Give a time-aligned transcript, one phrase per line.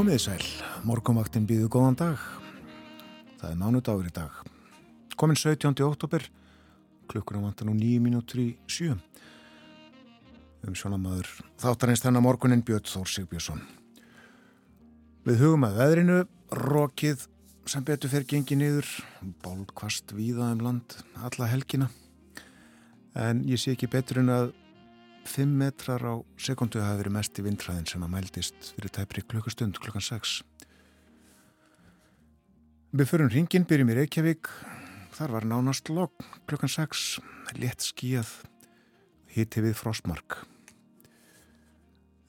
[0.00, 0.44] Komiði sæl,
[0.88, 2.20] morgumvaktin býðu góðan dag.
[3.36, 4.38] Það er mánudagur í dag.
[5.20, 5.74] Komin 17.
[5.84, 6.24] oktober,
[7.12, 8.94] klukkur á vantan og nýju mínútur í sjö.
[10.64, 11.28] Um sjónamaður
[11.60, 13.60] þáttarins þennan morgunin Björn Þór Sigbjörnsson.
[15.28, 17.26] Við hugum að veðrinu, rokið
[17.68, 18.88] sem betur fer gengi niður,
[19.44, 21.90] bólkvast víða um land, alla helgina.
[23.12, 24.54] En ég sé ekki betur en að
[25.30, 29.78] 5 metrar á sekundu hafi verið mest í vindræðin sem að mældist fyrir tæpri klukkustund
[29.78, 30.40] klukkan 6.
[32.90, 34.50] Við förum ringin, byrjum í Reykjavík.
[35.14, 37.20] Þar var nánast logg klukkan 6,
[37.62, 38.32] létt skíjað,
[39.30, 40.40] hitti við frostmark.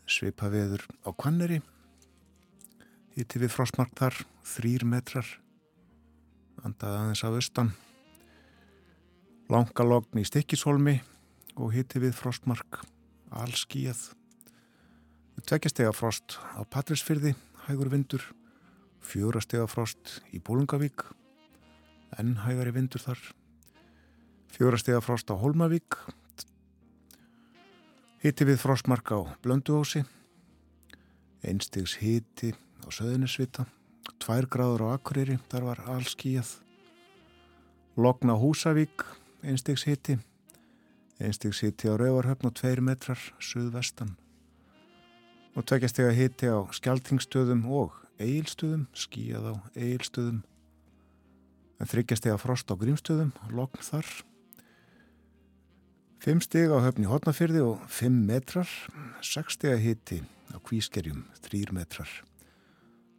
[0.05, 1.61] Svipa viður á Kvanneri,
[3.17, 5.25] hitti við frostmark þar, þrýr metrar,
[6.61, 7.73] andað aðeins á austan.
[9.49, 10.99] Langalogn í Stikkishólmi,
[11.55, 12.81] og hitti við frostmark
[13.31, 14.11] allskíjað
[15.47, 17.33] tveggjastega frost á Patrísfyrði
[17.65, 18.23] hægur vindur
[19.01, 21.05] fjórastega frost í Bólungavík
[22.19, 23.19] enn hægari vindur þar.
[24.51, 25.97] Fjórastega frost á Holmavík
[28.21, 30.03] hitti við frostmark á Blönduósi
[31.41, 32.51] einstegs hitti
[32.85, 33.65] á Söðunisvita
[34.21, 36.59] tvær gráður á Akureyri þar var allskíjað
[37.97, 39.07] Logna Húsavík
[39.41, 40.19] einstegs hitti
[41.21, 44.15] einstík sýti á Rauvarhöfn og tveir metrar suðvestan.
[45.55, 50.41] Og tveggjastega hitti á Skeltingstöðum og Egilstöðum, skíjað á Egilstöðum
[51.81, 54.09] en þryggjastega frost á Grímstöðum, lokn þar.
[56.21, 58.69] Fimm steg á höfni Hotnafyrði og fimm metrar.
[59.25, 60.21] Sexstega hitti
[60.53, 62.11] á Kvískerjum, þrýr metrar.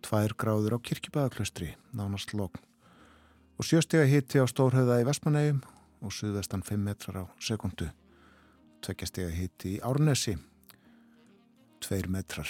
[0.06, 2.62] Tvær gráður á Kirkjubæðaklaustri nánast lokn
[3.62, 5.60] og sjöstega hitti á Stórhauða í Vestmanægum
[6.02, 7.90] og suðvestan 5 metrar á sekundu.
[8.82, 10.34] Tveggjastega hitti í Árnesi
[11.82, 12.48] 2 metrar.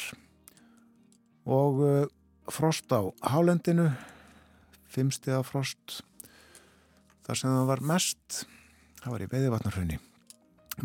[1.48, 2.06] Og uh,
[2.53, 3.00] frost á
[3.32, 3.91] Hálendinu
[4.93, 6.03] 5 stega frost.
[7.22, 8.43] Þar sem það var mest,
[9.00, 9.98] það var í Veðivatnarhraunni,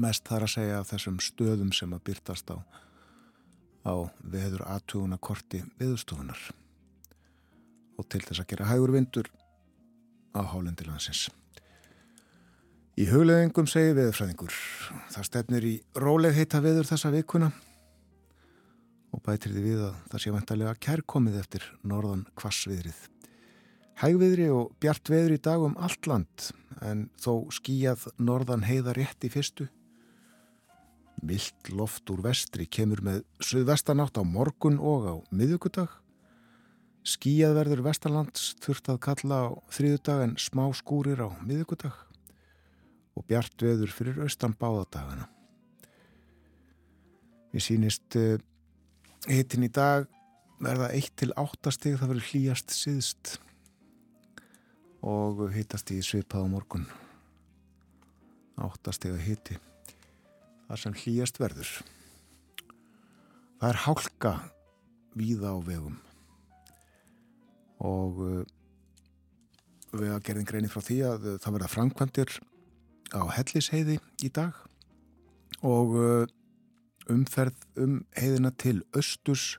[0.03, 2.57] mest þar að segja þessum stöðum sem að byrtast á,
[3.87, 6.39] á veður aðtuguna korti viðstofunar
[7.97, 9.29] og til þess að gera hægur vindur
[10.37, 11.27] á Hálendilansins.
[12.97, 14.53] Í hugleðingum segir veðurfræðingur.
[15.13, 17.51] Það stefnir í róleg heita veður þessa vikuna
[19.13, 22.97] og bætir því við að það sé vantarlega kærkomið eftir norðan kvassviðrið.
[24.01, 26.47] Hægviðri og bjart veður í dag um allt land
[26.89, 29.69] en þó skíjað norðan heiða rétt í fyrstu.
[31.21, 35.93] Vilt loft úr vestri kemur með suðvestanátt á morgun og á miðugudag.
[37.05, 42.06] Skíjað verður vestalands þurft að kalla á þriðudag en smá skúrir á miðugudag
[43.17, 45.25] og bjart veður fyrir austan báðadagana.
[47.53, 48.37] Mér sínist uh,
[49.25, 50.05] hitin í dag
[50.61, 53.37] verða 1-8 stig það verður hlýjast síðst
[55.07, 56.87] og hittast í svipað á morgun
[58.57, 59.57] 8 steg að hiti
[60.67, 61.69] þar sem hlýjast verður.
[63.57, 64.33] Það er hálka
[65.17, 65.97] víða á vegum
[67.85, 68.43] og uh,
[69.93, 72.37] við að gerðin greini frá því að það verða framkvæmdir
[73.13, 74.55] á Hellisheiði í dag
[75.65, 76.25] og uh,
[77.11, 79.55] umferð um heiðina til Östurs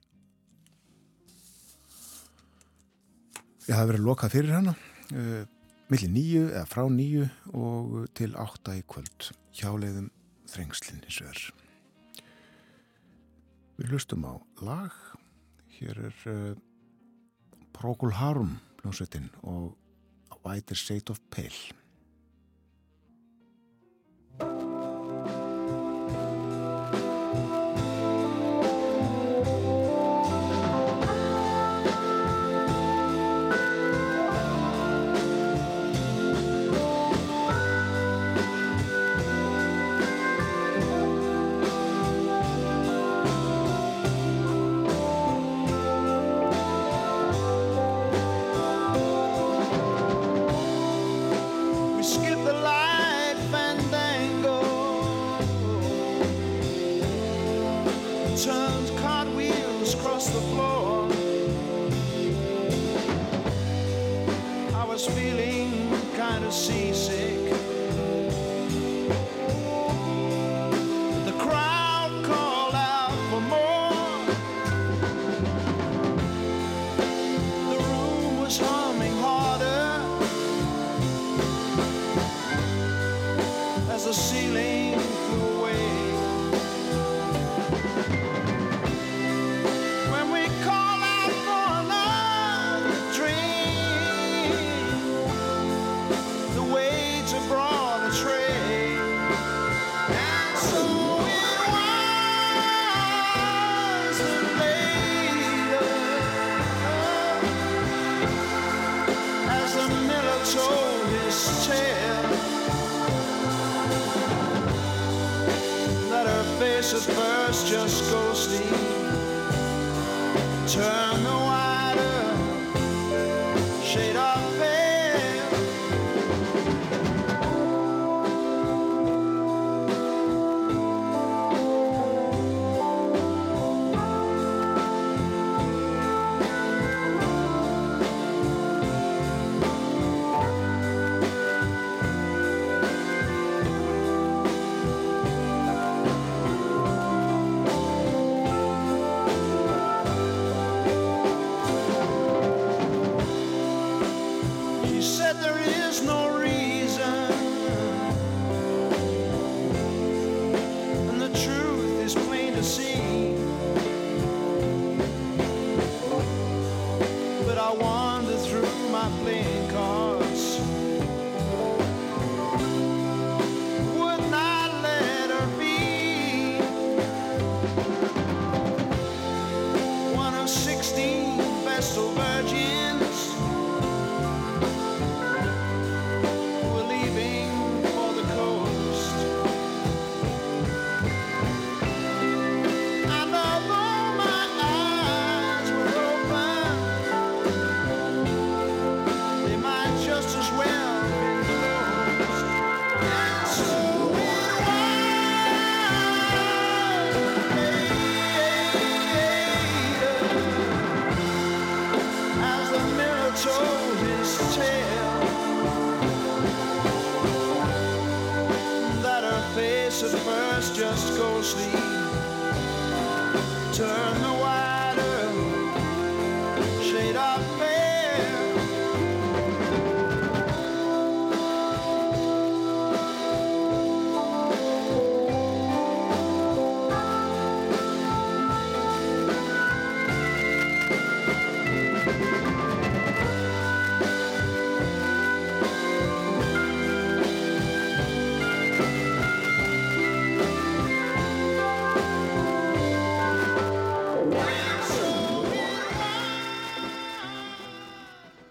[3.68, 5.44] ég hafi verið lokað fyrir hana uh,
[5.88, 9.30] millir nýju eða frá nýju og til átta í kvöld.
[9.56, 10.10] Hjáleiðum
[10.48, 11.40] þrengslinni sver
[13.78, 14.34] við lustum á
[14.64, 14.94] lag.
[15.78, 16.54] Hér er uh,
[17.72, 19.76] Procol Harum hljómsveitin og
[20.44, 21.77] White State of Pale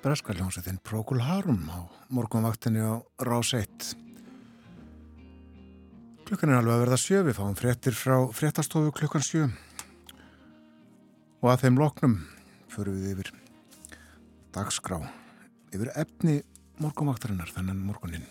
[0.07, 3.67] Breska hljómsveitin Procol Harum á morgunvaktinni á Rás 1.
[6.23, 9.49] Klukkan er alveg að verða sjö, við fáum fréttir frá fréttastofu klukkan sjö
[11.43, 12.15] og að þeim loknum
[12.71, 13.33] förum við yfir
[14.55, 15.01] dagskrá,
[15.75, 16.39] yfir efni
[16.79, 18.23] morgunvaktarinnar þennan morgunin.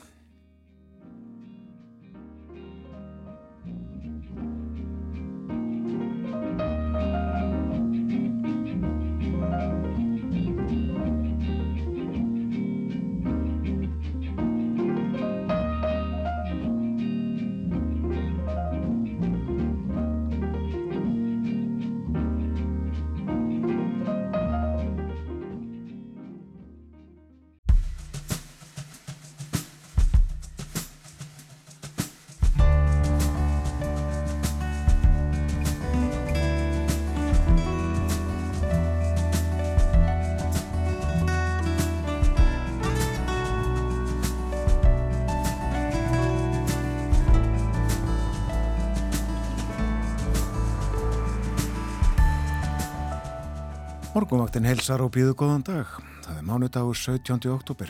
[54.37, 55.93] Morgunvaktin helsar og býðu góðan dag.
[56.21, 57.47] Það er mánudagur 17.
[57.49, 57.89] oktober.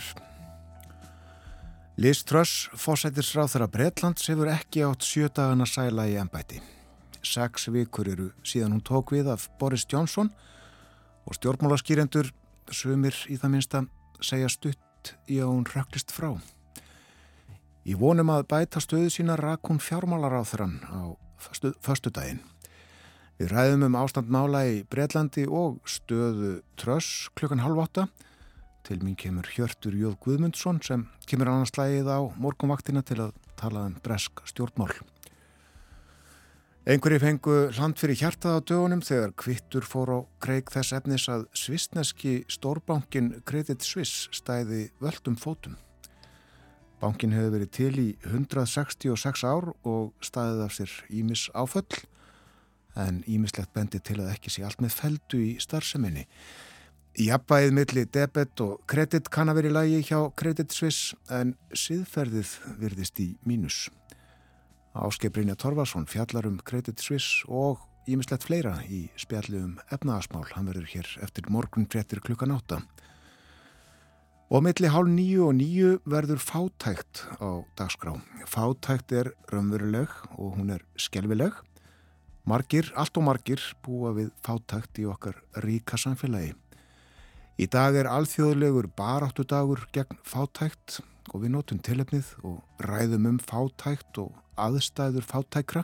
[1.99, 6.61] Liz Truss, fósættisráð þeirra Bretlands, hefur ekki átt sjö dagana sæla í ennbæti.
[7.27, 10.31] Seks vikur eru síðan hún tók við af Boris Johnson
[11.27, 12.31] og stjórnmálaskýrendur,
[12.71, 13.83] sumir í það minsta,
[14.23, 16.31] segja stutt í að hún röklist frá.
[17.83, 21.11] Í vonum að bæta stöðu sína rak hún fjármálaráþrann á
[21.43, 22.39] föstu, föstudaginn.
[23.37, 28.07] Við ræðum um ástand mála í Breitlandi og stöðu tröss klukkan halv åtta
[28.87, 33.83] Til mín kemur Hjörtur Jóð Guðmundsson sem kemur annars slægið á morgunvaktina til að tala
[33.89, 34.93] um bresk stjórnmál.
[36.87, 41.49] Einhverji fengu land fyrir hjartað á dögunum þegar kvittur fór á kreik þess efnis að
[41.51, 45.75] svistneski stórbankin Credit Suisse stæði völdum fótum.
[47.03, 52.07] Bankin hefur verið til í 166 ár og stæðið af sér Ímis áföll
[52.97, 56.27] en Ímislegt bendi til að ekki sé allt með feldu í starfseminni.
[57.17, 62.51] Jafnbæðið milli debet og kredit kann að vera í lagi hjá Credit Suisse en siðferðið
[62.81, 63.87] virðist í mínus.
[64.93, 70.45] Áskei Brynja Torfarsson fjallar um Credit Suisse og ímislegt fleira í spjalli um efnaðasmál.
[70.53, 72.83] Hann verður hér eftir morgun fréttir klukkan átta.
[74.47, 78.13] Og milli hálf nýju og nýju verður fátækt á dagskrá.
[78.47, 81.57] Fátækt er raunveruleg og hún er skelvileg.
[82.47, 86.53] Margir, allt og margir, búa við fátækt í okkar ríka samfélagi.
[87.59, 91.01] Í dag er alþjóðlegur baráttu dagur gegn fátækt
[91.33, 95.83] og við notum tilefnið og ræðum um fátækt og aðstæður fátækra.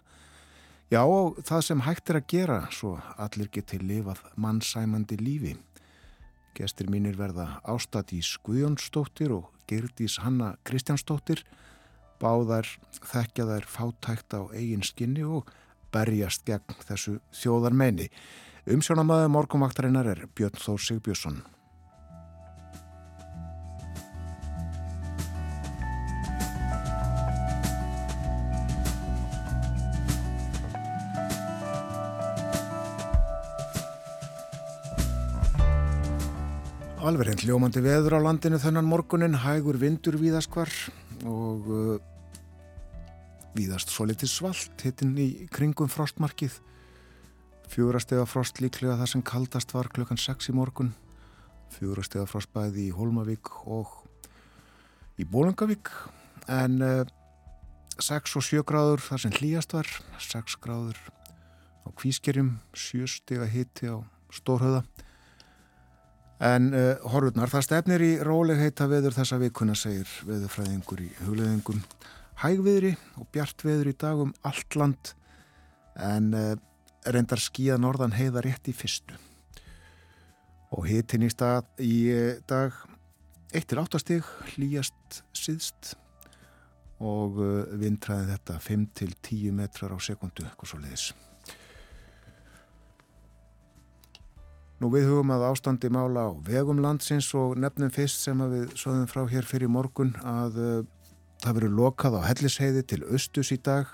[0.93, 1.03] Já
[1.43, 5.57] það sem hægt er að gera svo allir geti lifað mannsæmandi lífi.
[6.55, 11.43] Gestir mínir verða Ástadís Guðjónsdóttir og Gerdís Hanna Kristjánsdóttir.
[12.23, 15.51] Báðar þekkja þær fátækt á eigin skinni og
[15.93, 18.11] berjast gegn þessu þjóðar meini.
[18.71, 21.43] Umsjónamaður morgumvaktarinnar er Björn Þór Sigbjörnsson.
[37.03, 40.71] Alveg reynd ljómandi veður á landinu þennan morgunin, hægur vindur víðaskvar
[41.27, 41.67] og
[43.57, 46.59] víðast svo litið svalt hittinn í kringum frostmarkið.
[47.73, 50.93] Fjórastega frost líklega það sem kaldast var klukkan 6 í morgun.
[51.73, 53.95] Fjórastega frost bæði í Holmavík og
[55.21, 55.93] í Bólangavík
[56.53, 57.05] en uh,
[58.01, 59.89] 6 og 7 gráður það sem hlýjast var,
[60.21, 60.99] 6 gráður
[61.85, 64.01] á Kvískerjum, 7 stega hitti á
[64.33, 64.83] Stórhauða
[66.43, 71.79] En uh, horfurnar, það stefnir í rólegheita veður þessa vikuna, segir veðurfræðingur í hugleðingum.
[72.43, 75.13] Hægviðri og bjart veður í dagum allt land,
[75.95, 76.55] en uh,
[77.07, 79.15] reyndar skíða norðan heiða rétt í fyrstu.
[80.75, 82.75] Og hitin í stað í uh, dag
[83.55, 85.93] 1-8 stig, hlýjast síðst
[87.03, 87.39] og
[87.79, 91.07] vindræði þetta 5-10 metrar á sekundu, eitthvað svo leiðis.
[94.83, 99.07] Nú við hugum að ástandi mála á vegum landsins og nefnum fyrst sem við svoðum
[99.11, 100.59] frá hér fyrir morgun að
[101.43, 103.91] það verður lokað á hellisheiði til austus í dag,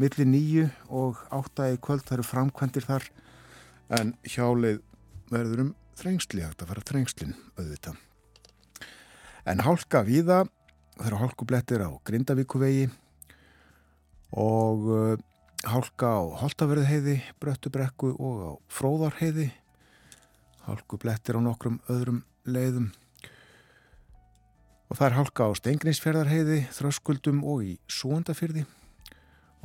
[0.00, 3.08] millir nýju og átta í kvöld, það eru framkvæmdir þar
[3.96, 4.82] en hjálið
[5.32, 8.00] verður um þrengsli, þetta fara þrengslin auðvitað.
[9.46, 10.44] En hálka víða,
[10.96, 12.88] það eru hálkublettir á Grindavíkuvegi
[14.36, 15.14] og uh,
[15.66, 19.50] hálka á Holtaverðheiði, Bröttubrekku og á Fróðarheiði
[20.66, 22.90] hálku blettir á nokkrum öðrum leiðum
[24.86, 28.64] og það er hálka á Stengriðsferðarheiði, Þröskuldum og í Súandafyrði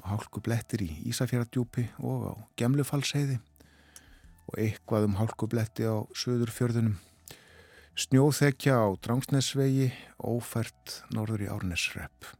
[0.01, 3.38] og hálku blettir í Ísafjörðardjúpi og á Gemlufalsheiði
[4.50, 6.98] og eitthvað um hálku bletti á Suðurfjörðunum.
[8.01, 12.32] Snjóþekja á Drangsnesvegi ófært norður í Árnesrepp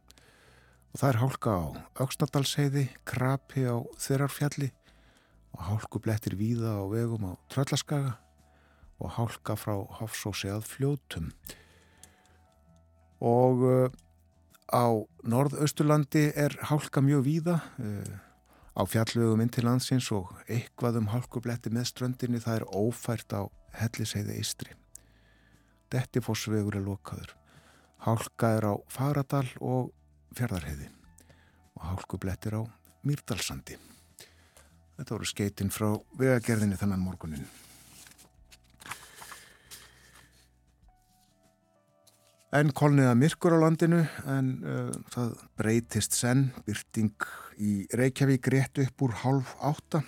[0.92, 1.64] og það er hálka á
[2.04, 4.72] Öksnadalsheiði, Krapi á Þerarfjalli
[5.52, 8.16] og hálku blettir víða á vegum á Tröllaskaga.
[9.02, 11.32] Og hálka frá Hofsósi að fljótum.
[11.32, 11.61] Og
[13.22, 13.88] uh,
[14.72, 14.84] á
[15.22, 18.14] norðausturlandi er hálka mjög víða uh,
[18.72, 23.42] á fjallvegum inn til landsins og eitthvað um hálkubletti með ströndinni það er ófært á
[23.76, 24.74] helliseiði eistri.
[25.92, 27.34] Dettifossvegur er lokaður.
[28.02, 29.92] Hálka er á Faradal og
[30.34, 30.88] Fjardarheiði
[31.76, 32.62] og hálkublettir á
[33.06, 33.76] Mýrdalsandi.
[34.96, 37.44] Þetta voru skeitin frá vegagerðinni þannan morgunin.
[42.52, 47.24] En kolniða myrkur á landinu en uh, það breytist senn, byrting
[47.56, 50.02] í Reykjavík rétt upp úr hálf átta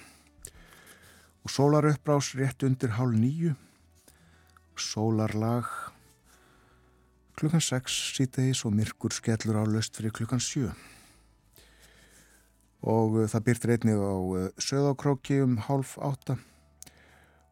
[1.41, 3.55] og sólaruppbrás rétt undir hálf nýju,
[4.77, 5.73] sólarlag
[7.41, 10.69] klukkan sex sítegis og myrkur skellur á löst fyrir klukkan sjö.
[12.85, 16.37] Og uh, það byrtir einnig á uh, söðákróki um hálf átta.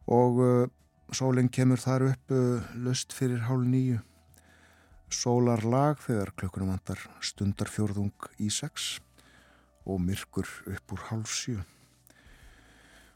[0.05, 0.69] Og
[1.15, 2.33] sólinn kemur þar upp
[2.75, 4.03] löst fyrir hálf nýju
[5.13, 8.97] sólarlag þegar klukkunum vantar stundarfjörðung í sex
[9.85, 11.59] og myrkur upp úr hálf sjö.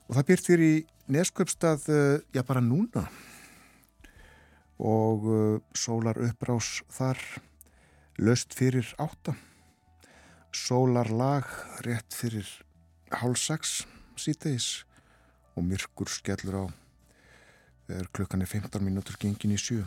[0.07, 0.75] Og það byrtir í
[1.07, 3.07] Nesköpstað, eh, já bara núna.
[4.77, 7.17] og uh, sólar upprás þar
[8.21, 9.33] löst fyrir átta
[10.53, 11.45] sólar lag
[11.85, 12.45] rétt fyrir
[13.09, 13.85] hálf sex
[14.17, 14.85] sítegis
[15.57, 16.65] og myrkur skellur á
[17.87, 19.81] þegar klukkan er 15 mínútur gengin í sjö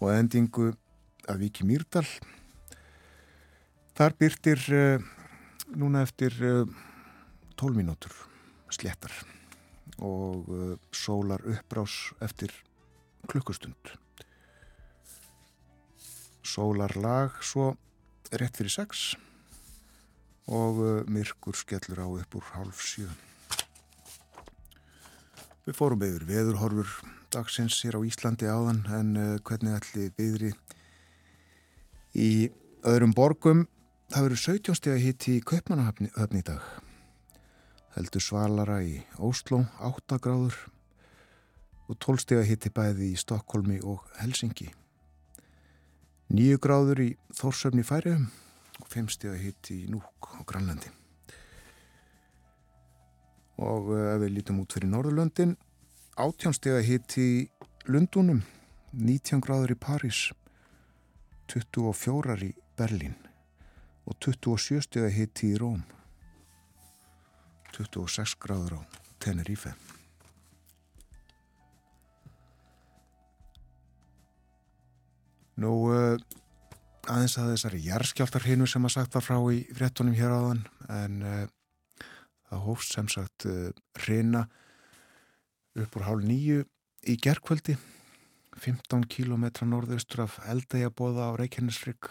[0.00, 0.72] og endingu
[1.26, 2.06] að Viki Mýrdal.
[3.96, 5.04] Þar byrtir uh,
[5.78, 6.64] núna eftir uh,
[7.56, 8.12] 12 mínútur
[8.72, 9.14] sléttar
[9.96, 12.52] og uh, sólar uppbrás eftir
[13.30, 13.94] klukkustund.
[16.46, 17.72] Sólar lag svo
[18.36, 19.14] rétt fyrir sex
[20.46, 23.08] og myrkur skellur á upp úr hálf sjö.
[25.66, 26.92] Við fórum yfir veðurhorfur
[27.36, 30.52] dagsins hér á Íslandi áðan en uh, hvernig ætli byðri
[32.16, 32.30] í
[32.88, 33.66] öðrum borgum?
[34.08, 36.62] Það verður 17 steg að hitti í Kaupmannahöfni í dag.
[37.96, 40.56] Heldur svalara í Ósló 8 gráður
[41.90, 44.70] og 12 steg að hitti bæði í Stokkólmi og Helsingi
[46.32, 48.30] 9 gráður í Þórsöfni Færiðum
[48.80, 50.88] og 5 steg að hitti í Núk og Grænlandi.
[53.62, 55.54] Og uh, ef við lítum út fyrir Norðurlöndin
[56.16, 57.40] 18 steg að hitti í
[57.92, 58.38] Lundunum
[58.96, 60.20] 19 gráður í París
[61.52, 63.18] 24 í Berlín
[64.08, 65.82] og 27 steg að hitti í Róm
[67.76, 68.82] 26 gráður á
[69.20, 69.74] Tenerife.
[75.60, 76.16] Nú uh,
[77.12, 81.40] aðeins að þessari jærskjáltarhinu sem að sagt var frá í fréttunum hér áðan en uh,
[82.48, 83.68] það hófst sem sagt uh,
[84.08, 84.48] reyna
[85.76, 86.64] upp úr hálf nýju
[87.06, 87.76] í gerkvöldi
[88.56, 92.08] 15 km norðaustur af eldægjabóða á Reykjanesrygg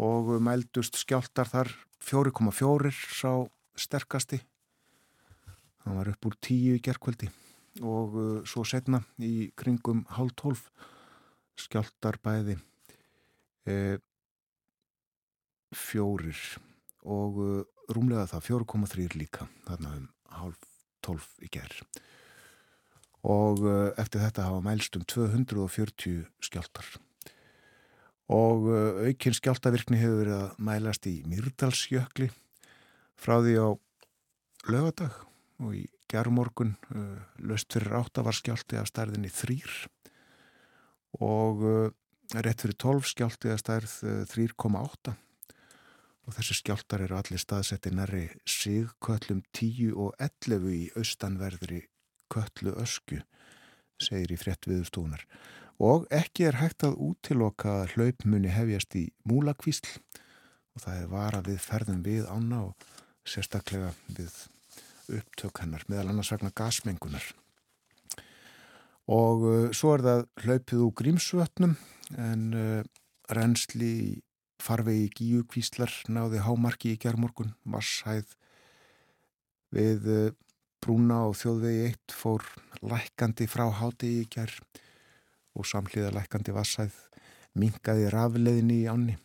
[0.00, 3.32] og mældust skjáltar þar 4,4 sá
[3.76, 4.40] sterkasti.
[5.84, 7.28] Hann var upp úr 10 í gerkvöldi
[7.84, 10.64] og uh, svo setna í kringum hálf 12
[11.56, 12.58] skjáltar bæði
[13.64, 13.96] e,
[15.72, 16.40] fjórir
[17.08, 20.66] og uh, rúmlega það 4,3 líka þarna um hálf
[21.08, 21.80] 12 í gerð
[23.26, 26.86] og uh, eftir þetta hafa mælst um 240 skjáltar
[28.30, 32.30] og uh, aukinn skjáltavirkni hefur verið að mælast í Myrdalsjökli
[33.18, 33.68] frá því á
[34.70, 35.18] lögadag
[35.62, 39.76] og í gerðmorgun uh, löst fyrir átta var skjálti af stærðinni þrýr
[41.24, 41.62] og
[42.36, 43.92] rétt fyrir 12 skjálti af stærð
[44.28, 45.14] 3,8
[46.26, 51.86] og þessi skjáltar eru allir staðsetti næri sigköllum 10 og 11 í austanverðri
[52.32, 53.20] köllu ösku,
[54.02, 55.24] segir í frett viðstúnar.
[55.82, 59.98] Og ekki er hægt að útiloka að hlaupmunni hefjast í múlakvísl
[60.76, 62.86] og það er vara við ferðum við ána og
[63.28, 64.32] sérstaklega við
[65.16, 67.26] upptök hennar, meðal annars vegna gasmengunar.
[69.12, 71.76] Og uh, svo er það hlaupið úr grímsvötnum
[72.18, 72.80] en uh,
[73.30, 74.08] reynsli í
[74.62, 78.32] farvegi gíu kvíslar náði hámarki í gerðmorgun, varshæð
[79.76, 80.32] við uh,
[80.82, 82.44] brúna og þjóðvegi eitt fór
[82.82, 84.60] lækandi frá háti í gerð
[85.56, 86.96] og samhliða lækandi vassæð
[87.56, 89.16] mingaði rafleðinni í ánni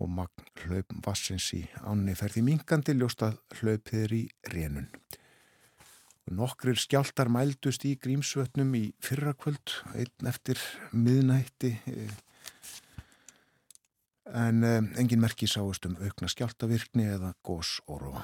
[0.00, 4.88] og magn hlaup vassins í ánni ferði mingandi ljósta hlaupið í rénun.
[6.30, 10.60] Nokkrir skjáltar mældust í grímsvötnum í fyrrakvöld, einn eftir
[10.94, 11.72] miðnætti,
[14.30, 18.22] en engin merki sáist um aukna skjáltavirkni eða gós orfa.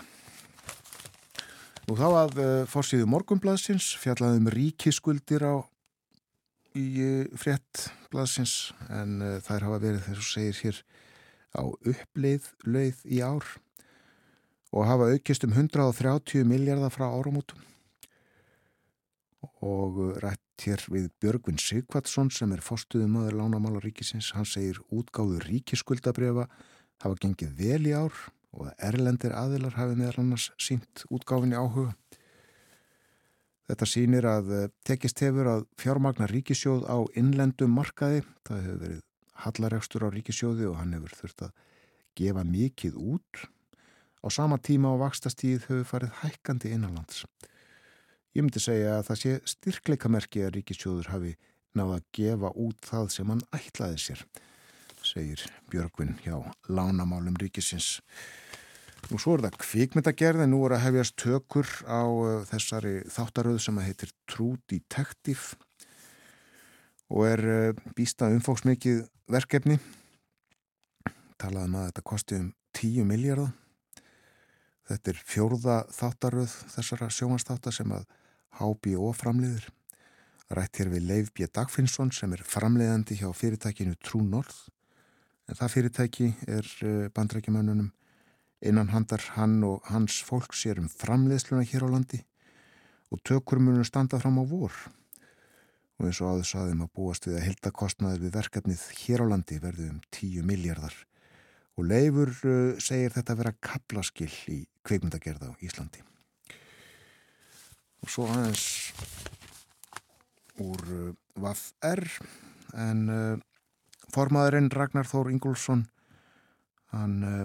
[1.86, 5.62] Nú þá að fórsíðu morgumblaðsins fjallaðum ríkiskuldir á
[6.74, 6.86] í
[7.38, 8.54] fréttblaðsins
[8.90, 10.80] en þær hafa verið þess að segir hér
[11.54, 13.46] á uppleið leið í ár
[14.74, 17.62] og hafa aukist um 130 miljardar frá áramótum
[19.62, 24.32] og rætt hér við Björgvin Sigvatsson sem er fórstuðumöður lánamála ríkisins.
[24.34, 26.48] Hann segir útgáðu ríkiskuldabrefa
[27.04, 31.96] hafa gengið vel í ár og að erlendir aðilar hafi meðal annars sínt útgáfinni áhuga.
[33.66, 34.52] Þetta sýnir að
[34.86, 38.22] tekist hefur að fjármagna ríkisjóð á innlendum markaði.
[38.46, 39.02] Það hefur verið
[39.42, 41.56] hallaregstur á ríkisjóði og hann hefur þurft að
[42.16, 43.42] gefa mikið út.
[44.22, 47.24] Á sama tíma á vakstastíð hefur farið hækkandi innanlands.
[48.36, 51.36] Ég myndi segja að það sé styrkleikamerki að ríkisjóður hafi
[51.76, 54.24] náða að gefa út það sem hann ætlaði sér,
[55.06, 56.38] segir Björgvin hjá
[56.68, 58.00] Lánamálum ríkisins.
[59.06, 62.02] Nú svo er það kvikmyndagerð en nú er að hefjast tökur á
[62.50, 65.54] þessari þáttaröð sem að heitir True Detective
[67.12, 67.44] og er
[67.94, 69.78] býstað umfóksmikið verkefni.
[71.38, 73.54] Talaðum að þetta kosti um 10 miljardar.
[74.86, 78.06] Þetta er fjórða þáttaröð þessara sjómanstáttar sem að
[78.58, 79.66] HBO framliðir.
[80.46, 81.46] Rætt hér við Leif B.
[81.50, 84.68] Dagfinnsson sem er framleiðandi hjá fyrirtækinu True North.
[85.46, 87.92] En það fyrirtæki er uh, bandrækjumönnunum
[88.66, 92.22] innan handar hann og hans fólk sér um framleiðsluna hér á landi
[93.14, 94.72] og tökur munum standa fram á vor.
[95.96, 99.60] Og eins og áður saðum að búast við að heldakostnaður við verkefnið hér á landi
[99.62, 100.96] verði um 10 miljardar.
[101.76, 106.02] Og Leifur uh, segir þetta að vera kaplaskill í kveikmyndagerð á Íslandi.
[108.02, 108.66] Og svo aðeins
[110.62, 112.08] úr uh, VAF-R
[112.80, 113.36] en uh,
[114.16, 115.82] formaðurinn Ragnar Þór Ingólfsson
[116.94, 117.42] hann uh,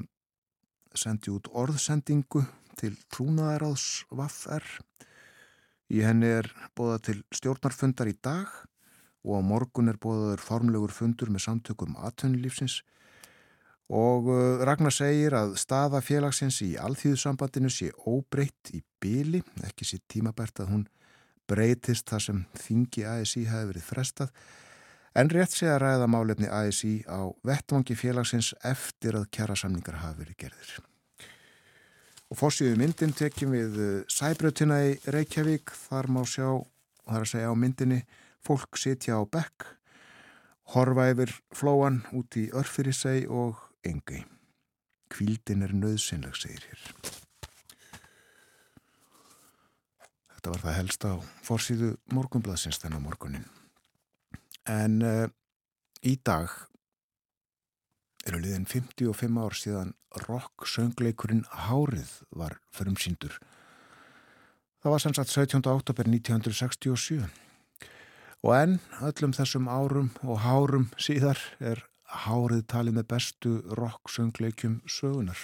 [0.96, 2.46] sendi út orðsendingu
[2.80, 4.68] til trúnaðaráðs VAF-R
[5.92, 8.48] í henni er bóða til stjórnarfundar í dag
[9.28, 12.80] og á morgun er bóðaður formlegur fundur með samtökum aðtönulífsins
[13.92, 20.00] og uh, Ragnar segir að staða félagsins í alþýðusambandinu sé óbreytt í byli, ekki sé
[20.08, 20.90] tímabært að hún
[21.52, 24.32] breytist þar sem þingi ASI hafi verið frestað
[25.18, 30.40] en rétt sé að ræða málefni ASI á vettvangi félagsins eftir að kjærasamningar hafi verið
[30.46, 30.74] gerðir.
[32.32, 36.48] Og fórsíðu myndin tekjum við uh, Sæbrötina í Reykjavík, þar má sjá,
[37.04, 38.02] það er að segja á myndinni,
[38.40, 39.68] fólk sitja á bekk,
[40.72, 44.24] horfa yfir flóan út í örfyrirsei og engi.
[45.12, 46.86] Kvíldin er nöðsynleg, segir hér.
[50.38, 53.50] Þetta var það helst á fórsíðu morgunblaðsins þennan morgunin.
[54.70, 55.28] En uh,
[56.06, 56.52] í dag
[58.28, 59.94] eru liðin 55 ár síðan
[60.28, 63.40] rock söngleikurinn Hárið var förumsýndur.
[64.82, 65.64] Það var sannsagt 17.
[65.70, 67.24] oktober 1967
[68.42, 74.82] og enn öllum þessum árum og hárum síðar er Hárið talið með bestu rock söngleikum
[74.84, 75.40] sögunar.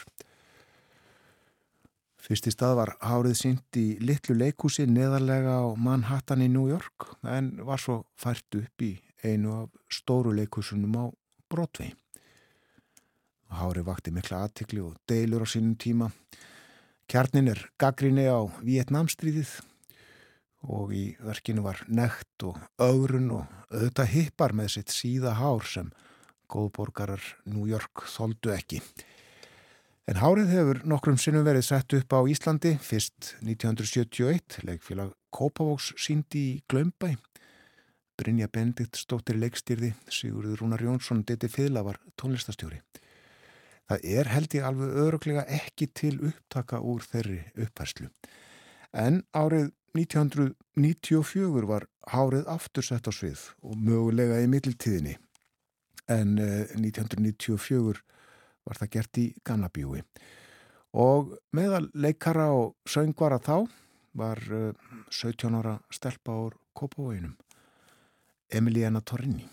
[2.20, 7.08] Fyrst í stað var hárið sínt í litlu leikúsi neðarlega á Manhattan í New York
[7.24, 11.06] en var svo fært upp í einu af stóru leikúsunum á
[11.52, 11.94] Broadway.
[13.48, 16.12] Hárið vakti mikla aðtikli og deilur á sínum tíma.
[17.08, 19.54] Kjarnin er gaggrinni á Vietnamstríðið
[20.68, 25.94] og í verkinu var nekt og ögrun og auðvitað hippar með sitt síða hár sem
[26.52, 28.82] góðborgarar New York þóldu ekki.
[30.08, 36.44] En hárið hefur nokkrum sinnum verið sett upp á Íslandi, fyrst 1971, leikfélag Kópavóks síndi
[36.54, 37.18] í Glömbæ.
[38.18, 42.80] Brynja Bendikt stóttir leikstýrði, Sigurður Rúnar Jónsson, Diti Fila var tónlistastjóri.
[43.88, 48.10] Það er held ég alveg öruglega ekki til upptaka úr þeirri upphærslu.
[48.92, 55.16] En árið 1994 var hárið aftur sett á svið og mögulega í middeltíðinni.
[56.12, 58.04] En 1994 eh,
[58.68, 60.04] var það gert í gamla bjúi
[60.98, 63.68] og meðal leikara og söngvara þá
[64.18, 64.40] var
[65.12, 67.36] 17 eh, ára stelpa ár Kópavóinum
[68.50, 69.44] Emiliana Torni.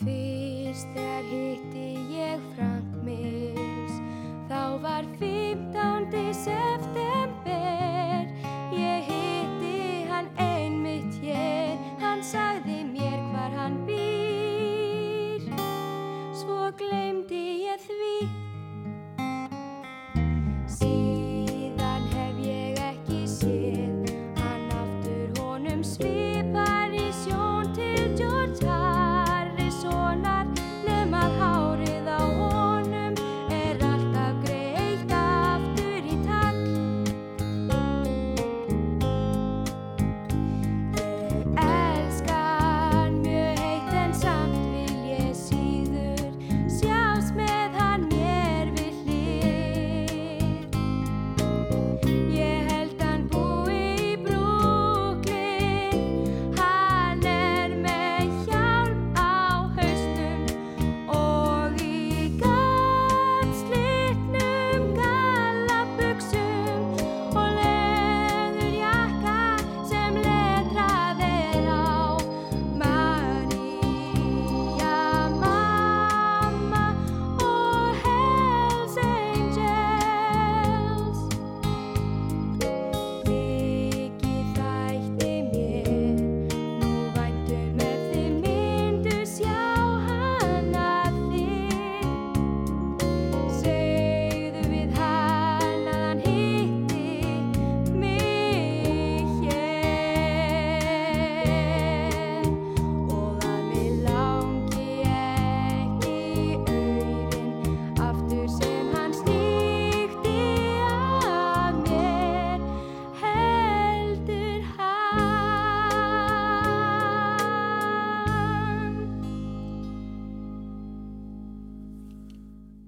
[0.00, 1.99] Fyrst þegar hitti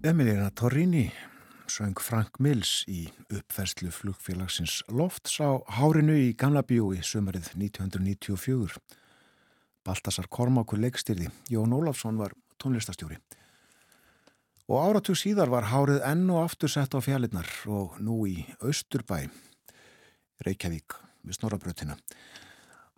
[0.05, 1.13] Emilina Torrini
[1.71, 8.83] söng Frank Mills í uppferslu flugfélagsins Lofts á Hárinu í Gamla bjói sömarið 1994.
[9.87, 13.21] Baltasar Kormákur leikstyrði, Jón Ólafsson var tónlistastjóri.
[14.67, 19.29] Og áratug síðar var Hárið enn og aftur sett á fjallinnar og nú í Östurbæ,
[20.43, 21.95] Reykjavík, við Snorabrötina.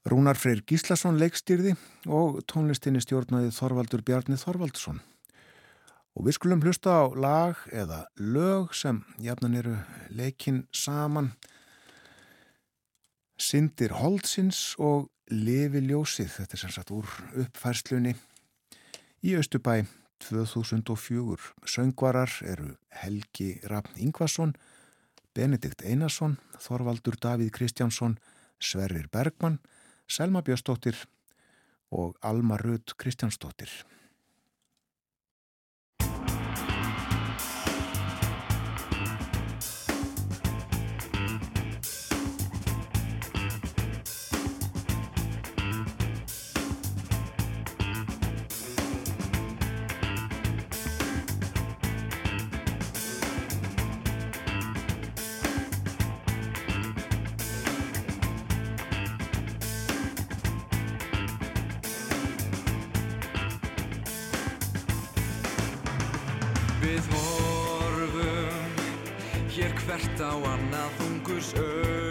[0.08, 1.76] Rúnar Freyr Gíslason leikstyrði
[2.08, 5.04] og tónlistinni stjórnaði Þorvaldur Bjarni Þorvaldsson.
[6.14, 9.74] Og við skulum hlusta á lag eða lög sem jafnan eru
[10.14, 11.32] leikin saman.
[13.34, 17.08] Sindir Holdsins og Levi Ljósið, þetta er sem sagt úr
[17.42, 18.14] uppfærslunni
[19.26, 19.80] í Östubæ
[20.28, 21.50] 2004.
[21.66, 24.54] Söngvarar eru Helgi Rafn Ingvason,
[25.34, 28.18] Benedikt Einarsson, Þorvaldur Davíð Kristjánsson,
[28.62, 29.58] Sverrir Bergmann,
[30.06, 30.94] Selma Björnsdóttir
[31.90, 33.72] og Alma Rud Kristjánsdóttir.
[71.24, 72.03] Annað þungus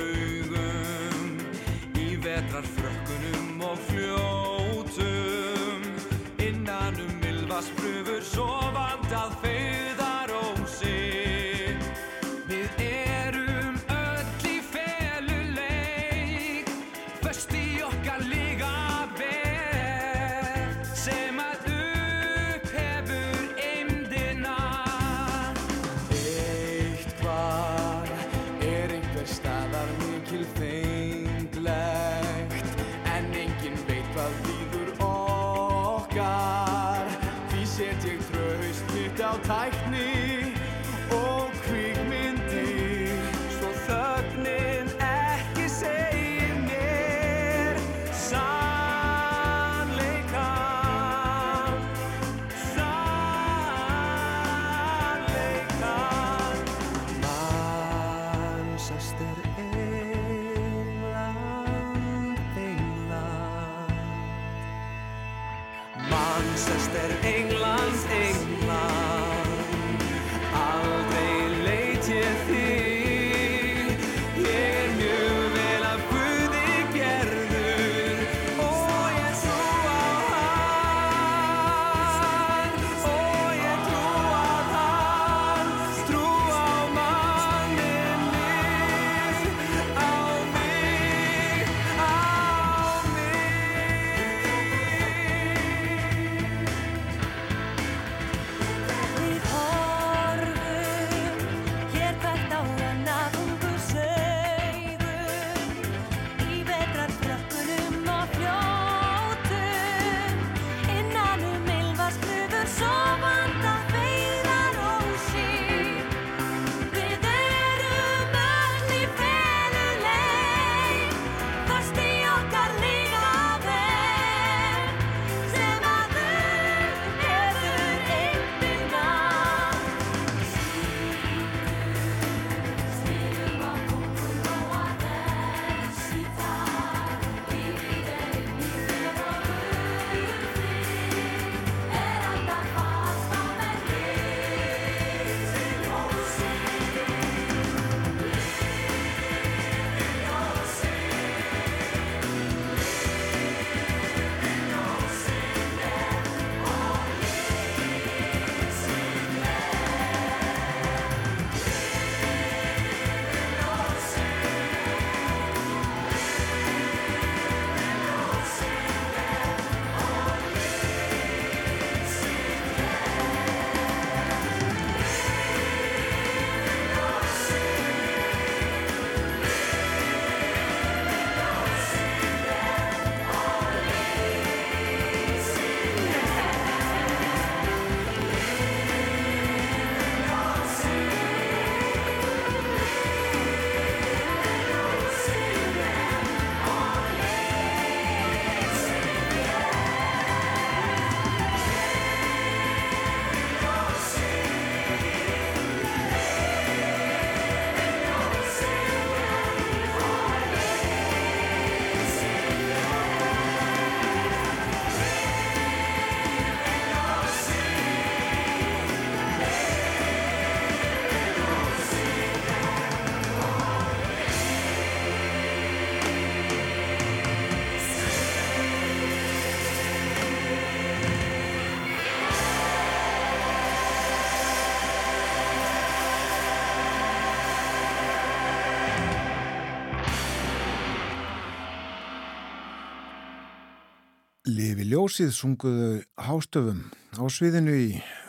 [244.53, 245.85] Lifi ljósið sunguðu
[246.19, 246.83] hástöfum
[247.17, 247.87] á sviðinu í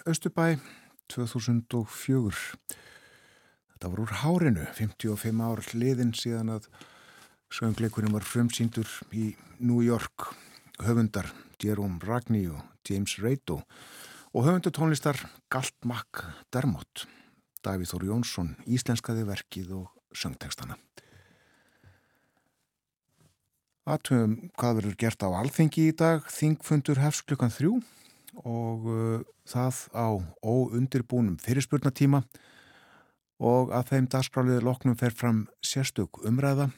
[0.08, 0.54] Östubæ
[1.12, 2.30] 2004.
[3.74, 6.70] Þetta var úr hárinu, 55 ár liðin síðan að
[7.52, 10.30] söngleikurinn var frumsýndur í New York.
[10.80, 11.28] Höfundar
[11.60, 13.60] Jerome Ragni og James Reito
[14.32, 15.20] og höfundur tónlistar
[15.52, 17.04] Galt Mack Dermott.
[17.60, 20.78] Davíð Þór Jónsson íslenskaði verkið og söngtekstana.
[23.84, 27.74] Aðtöfum hvað verður gert á alþengi í dag, þingfundur hefst klukkan þrjú
[28.48, 30.08] og uh, það á
[30.40, 32.22] óundirbúnum fyrirspurnatíma
[33.44, 36.70] og að þeim dagskráliði loknum fer fram sérstök umræða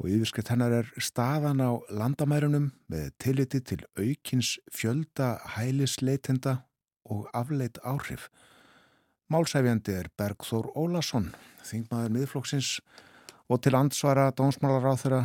[0.00, 6.62] og yfirskritt hennar er staðan á landamærunum með tilliti til aukins fjölda hælisleitenda
[7.04, 8.30] og afleit áhrif.
[9.28, 11.34] Málsæfjandi er Bergþór Ólason,
[11.68, 12.78] þingmaður miðflokksins
[13.52, 15.24] og til ansvara dónsmálar á þeirra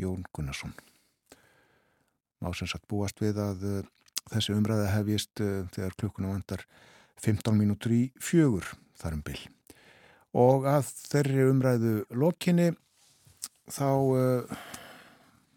[0.00, 0.72] Jón Gunnarsson.
[2.40, 3.80] Má sem sagt búast við að uh,
[4.32, 6.64] þessi umræða hefjist uh, þegar klukkuna vandar
[7.20, 8.68] 15 mínútur í fjögur
[9.00, 9.38] þarum bil.
[10.36, 12.70] Og að þeirri umræðu lokinni
[13.70, 14.62] þá uh,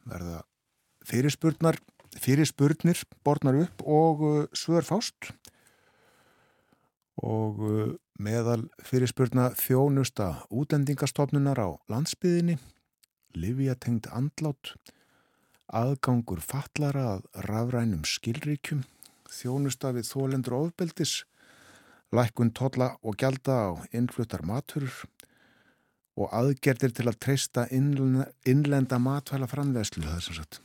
[0.09, 0.41] verða
[1.07, 1.79] fyrirspurnar,
[2.19, 4.21] fyrirspurnir borðnar upp og
[4.55, 5.31] svör fást
[7.23, 7.59] og
[8.19, 12.57] meðal fyrirspurna þjónusta útendingastofnunar á landsbyðinni
[13.37, 14.73] livjatengd andlát,
[15.73, 18.83] aðgangur fallara að rafrænum skilríkjum,
[19.33, 21.23] þjónusta við þólendur ofbeldis,
[22.13, 25.05] lækkun totla og gjalda á innfluttar maturur
[26.13, 30.61] og aðgerdir til að treysta innlenda matvæla framlegslu, það er sem sagt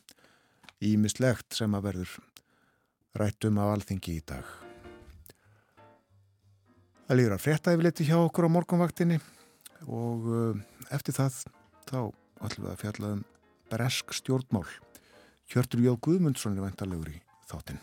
[0.84, 2.16] ímislegt sem að verður
[3.18, 4.46] rættum af alþingi í dag.
[7.08, 9.16] Það líður að frétta yfirleiti hjá okkur á morgunvaktinni
[9.88, 10.58] og uh,
[10.92, 11.40] eftir það
[11.88, 12.00] þá
[12.44, 13.22] ætlum við að fjalla um
[13.72, 14.66] bresk stjórnmál.
[15.48, 17.80] Hjörtur Jóð Guðmundsson er vantalegur í þáttinn.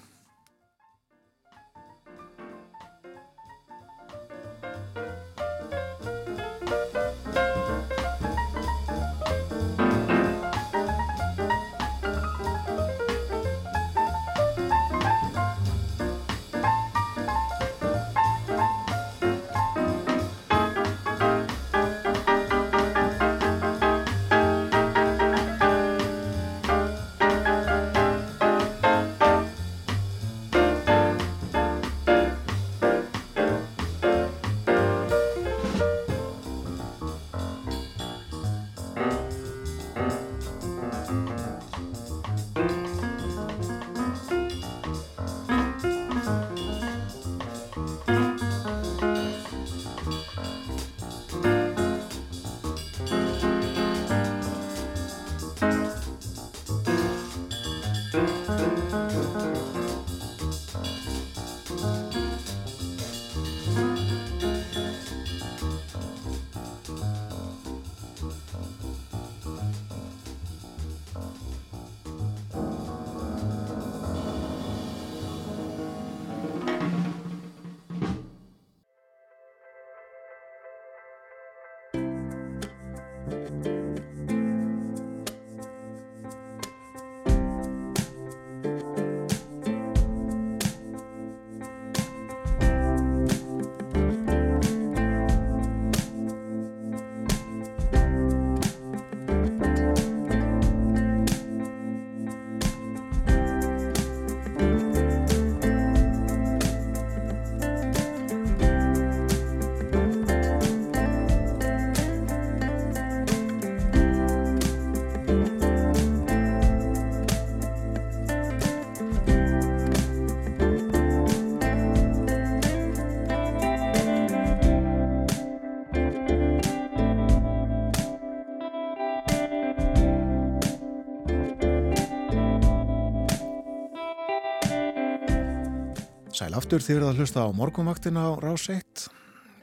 [136.75, 139.03] Aftur þið verða að hlusta á morgunvaktina á Rás 1.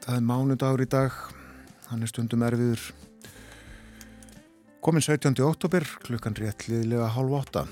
[0.01, 1.19] Það er mánudagur í dag,
[1.91, 2.87] hann er stundum erfiður.
[4.81, 5.37] Komin 17.
[5.45, 7.65] oktober, klukkan réttliðlega hálf átta.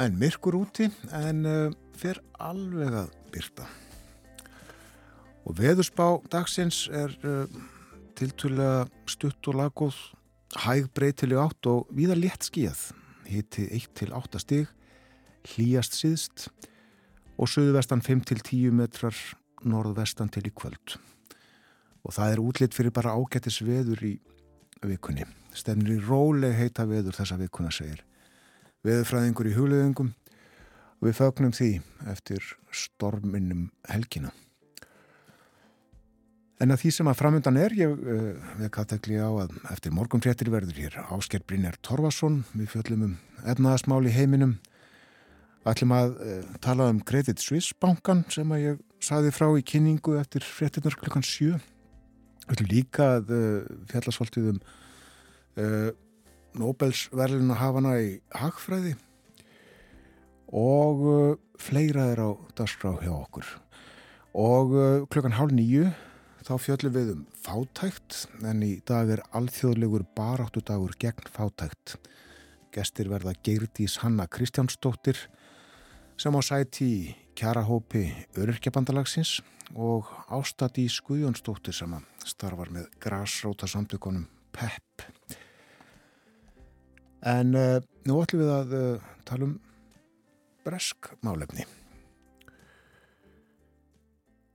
[0.00, 3.68] En myrkur úti, en uh, fer alveg að byrta.
[5.44, 7.44] Og veðusbá dagsins er uh,
[8.16, 10.04] tiltúrlega stutt og laggóð,
[10.64, 12.94] hæg breytileg átt og víða létt skíð.
[13.28, 14.78] Hitti 1 til 8 stig
[15.52, 16.48] hlýjast síðst
[17.40, 19.16] og söðvestan 5-10 metrar
[19.62, 20.96] norðvestan til í kvöld.
[22.02, 24.16] Og það er útlitt fyrir bara ágættis veður í
[24.82, 25.26] vikunni.
[25.54, 28.02] Stefnir í róleg heita veður þessa vikuna segir
[28.82, 30.08] veðurfræðingur í hugleðingum
[31.02, 31.72] og við fögnum því
[32.10, 34.32] eftir storminum helgina.
[36.62, 38.26] En að því sem að framöndan er, ég uh,
[38.60, 43.16] vek aðtekli á að eftir morgun fréttir verður hér Ásker Brynjar Torfason, við fjöllum um
[43.50, 44.60] efnaðasmál í heiminum,
[45.70, 50.16] ætlum að uh, tala um Credit Suisse bankan sem að ég saði frá í kynningu
[50.18, 51.58] eftir fréttirnar klukkan 7.
[52.42, 54.60] Við ætlum líka að uh, fjallasvoltið um
[55.62, 55.90] uh,
[56.58, 58.96] Nobelsverlinu hafana í Hagfræði
[60.52, 63.46] og uh, fleira er á dagskrá hjá okkur.
[64.36, 65.86] Og uh, klukkan hálf nýju
[66.42, 71.96] þá fjöllum við um fátækt en í dag er alþjóðlegur baráttudagur gegn fátækt.
[72.72, 75.18] Gestir verða Geirdís Hanna Kristjánsdóttir
[76.22, 76.98] sem á sæti í
[77.34, 78.04] kjarahópi
[78.38, 79.40] Öryrkjabandalagsins
[79.74, 85.02] og Ástadís Guðjónsdóttir sem að starfar með grásróta samtökunum PEP.
[87.26, 89.56] En uh, nú ætlum við að uh, tala um
[90.62, 91.66] bresk málefni.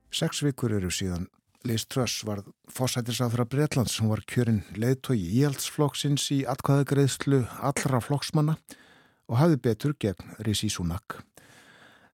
[0.08, 1.28] Seks vikur eru síðan
[1.68, 8.56] Liz Truss var fósættisáþra Breitlands, hún var kjörinn leiðtói íhaldsflokksins í atkvæðagreðslu allra flokksmanna
[9.28, 11.18] og hafði betur gegn Rishi Sunak.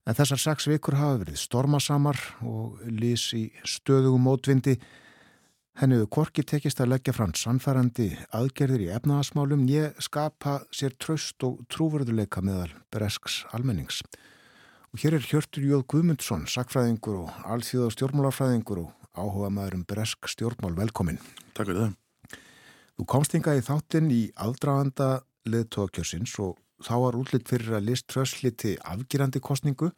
[0.04, 4.74] En þessar seks vikur hafa verið stormasamar og Liz í stöðugum mótvindi
[5.80, 11.42] henni hefur korki tekist að leggja fram sannfærandi aðgerðir í efnaðasmálum ég skapa sér tröst
[11.46, 14.02] og trúverðuleika meðal bresks almennings.
[14.92, 20.28] Og hér er Hjörtur Jóð Guðmundsson, sakfræðingur og alþjóða stjórnmálarfræðingur og áhuga maður um bresk
[20.30, 21.18] stjórnmál velkomin.
[21.56, 21.96] Takk fyrir það.
[22.94, 25.08] Þú komst inga í þáttinn í aldraðanda
[25.50, 29.90] leðtókjössins og þá var útlitt fyrir að list trössliti afgýrandi kostningu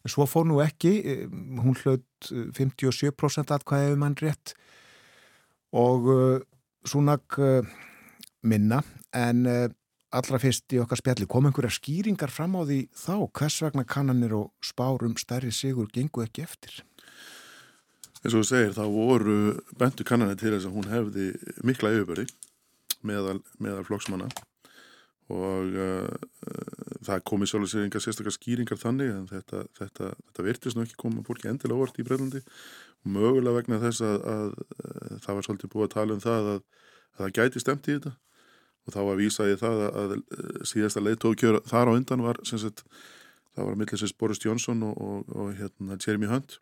[0.00, 4.54] en svo fór nú ekki, eh, hún hlaut 57% atkvæðið mann rétt
[5.76, 6.40] og uh,
[6.80, 7.60] Súnak uh,
[8.40, 8.78] minna
[9.12, 9.44] en
[10.10, 13.14] allra fyrst í okkar spjalli kom einhverja skýringar fram á því þá?
[13.36, 16.80] Hvers vegna kannanir og spárum stærri sigur gengu ekki eftir?
[18.20, 19.36] Eins og þú segir, þá voru
[19.80, 21.28] bentu kannanir til þess að hún hefði
[21.64, 22.26] mikla yfirböri
[23.06, 24.28] meðal, meðal flokksmanna
[25.30, 26.08] og uh,
[27.06, 30.98] það komi svolítið sér enga sérstakar skýringar þannig en þetta, þetta, þetta virtist nú ekki
[31.00, 34.50] koma fólki endilega óvart í Breitlandi og mögulega vegna þess að, að,
[34.84, 36.60] að það var svolítið búið að tala um það að,
[37.14, 38.14] að það gæti stemt í þetta.
[38.88, 40.14] Og þá var vísaði það að
[40.68, 42.82] síðasta leiðtókjör þar á undan var sagt,
[43.54, 46.58] það var að millisins Boris Johnson og, og, og hérna, Jeremy Hunt.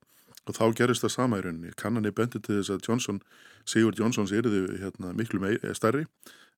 [0.49, 1.75] Og þá gerist það sama í rauninni.
[1.79, 3.23] Kannanir bendi til þess að Johnson,
[3.69, 6.07] Sigurd Johnsons erði hérna, miklu meir, stærri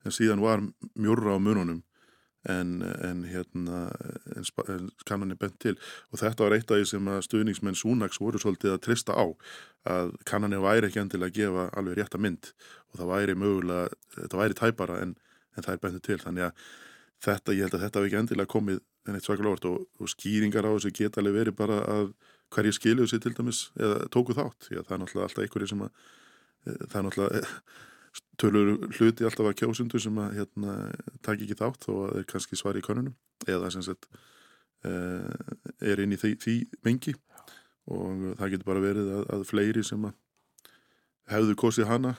[0.05, 0.63] en síðan var
[0.95, 1.83] mjörra á mununum
[2.49, 3.81] en, en, hérna,
[4.37, 5.75] en, en kannanir bendi til.
[6.11, 9.27] Og þetta var eitt af því sem að stuðningsmenn Súnaks voru svolítið að trista á
[9.91, 12.53] að kannanir væri ekki endilega að gefa alveg rétta mynd.
[12.93, 15.17] Og það væri mögulega, þetta væri tæpara en,
[15.59, 16.21] það er bendi til.
[16.23, 16.65] Þannig að
[17.27, 20.13] þetta, ég held að þetta hafi ekki endilega komið en eitt svaklega orð og, og
[20.13, 22.11] skýringar á þessu geta alveg verið bara að
[22.55, 25.85] hverju skiluðu sér til dæmis eða tóku þátt, að það er náttúrulega alltaf einhverju sem
[25.85, 25.93] að
[26.67, 27.53] það er náttúrulega
[28.41, 30.77] tölur hluti alltaf að kjósundu sem að hérna,
[31.27, 33.17] taki ekki þátt þó að þeir kannski svari í konunum
[33.49, 34.09] eða sem sagt
[34.89, 35.29] uh,
[35.85, 36.57] er inn í því, því
[36.87, 37.15] mengi.
[37.91, 40.19] Og það getur bara verið að, að fleiri sem að
[41.31, 42.17] hefðu kosið hana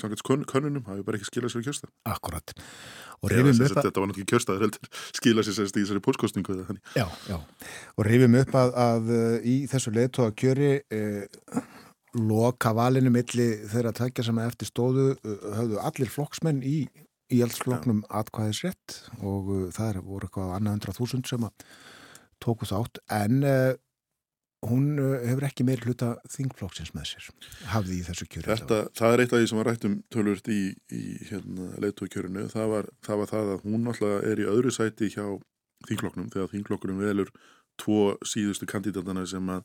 [0.00, 2.54] samkvæmt konunum hafi bara ekki skilað sér kjörsta Akkurat.
[3.20, 6.56] Og rifum upp að þetta var náttúrulega kjörstaður heldur skilað sér í þessari pólskostningu
[6.96, 7.36] Já, já,
[7.96, 9.10] og rifum upp að, að
[9.44, 11.26] í þessu leðtóa kjöri eh,
[12.16, 16.80] loka valinu milli þeirra tækja sem eftir stóðu höfðu allir flokksmenn í
[17.30, 21.68] í eldsfloknum atkvæðisrétt og uh, það er voru eitthvað annað hundra þúsund sem að
[22.42, 23.00] tóku þátt.
[23.14, 23.76] En uh,
[24.66, 27.28] hún uh, hefur ekki meir hluta þingflokksins með sér
[27.74, 30.50] hafði í þessu kjöru Þetta, það er eitt af því sem var rætt um tölvört
[30.52, 30.60] í,
[30.96, 35.12] í hérna, leiðtókjörinu það var, það var það að hún alltaf er í öðru sæti
[35.14, 35.24] hjá
[35.88, 37.32] þingflokknum þegar þingflokkurum velur
[37.80, 39.62] tvo síðustu kandidatana sem að,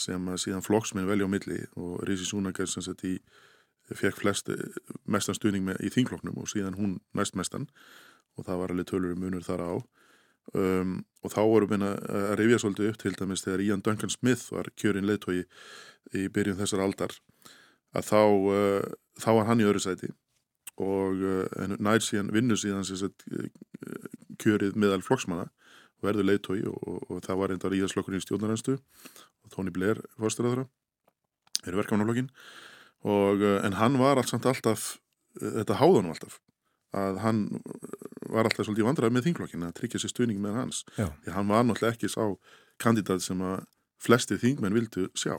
[0.00, 3.16] sem síðan flokksminn velja á milli og Rísi Súnakar sem sett í
[3.94, 4.50] fekk flest
[5.06, 7.68] mestan stuðning með, í þingflokknum og síðan hún næst mestan
[8.36, 9.72] og það var alveg tölur um munur þar á.
[10.54, 14.52] Um, og þá vorum við að rifja svolítið upp til dæmis þegar Ian Duncan Smith
[14.54, 15.40] var kjörinn leittói
[16.14, 17.16] í byrjun þessar aldar
[17.96, 18.20] að þá,
[18.52, 18.84] uh,
[19.18, 20.12] þá var hann í öðru sæti
[20.78, 23.26] og uh, nær síðan vinnu síðan sagt,
[24.38, 25.48] kjörið meðal flokksmanna
[26.04, 30.48] verður leittói og, og, og það var reyndar íðarslokkurinn í stjórnaranstu og Tony Blair fórstur
[30.50, 32.32] að það er verkefnaflokkin
[33.06, 34.96] og, en hann var allt samt alltaf
[35.40, 36.40] þetta háðan alltaf
[36.96, 37.40] að hann
[38.30, 40.82] var alltaf svolítið vandrað með þinglokkin að tryggja sér stuðning með hans.
[40.96, 41.08] Já.
[41.24, 42.22] því hann var náttúrulega ekki sá
[42.82, 43.64] kandidat sem að
[44.02, 45.36] flesti þingmenn vildu sjá.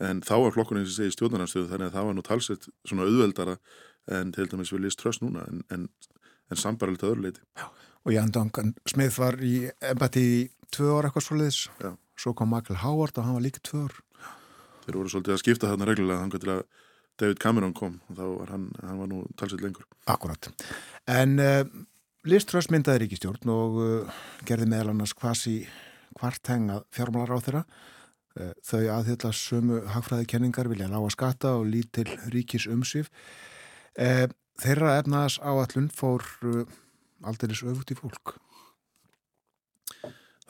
[0.00, 3.56] En þá var flokkurinn sem segi stjórnarnarstöðu þannig að það var nú talsett svona auðveldara
[4.16, 5.86] en til dæmis við list tröst núna en, en,
[6.50, 7.44] en sambaralegt öðruleiti
[8.04, 10.38] og Jan Duncan Smith var í embætti í
[10.72, 11.90] tvö ár eitthvað svoleiðis Já.
[12.16, 13.98] svo kom Michael Howard og hann var líka tvö ár
[14.84, 16.62] Þeir voru svolítið að skipta þarna reglulega þannig að
[17.20, 19.84] David Cameron kom og þá var hann, hann var nú talsett lengur.
[20.08, 20.48] Akkurat.
[21.10, 21.62] En uh,
[22.28, 25.60] Liströss myndaði ríkistjórn og uh, gerði meðal annars kvasi
[26.18, 27.62] kvartengað fjármálar á þeirra.
[28.38, 33.12] Uh, þau aðhylla sömu hagfræðikenningar vilja lága skatta og lítil ríkis umsif.
[33.94, 36.24] Þeirra efnaðas áallun fór
[37.26, 38.36] aldrei öfugt í fólk.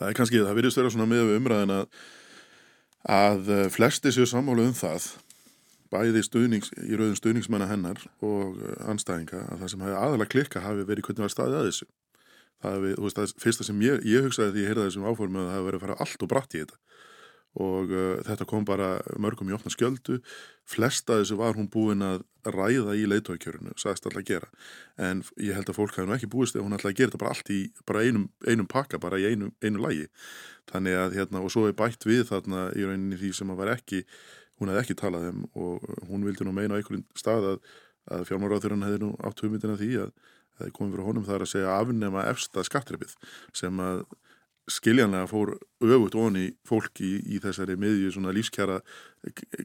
[0.01, 1.99] Það er kannski, það virðist vera svona með umræðin að,
[3.13, 5.11] að eh, flesti séu sammála um það
[5.91, 10.65] bæði stuðnings, í rauðum stuðningsmanna hennar og eh, anstæðinga að það sem hafi aðalega klikka
[10.65, 11.91] hafi verið hvernig var staðið að þessu.
[12.61, 15.43] Það hafi, þú veist, það fyrsta sem ég, ég hugsaði því ég heyrði þessum áformu
[15.43, 16.90] að það hafi verið að fara allt og bratt í þetta
[17.59, 20.21] og uh, þetta kom bara mörgum í opna skjöldu.
[20.71, 24.53] Flesta þessu var hún búin að ræða í leitóikjörunu, sagðist alltaf að gera.
[25.03, 27.23] En ég held að fólk hafi nú ekki búist ef hún alltaf að gera þetta
[27.25, 30.07] bara allt í bara einum, einum pakka, bara í einu, einu lægi
[30.71, 33.73] þannig að hérna, og svo er bætt við þarna í rauninni því sem að var
[33.75, 34.03] ekki
[34.61, 37.71] hún hefði ekki talað um og hún vildi nú meina á einhverjum stað að,
[38.17, 40.13] að fjármáráþurinn hefði nú átt hugmyndina því að
[40.61, 43.15] það er komið fyrir honum það er að segja afnema efsta skattrepið
[43.57, 44.05] sem að
[44.71, 48.81] skiljanlega fór öfugt onni fólk í, í þessari miðju svona lífskjara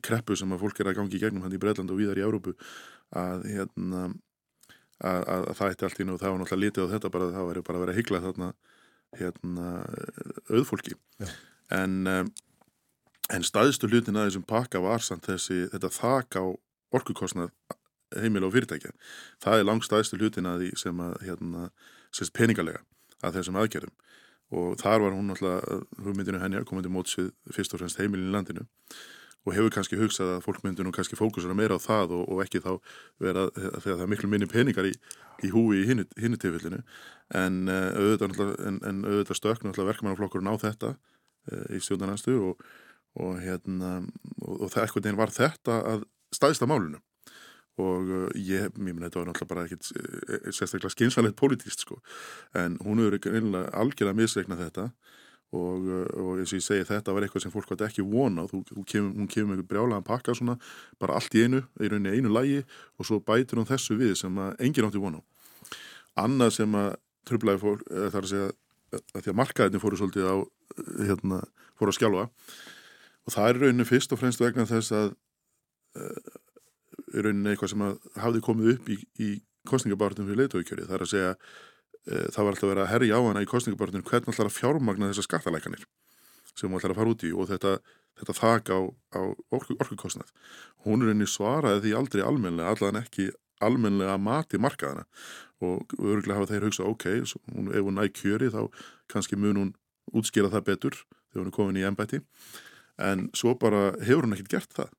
[0.05, 2.25] kreppu sem að fólk er að gangi í gegnum hann í Breitland og víðar í
[2.25, 2.55] Európu
[3.15, 4.07] að hérna
[4.99, 7.31] að, að, að það eitt allt í nú það var náttúrulega litið á þetta bara
[7.35, 8.49] það væri bara að vera að hyggla þarna
[9.15, 9.69] hérna
[10.51, 10.95] auðfólki.
[11.21, 11.29] Já.
[11.75, 12.31] en um,
[13.33, 16.45] en staðstu hlutin að þessum pakka var samt þessi þetta þak á
[16.95, 17.53] orkukostnað
[18.15, 18.91] heimil og fyrirtækja.
[19.43, 21.69] Það er langstaðstu hlutin að því sem að hérna,
[22.13, 22.83] sérst peningalega
[23.25, 23.95] að þessum aðgerðum
[24.53, 28.33] og þar var hún náttúrulega hugmyndinu henni að komandi mótsvið fyrst og fremst heimilin í
[28.35, 28.65] landinu.
[29.45, 32.41] Og hefur kannski hugsað að fólk myndir nú kannski fókusera meira á það og, og
[32.45, 32.71] ekki þá
[33.21, 34.93] vera þegar það er miklu minni peningar í,
[35.45, 36.07] í húi í hinnu,
[36.41, 36.81] tilfellinu.
[37.37, 42.65] En, uh, auðvitað, auðvitað náttúrulega verkmannaflokkurinn á þetta uh, í stjórnarnastu og,
[43.21, 43.99] og hérna
[44.41, 47.01] og, það eitthvað neginn var þetta að staðista málunu
[47.81, 51.99] og uh, ég, ég meni þetta var náttúrulega bara ekkit uh, sérstaklega skynsalegt pólitíst sko.
[52.55, 54.89] En hún hefur einlega algjörlega misreiknað þetta.
[55.55, 58.47] Og, uh, og eins og ég segi þetta var eitthvað sem fólk átti ekki vona
[58.49, 60.55] þú, þú kemur, hún kemur með einhver brjálaðan pakka svona
[60.99, 62.63] bara allt í einu, í rauninni einu lægi
[62.97, 65.23] og svo bætir hún þessu við sem að enginn átti vona á.
[66.25, 66.89] Annað sem að
[67.29, 68.49] trublaði fólk eða það er að segja
[68.95, 70.35] að því að markaðinni fóru svolítið á
[71.09, 71.39] hérna,
[71.75, 72.25] fóru að skjálfa.
[73.25, 75.15] Og það er rauninni fyrst og fremst vegna þess að
[77.23, 79.29] rauninni eitthvað sem að hafði komið upp í, í
[79.69, 83.19] kostningabartum fyrir leitóikjöri það er að segja uh, það var alltaf að vera að herja
[83.19, 85.85] á hana í kostningabartum hvernig alltaf að fjármagna þessar skattalækanir
[86.55, 87.73] sem hún ætlar að fara út í og þetta,
[88.21, 88.79] þetta þak á,
[89.19, 89.21] á
[89.55, 90.29] orku, orkukostnað.
[90.85, 93.31] Hún er rauninni svaraði því aldrei almennilega allan ekki
[93.63, 95.05] almennilega mati markaðana
[95.63, 97.05] og örgulega hafa þeir hugsað ok,
[97.55, 98.61] hún, ef hún næ kjöri þá
[99.11, 99.73] kannski mun hún
[100.15, 102.21] útskýra það betur þegar hún er komin í embætti.
[103.03, 104.93] En svo bara hefur hún ekkert gert það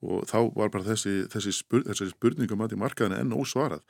[0.00, 3.84] og þá var bara þessi, þessi, spur, þessi spurningum að í markaðinu enn ósvarað.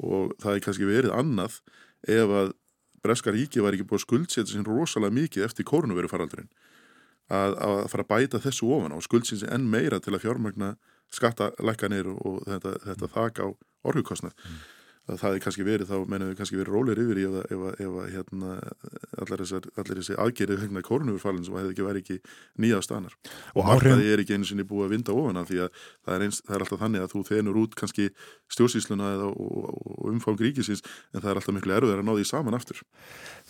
[0.00, 1.60] Og það er kannski verið annað
[2.08, 2.54] ef að
[3.00, 6.50] Breska ríki var ekki búið að skuldsetja sín rosalega mikið eftir kórnuveru faraldurinn
[7.32, 10.74] að, að fara að bæta þessu ofan og skuldsetja sín enn meira til að fjármagna
[11.14, 13.46] skattalækkanir og þetta, þetta þak á
[13.88, 14.36] orðhugkostnað
[15.20, 17.98] það er kannski verið, þá mennum við kannski verið rólir yfir í ef, ef, ef
[18.02, 18.52] að hérna,
[19.24, 22.18] allar, þessi aðgerið vegna kórnufallin sem hefði ekki verið ekki
[22.62, 23.16] nýja stanar
[23.54, 26.26] og markaði er ekki einu sinni búið að vinda ofan af því að það er,
[26.26, 28.08] eins, það er alltaf þannig að þú þenur út kannski
[28.54, 30.84] stjórnsýsluna eða, og, og, og umfang ríkisins
[31.14, 32.82] en það er alltaf miklu erfiðar að ná því saman aftur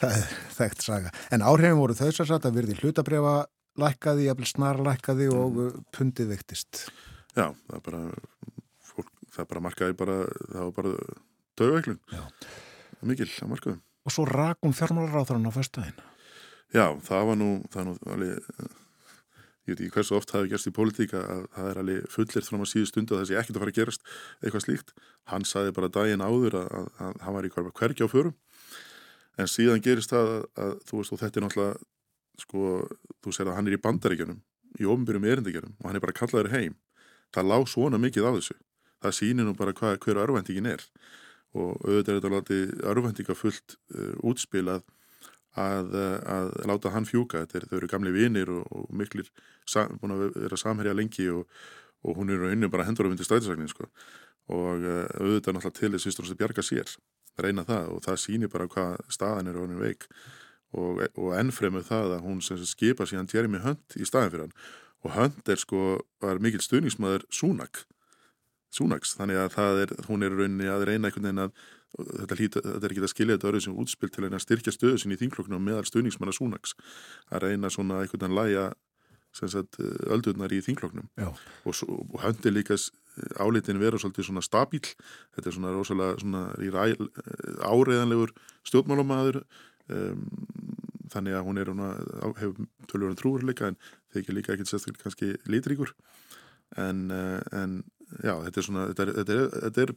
[0.00, 1.10] Það er þekkt saga.
[1.34, 3.34] En áhrifin voru satt að virði hlutabrefa
[3.80, 5.80] lækkaði, jafnvel snar lækkaði og mm.
[5.94, 6.86] pundið vektist.
[7.36, 8.02] já, það er bara
[8.90, 10.16] fólk, það er bara markaði bara,
[10.50, 10.94] það var bara
[11.60, 12.24] dögveiklun Já.
[13.04, 15.98] mikil að markaðum Og svo rakum fjármálaráþrann á föstudaginn.
[16.72, 18.70] Já, það var nú, það nú alveg, eh,
[19.68, 22.46] ég veit ekki hversu oft það hefur gerst í pólitíka að það er alveg fullir
[22.46, 24.02] fram á síðu stundu að þessi ekkert að fara að gerast
[24.40, 24.92] eitthvað slíkt.
[25.28, 28.34] Hann saði bara daginn áður að, að, að hann var í hverja á förum
[29.38, 31.78] en síðan gerist það að, að þú veist og þetta er náttúrulega
[32.40, 32.64] sko,
[33.20, 34.40] þú segir að hann er í bandaríkjunum
[34.80, 36.76] í ofnbyrjum erindikjunum og hann er bara kallaður heim.
[37.34, 38.56] Það lág svona mikið á þessu.
[39.00, 40.82] Það sýnir nú bara hvað, hver örvendingin er
[41.58, 44.84] og auðvitað er þetta látið örvendinga fullt uh, útspilað
[45.58, 47.42] að, eh, að láta hann fjúka.
[47.42, 49.30] Þetta er, þau eru gamli vinir og, og miklir
[49.66, 51.48] sam, búin að vera samherja lengi og,
[52.06, 53.90] og hún er innu bara hendur á myndi strætisvagnin sko.
[54.50, 56.94] og uh, auðvitað náttúrulega til þess og að bjarga sér
[57.38, 60.06] reyna það og það sýnir bara hvað staðan er á henni veik.
[60.70, 64.56] Og, og ennfremur það að hún sem skipa síðan Jeremy Hunt í staðin fyrir hann.
[65.02, 67.84] Og Hunt er sko, var mikil stuðningsmaður Súnak
[68.70, 71.54] Súnaks, þannig að það er, hún er rauninni að reyna einhvern veginn að
[71.98, 75.00] þetta, hlýta, þetta er ekki að skilja þetta öðru sem útspil til að styrkja stöðu
[75.02, 76.76] sinni í þingloknum meðal stuðningsmanna Súnaks
[77.34, 78.68] að reyna svona einhvern veginn að læja
[79.30, 79.78] sagt
[80.10, 81.06] öldurnar í þingloknum.
[81.22, 82.76] Og, og höndi líka
[83.38, 86.42] álitin vera svolítið svona stabíl þetta er svona rosalega svona
[87.66, 88.32] áreiðanlegur
[88.66, 89.42] stjórnmálamaður
[89.90, 90.26] um,
[91.10, 91.84] þannig að hún er hún
[92.38, 93.78] hefur tölvörum trúurleika en
[94.14, 95.94] þykir líka ekkert sérstaklega kannski litríkur.
[96.78, 97.80] En, uh, en
[98.18, 99.94] já, þetta er svona þetta er, þetta er, þetta er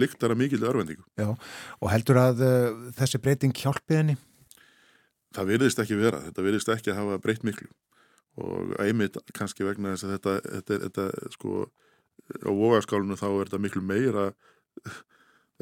[0.00, 1.04] líktara mikil örvendingu.
[1.20, 1.30] Já,
[1.80, 4.18] og heldur að uh, þessi breyting hjálpi henni?
[5.34, 7.70] Það virðist ekki vera, þetta virðist ekki að hafa breytt miklu
[8.40, 11.66] og einmitt kannski vegna þess að þetta, þetta, þetta sko
[12.42, 14.24] á vogaskálinu þá er þetta miklu meira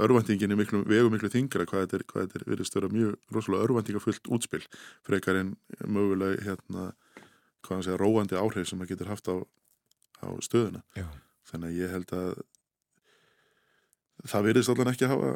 [0.00, 3.34] örvendingin er miklu, vegu miklu þingra hvað þetta er, hvað þetta er virðist vera mjög
[3.34, 4.62] rosalega örvendingafullt útspil
[5.04, 5.52] frekar en
[5.84, 6.92] mögulega hérna
[7.62, 9.36] hvað hann segja, róandi áhrif sem það getur haft á,
[10.24, 11.06] á stöðuna Já.
[11.52, 12.34] Þannig að ég held að
[14.32, 15.32] það virðist allan ekki hafa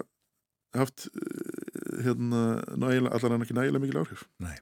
[0.77, 2.43] haft eh, hérna,
[2.77, 4.57] nægilega, allan ekki nægilega mikil áhrif Nei.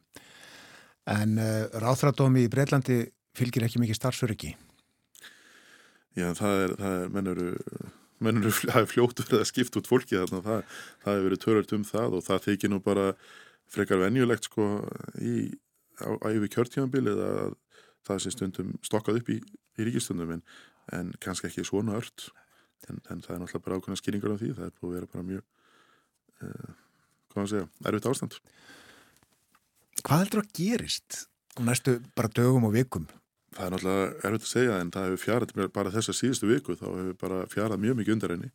[1.10, 3.02] En uh, ráþradómi í Breitlandi
[3.36, 4.54] fylgir ekki mikið starfsöryggi.
[6.16, 7.48] Já, það er, það er, menn eru,
[8.24, 11.42] menn eru, það er fljótt verið að skipta út fólki þarna, það, það hefur verið
[11.42, 13.08] töröld um það og það þykir nú bara
[13.74, 14.68] frekar venjulegt sko
[15.18, 15.34] í,
[15.98, 17.52] yfir kjörtjámbilið að
[18.06, 20.44] það sé stundum stokkað upp í, í ríkistundum en,
[20.92, 22.28] en kannski ekki svona ört.
[22.88, 25.10] En, en það er náttúrulega bara ákveðna skýringar á því, það er búið að vera
[25.14, 25.44] bara mjög,
[26.44, 26.72] uh,
[27.32, 28.38] hvað að segja, erfitt ástand.
[30.04, 31.20] Hvað heldur að gerist
[31.64, 33.06] næstu bara dögum og vikum?
[33.54, 36.76] Það er náttúrulega erfitt að segja en það hefur fjarað bara þessa síðustu viku.
[36.76, 38.50] Þá hefur bara fjarað mjög mikið undir henni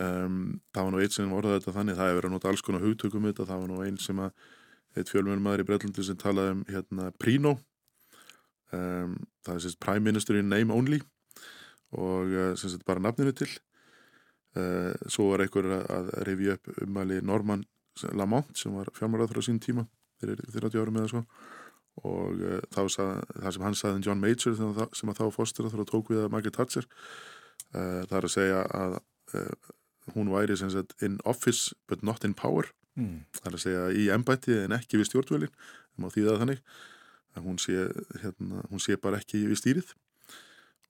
[0.00, 2.64] um, það var nú eitt sem orðaði þetta þannig það hefur verið að nota alls
[2.64, 3.48] konar hugtökum þetta.
[3.50, 4.44] Það var nú einn sem að
[4.94, 7.56] eitt fjölmjörn maður í Breitlandi sem talaði um hérna Prino.
[8.74, 11.00] Um, það er sérst Prime Minister in name only
[11.94, 13.50] og uh, sem sett bara nafninu til.
[14.54, 17.64] Uh, svo var einhver að, að rifja upp umæli Norman
[18.14, 19.84] Lamont sem var fjármáraður á sín tíma
[20.22, 21.24] fyrir 30 árum eða svo.
[22.06, 25.20] Og uh, þá sað, það sem hann saði um John Major þegar það- sem að
[25.22, 26.86] þá fórstur þegar tók við að Margaret Thatcher
[27.74, 28.92] það er að segja að
[30.14, 32.68] hún væri sem sagt in office but not in power.
[32.94, 33.24] Mm.
[33.34, 36.60] það er að segja í embætti en ekki við stjórnvölin það má þýða það þannig
[37.34, 37.78] að hún sé,
[38.22, 39.88] hérna, hún sé bara ekki við stýrið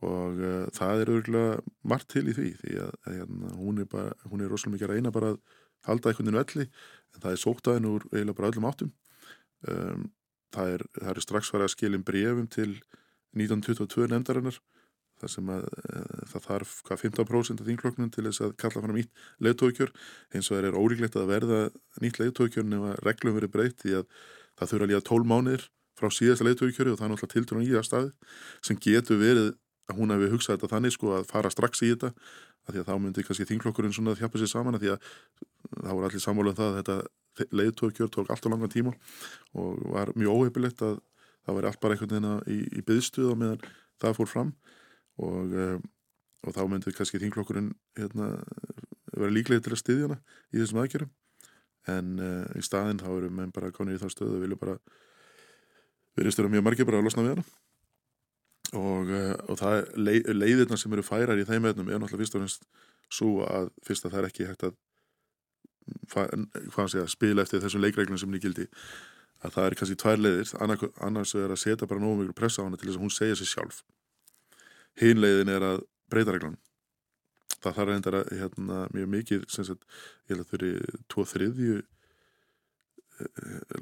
[0.04, 3.96] og uh, það er örgulega margt til í því því að, að hérna, hún er
[3.96, 5.40] er rosalega mikið að reyna bara að
[5.88, 6.68] halda einhvern veginn velli.
[7.14, 8.92] En það er sótt að henn úr eiginlega bara öllum áttum.
[9.68, 10.06] Um,
[10.54, 12.70] það, er, það er strax farið að skilja brefum til
[13.34, 14.60] 1922 nefndarinnar
[15.20, 18.98] þar sem að uh, það þarf hvað 15% af þingloknum til þess að kalla fram
[18.98, 19.92] nýtt leiðtókjör
[20.34, 21.60] eins og það er ólíklegt að verða
[22.02, 24.08] nýtt leiðtókjör nema reglum verið breytt því að
[24.58, 27.70] það þurfa að líða 12 mánuðir frá síðasta leiðtókjöri og það er náttúrulega tildur í
[27.70, 28.10] það staði
[28.66, 29.52] sem getur verið
[29.92, 32.10] hún hefði hugsað þetta þannig sko að fara strax í þetta
[32.64, 35.08] að því að þá myndi kannski þinglokkurinn svona þjappa sér saman að því að
[35.84, 38.92] það voru allir sammála um það að þetta leiðtókjör tók alltaf langan tíma
[39.58, 41.00] og var mjög óheipilegt að
[41.44, 43.66] það væri allt bara einhvern veginn að- í, í byðstuð á meðan
[44.00, 44.54] það fór fram
[45.20, 45.82] og, um,
[46.48, 47.68] og þá myndi kannski þinglokkurinn
[47.98, 48.30] hérna,
[49.12, 50.18] vera líklega til að styðja hana
[50.54, 51.12] í þessum aðgjörum
[51.92, 54.78] en uh, í staðinn þá erum menn bara konir í þá stöðu og vilja bara
[56.16, 57.44] verðist vera mjög margir bara að losna við hana
[58.78, 62.36] og, uh, og það leið, leiðirna sem eru færar í þeim efnum er náttúrulega fyrst
[62.36, 62.68] og fremst
[63.12, 64.76] svo að fyrst að það er ekki hægt að
[66.90, 68.68] segja, spila eftir þessum leikreglum sem nýgildi
[69.44, 70.52] að það er kannski tvær leiðir.
[70.64, 73.12] Annar, annars er að setja bara nógu miklu pressa á hana til þess að hún
[73.12, 73.82] segja sér sjálf.
[75.00, 76.56] Hinn leiðin er að breyta reglan
[77.64, 79.84] það þarf reyndar að hérna, mjög mikið sagt,
[80.28, 81.80] ég held að fyrir tvo þriðju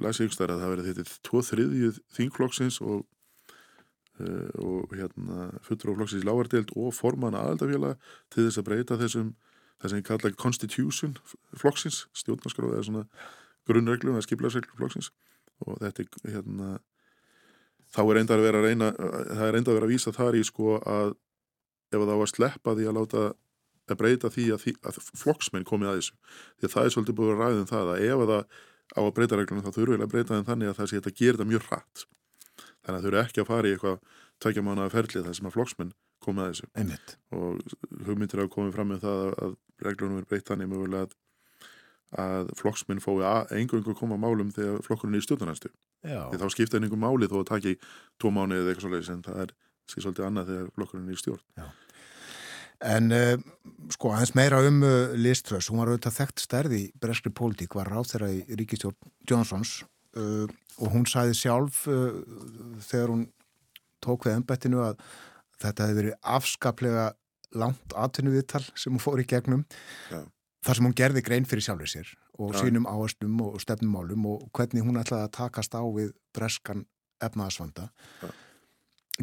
[0.02, 3.06] las ég ykkur að það verið þetta tvo þriðju þingflokksins og
[4.20, 7.96] og hérna fulltrúflokksins í lágardeild og forman aðaldafélag
[8.32, 9.32] til þess að breyta þessum
[9.80, 11.14] það sem ég kalla constitution
[11.58, 13.04] flokksins, stjórnarskrá eða svona
[13.68, 15.10] grunnreglum eða skiplarsreglum flokksins.
[15.64, 16.68] Og þetta er hérna
[17.92, 20.38] þá er reyndar að vera að reyna það er reyndar að vera að vísa þar
[20.38, 21.14] í sko að
[21.92, 23.24] ef það var að sleppa því að láta
[23.92, 26.18] að breyta því að, því, að flokksmenn komið að þessu.
[26.60, 28.42] Því að það er svolítið búið að ræða um það að ef það
[28.92, 31.48] á að breyta reglunum þá þurfi að breyta þeim þannig að það sé gerir þetta
[31.50, 32.04] mjög hratt
[32.82, 33.98] þannig að þau eru ekki að fara í eitthvað
[34.42, 36.68] tveikja mánuða ferlið þar sem að flokksmenn komið að þessu.
[36.78, 37.16] Einmitt.
[37.34, 41.14] og hugmyndir hafa komið fram með það að- reglunum er breytt þannig mögulega að,
[42.22, 45.70] að flokksmenn fói einhverjum koma málum þegar flokkurinn er í stjórnarnæstu
[46.06, 46.28] Já.
[46.30, 47.72] þá skipta einhverjum máli þó að taki
[48.20, 49.54] tvo mánuði eða eitthvað svoleiðis en það er
[49.92, 51.72] svolítið annað þegar flokkurinn er í stjórn.
[52.82, 53.36] En uh,
[53.94, 57.90] sko aðeins meira um uh, Liz Truss, hún var auðvitað þekkt stærði breskri pólitík, var
[57.92, 58.96] ráð þeirra í ríkistjórn
[59.30, 59.82] Johnsons
[60.18, 60.48] uh,
[60.78, 62.12] og hún sagði sjálf uh,
[62.86, 63.24] þegar hún
[64.02, 65.02] tók við embættinu að
[65.62, 67.04] þetta hefði verið afskaplega
[67.60, 69.66] langt atvinnuviðtal sem hún fór í gegnum
[70.10, 70.22] Já.
[70.64, 72.08] þar sem hún gerði grein fyrir sjálfur sér
[72.40, 72.62] og Já.
[72.64, 76.86] sínum áherslum og stefnumálum og hvernig hún ætlaði að takast á við breskan
[77.22, 77.90] efnaðasvanda.
[78.24, 78.30] Já.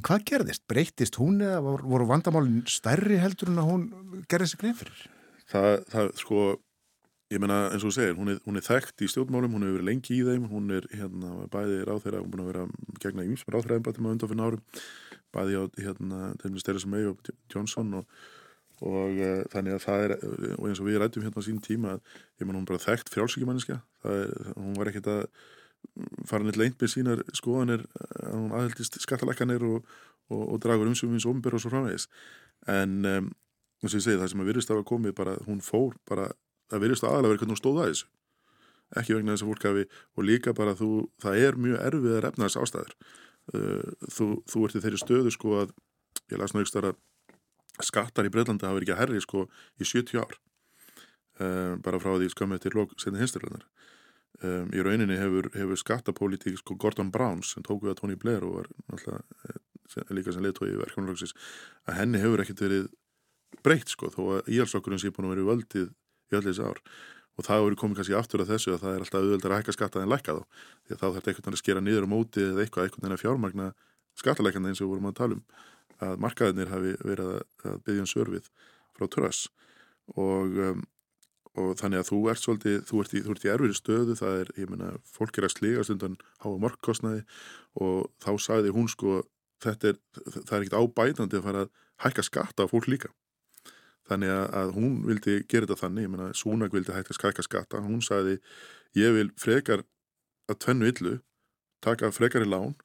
[0.06, 0.62] Hvað gerðist?
[0.70, 3.88] Breyttist hún eða vor- voru vandamálin stærri heldur en að hún
[4.30, 5.00] gerði sér grein fyrir?
[5.50, 6.43] það, það sko
[7.30, 9.78] ég meina eins og þú segir, hún er, hún er þekkt í stjórnmálum, hún hefur
[9.78, 12.64] verið lengi í þeim hún er hérna bæði ráþeira hún er búin að vera
[13.04, 14.64] gegna ímsum ráþeira embættum á undanfinn árum
[15.36, 17.22] bæði á hérna til dæmis Theresa May og
[17.54, 18.10] Johnson og,
[18.82, 20.16] og uh, þannig að það er
[20.58, 22.02] og eins og við rættum hérna á sín tíma að
[22.42, 23.78] ég meina hún er bara þekkt frjálsíkjumanniska
[24.58, 25.24] hún var ekkert að
[26.28, 27.86] fara neitt leint með sínar skoðanir
[28.26, 29.86] að hún aðheldist skattalækkanir og,
[30.34, 31.30] og, og dragur umsumins
[36.70, 38.09] það að að virðist aðalega verið hvernig hún stóð að þessu.
[38.99, 39.86] Ekki vegna þess að fólk hafi
[40.17, 40.89] og líka bara þú,
[41.22, 42.95] það er mjög erfiðar efnaðs ástæður
[43.53, 45.74] uh, þú, þú ert í þeirri stöðu sko að
[46.34, 46.93] ég las nú ekki stara
[47.86, 49.45] skattar í Breitlandi hafa verið ekki að herri sko
[49.78, 50.39] í 70 ár.
[51.39, 53.67] Uh, bara frá því skömmið til lók senni hinsturlunar
[54.43, 58.45] um, í rauninni hefur, hefur skattapólitík sko Gordon Browns sem tók við að Tony Blair
[58.47, 61.36] og var náttúrulega eh, líka sem leiðtói í verkefnulöksis
[61.88, 62.89] að henni hefur ekkert verið
[63.65, 65.89] breytt sko þó að íhalsokkurinn sé búin að vera í völdið
[66.30, 66.82] í öll þessi ár.
[67.40, 69.76] Og það hefur komið kannski aftur að þessu að það er alltaf auðvöldar að hækka
[69.78, 70.42] skatta en lækka þá.
[70.84, 73.06] Því að þá þarf þetta einhvern veginn að skera niður á móti eða eitthvað einhvern
[73.06, 73.68] veginn að fjármagna
[74.20, 75.44] skattalækjandi eins og við vorum að tala um
[76.04, 78.48] að markaðinir hafi verið að, byggja um sörfið
[78.98, 79.42] frá tröss
[80.16, 80.84] og, um,
[81.60, 84.54] og þannig að þú ert svolítið, þú ert í, ert í erfiri stöðu það er,
[84.62, 87.26] ég meina, fólk er að sliga stundan háa morkkostnaði
[87.84, 89.22] og þá sagði hún sko
[89.64, 90.02] þetta er,
[90.38, 91.74] það er ekkit ábætandi að fara að
[92.06, 93.12] hækka skatta á fólk líka
[94.10, 97.82] þannig að, hún vildi gera þetta þannig, ég meina Súnak vildi hægt að skækka skatta,
[97.86, 98.39] hún sagði
[98.97, 99.86] ég vil frekar
[100.49, 101.16] að tvennu illu
[101.86, 102.76] taka frekar í lán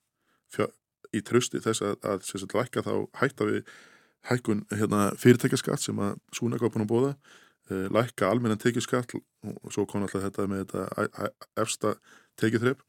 [0.52, 0.68] fjö,
[1.14, 3.62] í trösti þess að, að sem sagt lækka þá hætta við
[4.28, 7.12] hækkun hérna, fyrirtækjaskatt sem að Súnak var búin að bóða
[7.70, 11.94] uh, lækka almennan tekjuskatt og svo kom alltaf þetta með þetta efsta
[12.40, 12.82] tekjuþrepp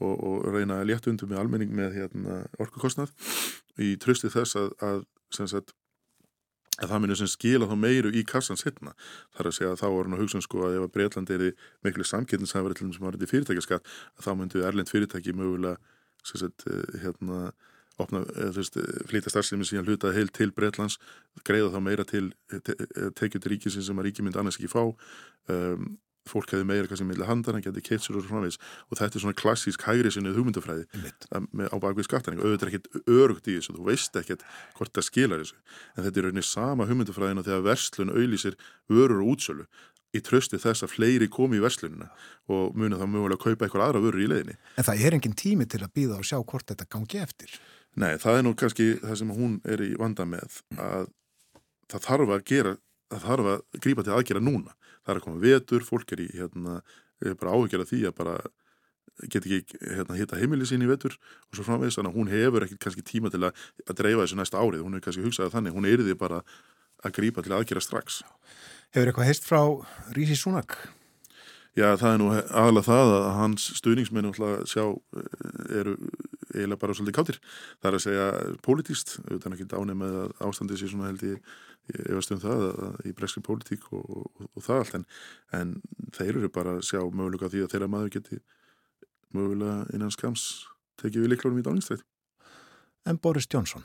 [0.00, 3.12] og, og reyna að létta undir með almenning með hérna, orkukostnað
[3.82, 5.02] í trösti þess að, að
[5.34, 5.74] sem sagt
[6.80, 8.94] að það munir sem skila þá meiru í kassan setna.
[9.34, 10.94] Það er að segja að þá var hann að hugsa um sko að ef að
[10.94, 11.50] Breitland er í
[11.84, 15.76] miklu samkynningshæfari til þess að maður er í fyrirtækjaskatt að þá myndi Erlend fyrirtæki mögulega
[16.22, 17.52] sagt, eh, hérna
[18.00, 20.98] opna, þú veist, eh, flýta starfsemi síðan hlutað heil til Breitlands,
[21.44, 22.74] greiða þá meira til te
[23.18, 24.82] tekið til ríkisins sem að ríki myndi annars ekki fá
[25.52, 25.98] um,
[26.28, 29.86] fólk hefði meira kannski meðlega handana, getið keitsur og svona og þetta er svona klassísk
[29.86, 30.86] hægri sinni hugmyndafræði
[31.50, 34.44] með, á bakvið skattaning auðvitað er ekkert örugt í þessu, þú veist ekkert
[34.78, 35.58] hvort það skilar þessu,
[35.96, 38.58] en þetta er rauninni sama hugmyndafræðina þegar verslun auðlýsir
[38.92, 39.66] vörur og útsölu
[40.12, 42.10] í trösti þess að fleiri komi í verslunina
[42.52, 44.58] og muni þá mögulega að kaupa eitthvað aðra vörur í leiðinni.
[44.76, 47.54] En það er engin tími til að býða og sjá hvort þetta gangi eftir.
[47.96, 51.08] Nei, það er nú kannski það sem hún er í vanda með að
[51.92, 52.74] það þarf að gera
[53.12, 56.28] það þarf að grípa til aðgera núna það er að koma vetur, fólk er í
[56.32, 56.80] hérna,
[57.22, 58.36] er bara áhyggjara því að bara
[59.30, 62.66] get ekki hérna, hitta heimili sín í vetur og svo framvegis, þannig að hún hefur
[62.66, 64.86] ekkit kannski tíma til að, að dreifa þessu næsta árið.
[64.86, 66.40] Hún er kannski hugsaði þannig, hún er því bara
[67.02, 68.22] að grípa til aðgera strax.
[68.94, 69.62] Hefur eitthvað heist frá
[70.16, 70.76] Rísi Súnak?
[71.72, 75.94] Já, það er nú aðalega það að hans stuðningsmenn alltaf sjá eh, eru
[76.52, 77.38] eiginlega bara svolítið káttir.
[77.80, 78.26] Það er að segja
[78.66, 81.52] pólitíst, auðvitað ekki ánið með að ástandið sé svona held ég,
[82.06, 85.06] efast um það að, að í breskri pólitík og, og, og það allt en,
[85.58, 85.74] en
[86.14, 88.38] þeir eru bara að sjá mögulega því að þeirra maður geti
[89.32, 90.46] mögulega innan skams
[91.02, 92.06] tekið við líklunum í dáningstrætt.
[93.08, 93.82] En Boris Johnson?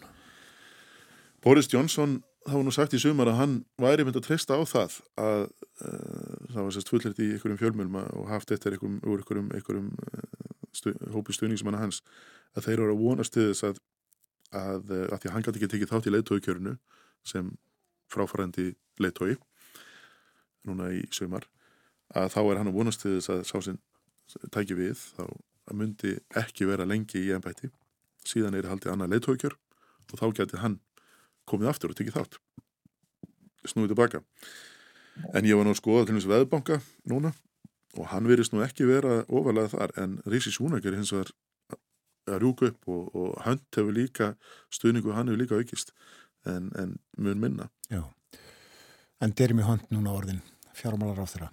[1.42, 5.00] Boris Johnson hafa nú sagt í sumar að hann væri mynd að treysta á það
[5.20, 9.90] að uh, það var sérst fullert í einhverjum fjölmjölma og haft eftir einhverjum, einhverjum, einhverjum
[9.92, 10.47] uh,
[10.78, 12.02] stu, hópi stuðningsmanna hans
[12.56, 13.82] að þeir eru að vonast til þess að
[14.56, 16.76] að, uh, að því að hann gæti ekki tekið þátt í leiðtóikjörunu
[17.28, 17.52] sem
[18.14, 18.70] fráfærandi
[19.04, 19.36] leiðtói
[20.68, 21.50] núna í sumar
[22.16, 23.82] að þá er hann að vonast til þess að sá sem
[24.54, 25.26] tæki við þá
[25.76, 27.72] myndi ekki vera lengi í ennbætti
[28.28, 29.58] síðan er haldið annað leiðtóikjör
[30.08, 30.80] og þá gæti hann
[31.48, 32.40] komið aftur og tekið þátt.
[33.68, 34.22] Snúið tilbaka.
[35.36, 37.34] En ég var nú að skoða til þess veðbanka núna
[37.98, 41.34] og hann verist nú ekki vera ofalega þar en Rísi Súnak er hins vegar
[42.28, 44.32] að rjúka upp og, og hönd hefur líka
[44.74, 45.94] stuðningu hann hefur líka aukist
[46.46, 48.04] en, en mun minna Já.
[49.24, 50.44] En Jeremy Hunt núna orðin
[50.78, 51.48] fjármálar á þeirra.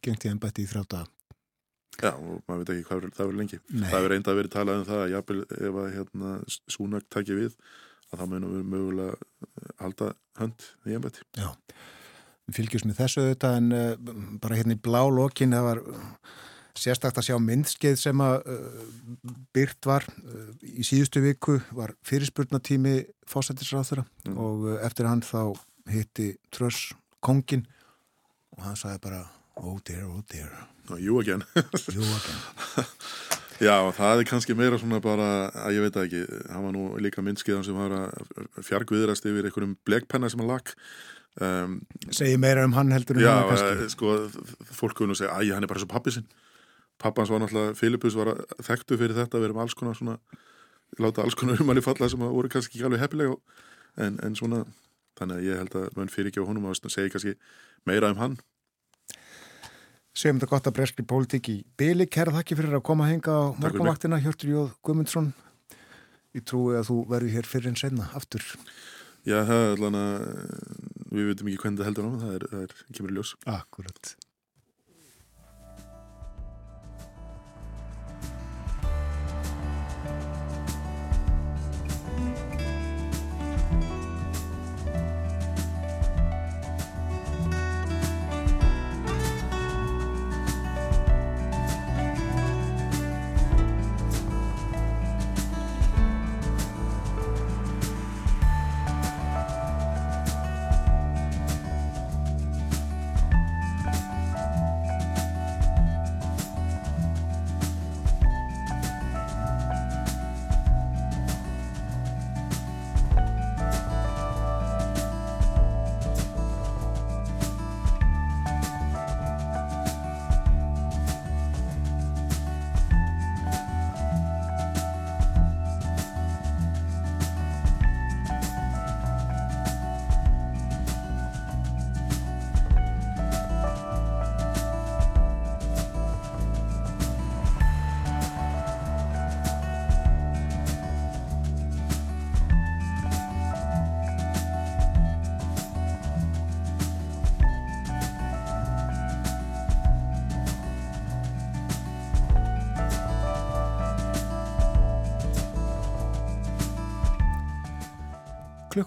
[0.00, 1.02] Gengt í ennbætti í þrjáta.
[2.00, 3.88] Já, og maður veit ekki hvað það verður lengi Nei.
[3.90, 6.30] það verður enda að verið talað um það að jafnvel ef að hérna,
[6.72, 7.56] Súnak tæki við
[8.10, 9.16] að það munum við mögulega
[9.82, 10.08] halda
[10.40, 11.50] hönd í ennbætti Já.
[12.50, 15.82] Við fylgjumst með þessu auðvitað en uh, bara hérna í blá lokin það var
[16.80, 18.84] sérstakt að sjá myndskeið sem að uh,
[19.54, 22.96] byrt var uh, í síðustu viku var fyrirspurnatími
[23.30, 24.36] fósættisráþura Mm.
[24.38, 25.56] og eftir hann þá
[25.90, 26.90] hitti Tröss
[27.24, 27.62] kongin
[28.56, 29.22] og hann sagði bara
[29.56, 30.50] oh dear, oh dear,
[30.90, 31.42] Ná, jú again.
[31.92, 32.40] you again
[33.60, 36.84] Já, það er kannski meira svona bara, að ég veit það ekki, hann var nú
[37.04, 40.70] líka myndskiðan sem var að fjargviðrast yfir einhverjum blekpenna sem hann lag.
[41.40, 41.78] Um,
[42.12, 44.28] segi meira um hann heldur já, eh, sko,
[44.76, 46.26] fólk kunnu segja, æ, hann er bara svo pappi sinn.
[47.00, 50.18] Pappans var náttúrulega, Filipus var að- þekktu fyrir þetta, við erum alls konar svona,
[51.00, 53.36] láta alls konar umanni falla sem að voru kannski ekki alveg heppilega,
[53.96, 54.66] en, en svona,
[55.16, 57.34] þannig að ég held að mann fyrir ekki á honum að segja kannski
[57.88, 58.36] meira um hann.
[60.12, 63.32] segjum þetta gott að breskri pólitík í byli kæra þakki fyrir að koma að henga
[63.32, 65.32] á morgunvaktina Hjörtur Jóð Guðmundsson.
[66.34, 68.42] Ég trúi að þú verður hér fyrir en senna aftur.
[69.24, 72.74] Já, það er að við veitum ekki hvernig það heldur á, það er, það er
[72.98, 73.36] kemur ljós.
[73.50, 74.14] Akkurat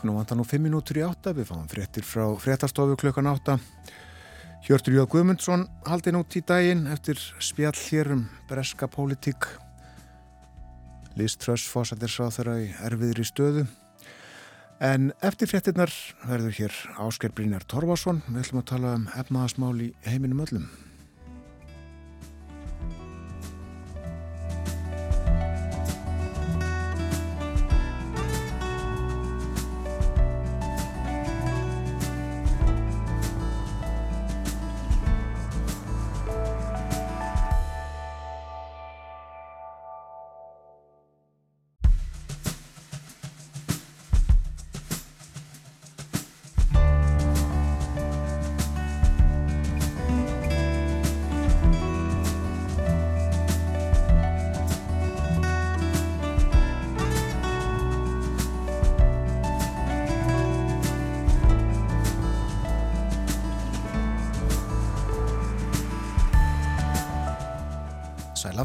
[0.04, 3.54] Klukkunum vantar nú 5 minútur í átta, við fáum fréttir frá fréttastofu klukkan átta.
[4.68, 9.48] Hjörtur Jóð Guðmundsson haldi nút í daginn eftir spjall hér um breska pólitík.
[11.16, 13.68] List Tröss fósættir sá þeirra í erfiðri stöðu.
[14.84, 15.96] En eftir fréttinnar
[16.28, 18.26] verður hér Ásker Brynjar Torfason.
[18.28, 20.68] Við ætlum að tala um efnaðasmál í heiminum öllum.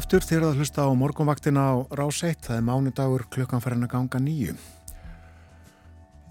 [0.09, 3.91] Aftur þegar það hlusta á morgunvaktina á Rás 1, það er mánudagur klukkan farin að
[3.91, 4.55] ganga nýju.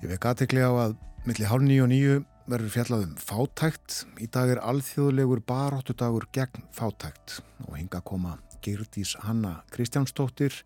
[0.02, 0.96] Ég vek aðtekli á að
[1.28, 2.16] milli hálf nýju og nýju
[2.50, 4.00] verður fjallað um fátækt.
[4.18, 7.36] Í dag er alþjóðlegur baróttudagur gegn fátækt
[7.68, 10.58] og hinga koma Geirdís Hanna Kristjánsdóttir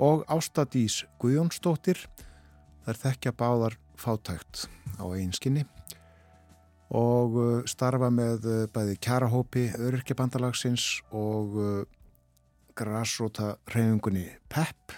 [0.00, 2.06] og Ástadís Guðjónsdóttir.
[2.88, 4.64] Þær þekkja báðar fátækt
[4.96, 5.66] á einskinni
[6.96, 11.84] og uh, starfa með uh, bæði kjarahópi öryrkjabandalagsins og uh,
[12.76, 14.96] grasróta reyfingunni PEP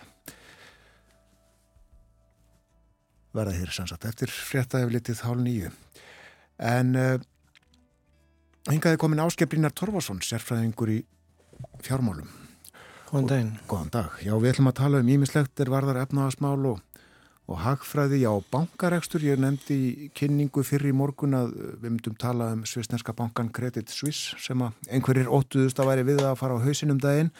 [3.36, 5.70] verða hér sem sagt eftir frétta hefur litið hálf nýju
[6.58, 7.20] en uh,
[8.72, 10.98] hingaði komin áskeprinnar Torfason sérfræðingur í
[11.86, 12.28] fjármálum.
[13.08, 13.52] Góðan daginn.
[13.70, 16.82] Góðan dag, já við ætlum að tala um ímislegt er varðar efnaðasmál og,
[17.48, 22.50] og hagfræði, já bankarekstur, ég nefndi í kynningu fyrir í morgun að við myndum tala
[22.52, 26.64] um svisneska bankan Credit Suisse sem að einhverjir óttuðust að væri við að fara á
[26.66, 27.32] hausinum daginn.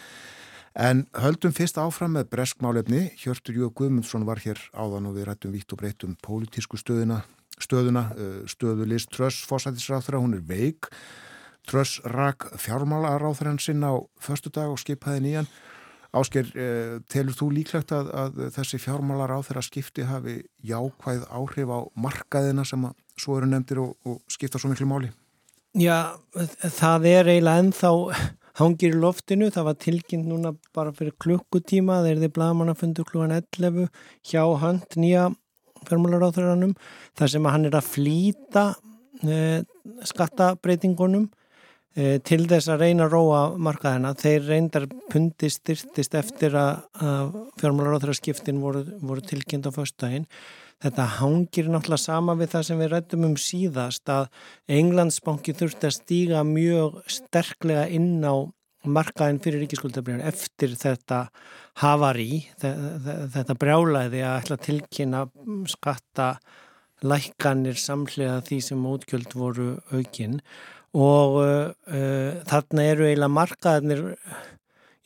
[0.78, 5.52] En höldum fyrst áfram með breskmálefni, Hjörtur Jú Guðmundsson var hér áðan og við rættum
[5.52, 7.22] vítt og breytt um pólitísku stöðuna,
[7.61, 10.88] stöðuna uh, stöðu Liz Truss, fósættisráþra, hún er veik.
[11.68, 15.50] Truss rak fjármálaráþrann sinn á förstu dag og skipaði nýjan
[16.16, 21.68] Ásker, eh, telur þú líklegt að, að þessi fjármálar á þeirra skipti hafi jákvæð áhrif
[21.68, 25.11] á markaðina sem að svo eru nefndir og, og skipta svo miklu máli?
[25.76, 26.16] Já,
[26.78, 27.90] það er eiginlega ennþá
[28.59, 33.90] hangir í loftinu, það var tilkynnt núna bara fyrir klukkutíma, þeir þið bladamannafundu klukkan 11
[34.26, 35.28] hjá hönd nýja
[35.86, 36.74] fjármálaráþuranum
[37.18, 38.64] þar sem að hann er að flýta
[39.22, 39.62] e,
[40.09, 41.38] skattabreitingunum e,
[41.99, 44.14] til þess að reyna að róa markaðina.
[44.18, 46.84] Þeir reyndar pundi styrtist eftir að,
[47.59, 50.28] fjármálaráþuraskiptin voru, voru tilkynnt á föstudaginn.
[50.78, 54.28] Þetta hangir náttúrulega sama við það sem við rættum um síðast að
[54.70, 58.46] Englandsbanki þurfti að stíga mjög sterklega inn á
[58.86, 61.24] markaðin fyrir ríkiskuldabriðan eftir þetta
[61.82, 65.24] havari, þetta brjálæði að ætla tilkynna
[65.70, 66.30] skatta
[67.03, 70.38] lækkanir samlega því sem útgjöld voru aukinn
[70.97, 74.03] og uh, uh, þarna eru eiginlega markaðinir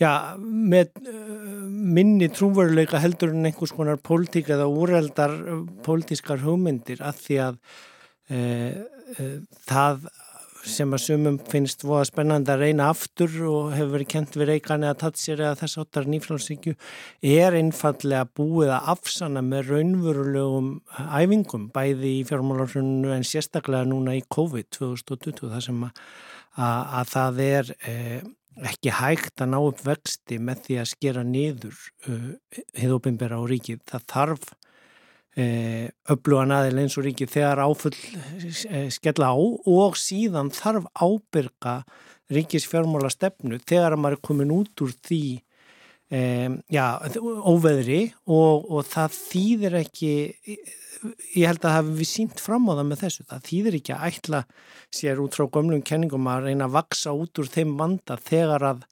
[0.01, 5.35] já, með uh, minni trúveruleika heldur en einhvers konar pólitík eða úreldar
[5.87, 7.57] pólitískar hugmyndir að því að
[9.68, 10.07] það
[10.62, 14.86] sem að sumum finnst voða spennandi að reyna aftur og hefur verið kent við reykan
[14.86, 16.74] eða tatsir eða þess áttar nýflónsíkju
[17.32, 20.68] er einfallega búið að afsanna með raunverulegum
[21.18, 26.04] æfingum bæði í fjármálarhrunnu en sérstaklega núna í COVID 2020 þar sem að,
[26.54, 28.22] að, að það er eh,
[28.60, 32.26] ekki hægt að ná upp vexti með því að skera niður uh,
[32.76, 33.80] hefðopimbera á ríkið.
[33.88, 34.50] Það þarf
[35.33, 37.95] öflugan aðeins eins og ríki þegar áfull
[38.93, 41.78] skella á og síðan þarf ábyrga
[42.33, 45.24] ríkis fjármála stefnu þegar maður er komin út úr því
[46.12, 46.85] um, já,
[47.49, 50.12] óveðri og, og það þýðir ekki
[51.35, 54.09] ég held að hafi við sínt fram á það með þessu, það þýðir ekki að
[54.11, 54.43] ætla
[54.93, 58.85] sér út frá gömlum kenningum að reyna að vaksa út úr þeim vanda þegar að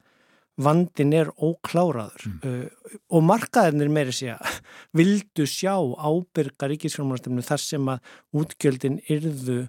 [0.61, 2.40] vandin er ókláraður mm.
[2.44, 4.58] uh, og markaðinir meiri sé að
[5.00, 9.61] vildu sjá ábyrga ríkisfjármálastefnu þar sem að útgjöldin yrðu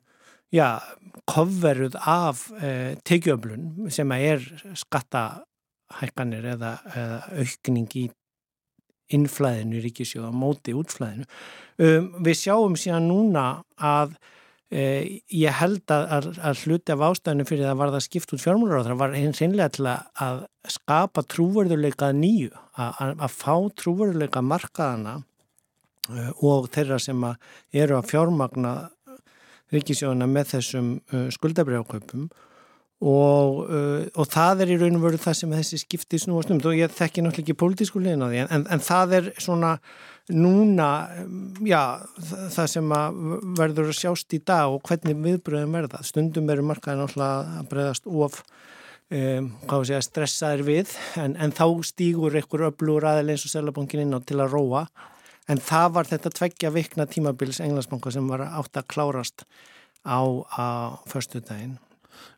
[0.51, 0.81] já,
[1.29, 4.49] kofveruð af uh, tekjöflun sem að er
[4.83, 8.09] skattahækkanir eða, eða aukning í
[9.11, 11.25] innflæðinu í ríkisjóða móti útflæðinu.
[11.81, 14.15] Um, við sjáum síðan núna að
[14.71, 18.85] ég held að, að, að hluti af ástæðinu fyrir það var það skipt út fjármúlar
[18.85, 26.29] það var eins einlega til að skapa trúverðuleika nýju að, að fá trúverðuleika markaðana uh,
[26.39, 28.71] og þeirra sem eru að fjármagna
[29.75, 32.29] ríkisjóðuna með þessum uh, skuldabrjáköpum
[33.01, 33.63] og,
[34.13, 36.59] og það er í raun og veru það sem þessi skipti snúast um.
[36.61, 39.71] Og ég þekki náttúrulega ekki pólitísku legin á því en, en það er svona
[40.29, 40.89] núna,
[41.65, 41.81] já,
[42.53, 42.93] það sem
[43.57, 46.03] verður að sjást í dag og hvernig viðbröðum verða.
[46.05, 48.41] Stundum eru markaði náttúrulega að breyðast of
[49.11, 53.55] um, hvað sé að stressaðir við en, en þá stýgur einhver öflugur aðeins eins og
[53.55, 54.85] Selabankin inn á til að róa
[55.51, 59.45] en það var þetta tveggja vikna tímabils englandsbanka sem var átt að klárast
[60.05, 60.21] á,
[60.55, 61.79] á förstu daginn.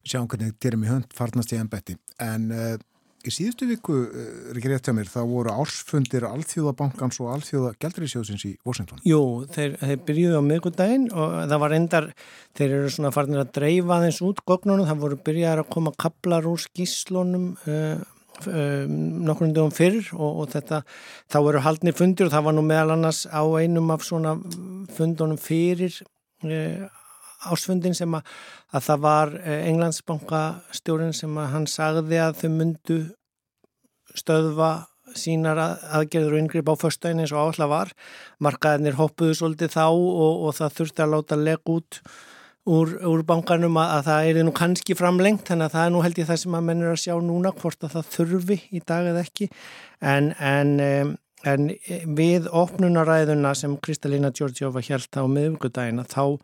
[0.07, 2.75] Sjáum hvernig dyrum í hönd farnast í ennbætti en uh,
[3.23, 7.69] Í síðustu viku, er eh, ekki rétt hjá mér, þá voru ársfundir Alþjóðabankans og Alþjóða
[7.79, 8.99] Gjaldurísjóðsins í Washington.
[9.07, 9.19] Jú,
[9.55, 12.09] þeir, þeir byrjuði á miðgundaginn og það var endar,
[12.59, 16.49] þeir eru svona farinir að dreifa þeins út gognunum, það voru byrjaðar að koma kaplar
[16.51, 18.03] úr skíslunum uh,
[18.43, 20.81] nokkur um fyrr og, og þetta,
[21.31, 24.35] þá eru haldni fundir og það var nú meðal annars á einum af svona
[24.97, 25.95] fundunum fyrir
[26.43, 26.91] uh,
[27.51, 28.31] ásfundin sem að,
[28.73, 32.99] að það var eh, Englandsbankastjórin sem að hann sagði að þau myndu
[34.13, 34.71] stöðva
[35.17, 37.91] sínar aðgerður og yngripp á förstæðin eins og áhla var.
[38.41, 41.99] Markaðinir hoppuðu svolítið þá og, og það þurfti að láta legg út
[42.69, 46.03] úr, úr bankanum að, að það er nú kannski framlengt þannig að það er nú
[46.05, 48.83] held ég það sem að menn er að sjá núna hvort að það þurfi í
[48.87, 49.49] dag eða ekki
[50.13, 50.75] en, en,
[51.53, 51.71] en
[52.19, 56.39] við opnunaræðuna sem Kristalina Georgiova held á miðugudagina þá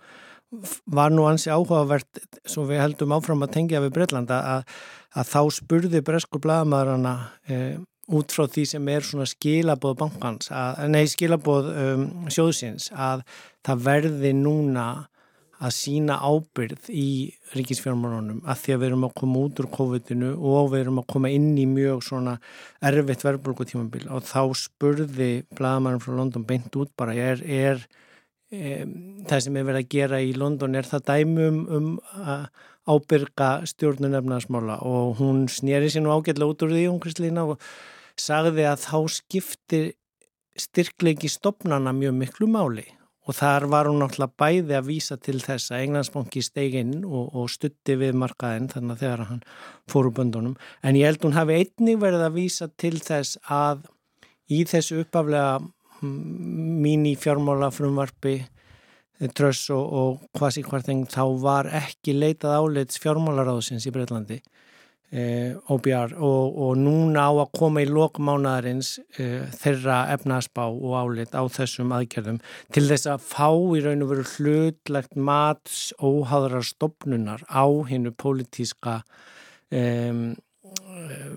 [0.89, 4.74] var nú ansi áhugavert svo við heldum áfram að tengja við Breitlanda að,
[5.14, 7.14] að þá spurði bresku blagamæðurana
[7.45, 7.60] e,
[8.10, 13.22] út frá því sem er svona skilabóð bankans, að, nei skilabóð um, sjóðsins að
[13.66, 14.88] það verði núna
[15.60, 17.08] að sína ábyrð í
[17.52, 21.10] ríkisfjármánunum að því að við erum að koma út úr COVID-inu og við erum að
[21.14, 22.38] koma inn í mjög svona
[22.89, 27.84] erfitt verðbólkutímabil og þá spurði blagamæðurinn frá London beint út bara er, er
[28.50, 32.47] það sem er verið að gera í London er það dæmum um að
[32.89, 37.62] ábyrga stjórnun efnarsmála og hún snýri sér nú ágætlega út úr því hún Kristlína og
[38.18, 39.82] sagði að þá skipti
[40.60, 42.88] styrklegi stopnana mjög miklu máli.
[43.30, 47.30] Og þar var hún náttúrulega bæði að vísa til þess að Englandsbanki steig inn og,
[47.38, 49.43] og stutti við markaðinn þannig að þegar hann
[49.91, 50.56] fór úr böndunum.
[50.82, 53.86] En ég held hún hafi einnig verið að vísa til þess að
[54.50, 55.60] í þessu uppaflega
[56.06, 62.58] mín í fjármála frumvarfi eh, tröss og, og hvað sík hvarteng þá var ekki leitað
[62.62, 64.39] áleits fjármálaráðsins í Breitlandi
[65.12, 71.36] eh, OBR og, og núna á að koma í lokmánaðarins eh, þeirra efnaðspá og álit
[71.36, 72.41] á þessum aðgerðum
[72.76, 79.02] til þess að fá í raun og veru hlutlegt mats óháðrar stopnunar á hinnu pólitíska
[79.72, 80.30] um,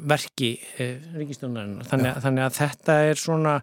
[0.08, 0.56] verki
[1.16, 1.86] ríkistjónarinnar.
[1.88, 3.54] Þannig, þannig að þetta er svona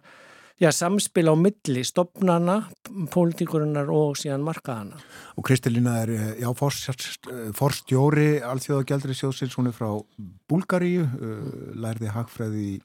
[0.60, 2.68] já, samspil á milli stopnana,
[3.12, 5.00] pólitíkurinnar og síðan markaðana.
[5.40, 10.04] Og Kristelina er, eh, já, eh, forstjóri Alþjóða Gjaldri sjóðsins, hún er frá
[10.48, 12.80] Búlgaríu, uh, lærði hagfræði í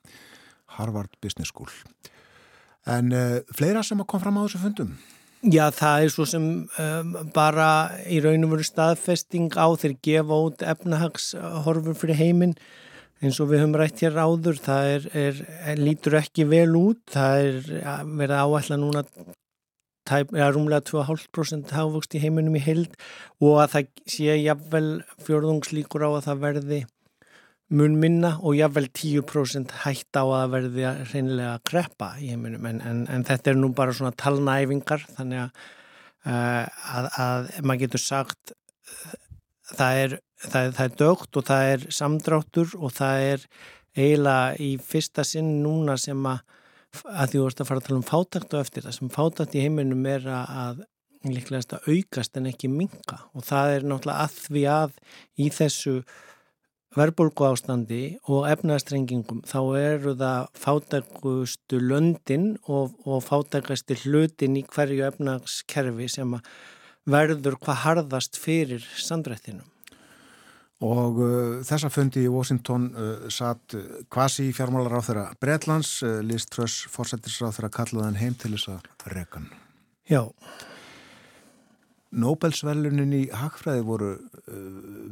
[0.78, 1.70] Harvard Business School.
[2.86, 4.98] En uh, fleira sem kom fram á þessu fundum?
[5.46, 6.46] Já, það er svo sem
[6.80, 12.56] um, bara í raun og veru staðfesting á þeir gefa út efnahagshorfur fyrir heiminn
[13.24, 17.48] eins og við höfum rætt hér áður, það er, er, lítur ekki vel út, það
[17.48, 19.06] er verið áætla núna
[20.06, 22.94] tæp, ja, rúmlega 2,5% hávöxt í heiminum í heild
[23.42, 24.90] og að það sé jafnvel
[25.26, 26.82] fjörðungslíkur á að það verði
[27.74, 32.68] mun minna og jafnvel 10% hætt á að verði að reynilega kreppa í heiminum.
[32.70, 35.64] En, en, en þetta er nú bara svona talnæfingar þannig að,
[36.30, 36.64] uh,
[37.00, 39.16] að, að maður getur sagt uh,
[39.74, 43.48] það er, það, það er dögt og það er samdráttur og það er
[43.96, 46.44] eiginlega í fyrsta sinn núna sem að
[47.04, 49.56] að því þú vorst að fara að tala um fátakt og eftir það sem fátakt
[49.56, 54.28] í heiminum er að, að líklegast að aukast en ekki minka og það er náttúrulega
[54.28, 54.96] að því að
[55.42, 55.96] í þessu
[56.96, 65.04] verðbólgu ástandi og efnastrengingum þá eru það fátækustu löndin og, og fátækasti hlutin í hverju
[65.10, 66.38] efnagskerfi sem
[67.06, 69.68] verður hvað harðast fyrir sandrættinum.
[70.84, 76.20] Og uh, þessa fundi í Washington uh, satt uh, kvasi fjármálar á þeirra Bretlands, uh,
[76.20, 79.48] Liz Truss fórsættisráð þeirra kallaðan heim til þess að rekan.
[80.12, 80.28] Já,
[82.16, 84.58] Nobelsverlunin í Hagfræði voru uh,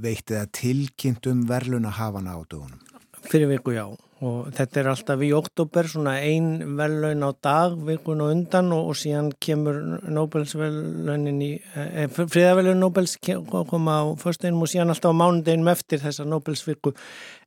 [0.03, 2.79] veitt eða tilkynnt um verluna hafana á dögunum.
[3.23, 3.87] fyrir viku já
[4.23, 8.91] og þetta er alltaf í oktober svona ein verðlaun á dag vikun og undan og,
[8.91, 15.19] og síðan kemur Nobelsverlunin í eh, friðaverlun Nobels koma á föstudeginum og síðan alltaf á
[15.21, 16.93] mánudeginum eftir þessa Nobelsviku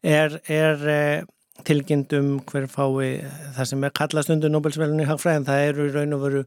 [0.03, 1.23] er, er eh,
[1.67, 3.23] tilkynnt um hver fái
[3.57, 6.45] það sem er kallast undir Nobelsverlunin í hagfræðin það eru í raun og veru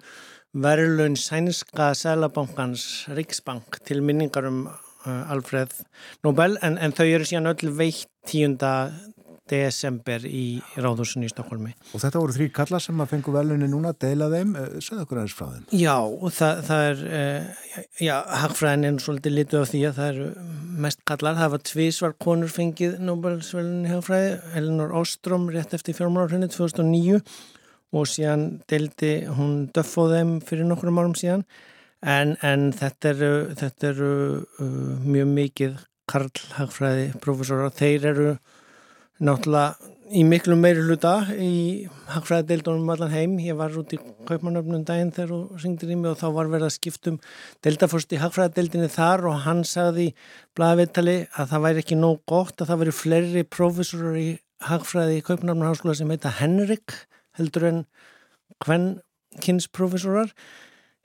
[0.54, 4.68] verðlaun sænska Sælabankans Riksbank til minningar um
[5.06, 5.74] uh, Alfred
[6.24, 8.58] Nobel en, en þau eru síðan öll veitt 10.
[9.50, 11.74] desember í Ráðhúsinu í Stokkólmi.
[11.94, 15.22] Og þetta voru þrý kallar sem að fengu verlunni núna, deila þeim, uh, segðu okkur
[15.22, 15.68] aðeins frá þeim.
[15.82, 20.50] Já, og það, það er, uh, já, hagfræðin svolítið litu af því að það eru
[20.86, 21.40] mest kallar.
[21.40, 27.24] Það var tvísvar konur fengið Nobelsvölunni hagfræði, Elinor Ostrom rétt eftir fjármálarhunni 2009
[27.90, 31.46] og síðan deildi hún döffóð þeim fyrir nokkrum árum síðan.
[32.06, 34.12] En, en þetta eru, þetta eru
[34.62, 34.68] uh,
[35.04, 37.74] mjög mikið Karl hagfræði professorar.
[37.76, 38.30] Þeir eru
[39.20, 43.36] náttúrulega í miklu meiri hluta í hagfræðadeildunum um allan heim.
[43.44, 46.70] Ég var út í kaupmannöfnum daginn þegar þú syngdir í mig og þá var verið
[46.70, 47.20] að skiptum
[47.66, 50.16] deildaforst í hagfræðadeildinni þar og hann sagði í
[50.58, 54.30] blaðvittali að það væri ekki nóg gott að það væri fleiri professorar í
[54.70, 56.98] hagfræði í kaupmannöfnum háskóla sem heita Henrik
[57.38, 57.84] heldur en
[58.66, 58.90] hvern
[59.46, 60.34] kynsprofessorar.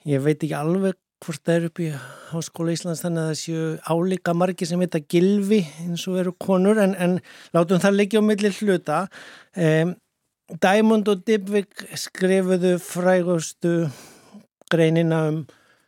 [0.09, 1.89] Ég veit ekki alveg hvort það er upp í
[2.33, 6.81] Háskóla Íslands þannig að það séu álíka margi sem heita Gilvi eins og eru konur
[6.83, 7.19] en, en
[7.55, 9.05] látum það leggja á milli hluta.
[9.57, 9.95] Um,
[10.61, 13.75] Diamond og Dybvik skrifuðu frægustu
[14.73, 15.45] greinina um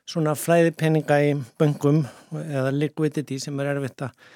[0.07, 2.05] svona flæðipenninga í böngum
[2.44, 4.28] eða liquidity sem er erfitt að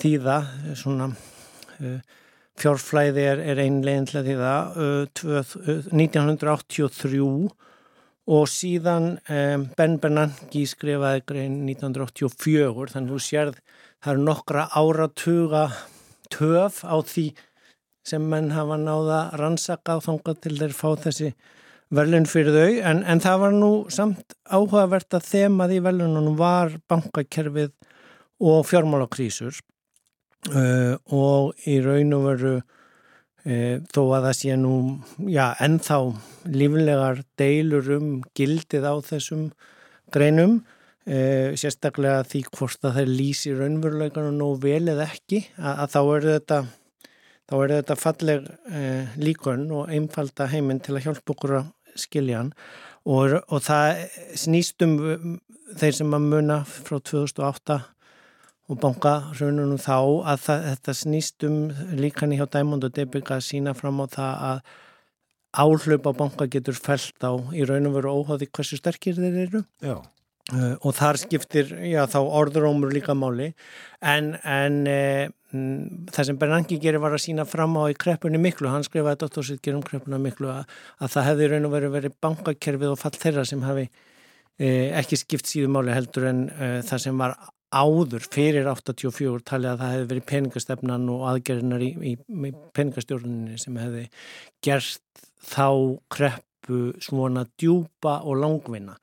[0.00, 0.38] þýða
[0.78, 1.98] svona uh,
[2.58, 7.20] fjárflæði er, er einlegin til að þýða uh, uh, 1983
[8.28, 9.14] og síðan
[9.78, 13.60] Ben Bernanke skrifaði grein 1984 þannig að þú sérð
[14.04, 15.62] það eru nokkra áratuga
[16.32, 17.28] töf á því
[18.08, 21.32] sem menn hafa náða rannsaka og þangað til þeir fá þessi
[21.94, 22.72] verðlun fyrir þau.
[22.90, 27.72] En, en það var nú samt áhugavert að þemað í verðlunum var bankakerfið
[28.44, 29.60] og fjármálakrísur.
[30.48, 32.52] Uh, og í raun og veru
[33.46, 34.74] uh, þó að það sé nú
[35.30, 36.00] já, ennþá
[36.54, 39.48] líflegar deilur um gildið á þessum
[40.14, 45.94] greinum uh, sérstaklega því hvort að það lýsi raunveruleikanu nóg vel eða ekki að, að
[45.94, 46.60] þá er þetta
[47.48, 52.42] þá er þetta falleg uh, líkun og einfalda heiminn til að hjálpa okkur að skilja
[52.42, 52.50] hann.
[53.08, 54.02] Og, og það
[54.36, 55.38] snýst um
[55.78, 57.78] þeir sem að muna frá 2008
[58.68, 61.56] og banka raununum þá að það, þetta snýst um
[61.96, 64.60] líkan í hjá Diamond og Debig að sína fram á það að
[65.58, 69.64] áhlaup á banka getur fælt á í raunum veru óháði hversu sterkir þeir eru.
[69.80, 69.96] Já.
[70.52, 73.54] uh, og þar skiptir já, þá orðurómur líka máli.
[74.04, 75.24] En, en uh,
[76.12, 79.78] það sem Bernanke gerir var að sína fram á í kreppunni miklu, hann skrifaði dottorsýtger
[79.78, 80.68] um kreppuna miklu að,
[81.00, 85.22] að það hefði raun og verið verið bankakerfið og fall þeirra sem hafi uh, ekki
[85.24, 86.50] skipt síðu máli heldur en
[86.84, 87.38] það sem var
[87.74, 93.58] áður fyrir 84 talið að það hefði verið peningastefnan og aðgerðinar í, í, í peningastjórninni
[93.60, 94.04] sem hefði
[94.64, 95.68] gert þá
[96.12, 98.96] kreppu svona djúpa og langvinna.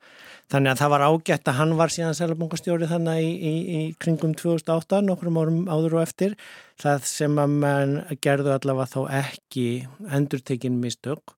[0.50, 5.00] Þannig að það var ágætt að hann var síðan selabankastjóri þannig í, í kringum 2008,
[5.02, 6.36] nokkrum árum áður og eftir.
[6.78, 9.66] Það sem að mann gerðu allavega þá ekki
[10.14, 11.34] endurtekinn mistök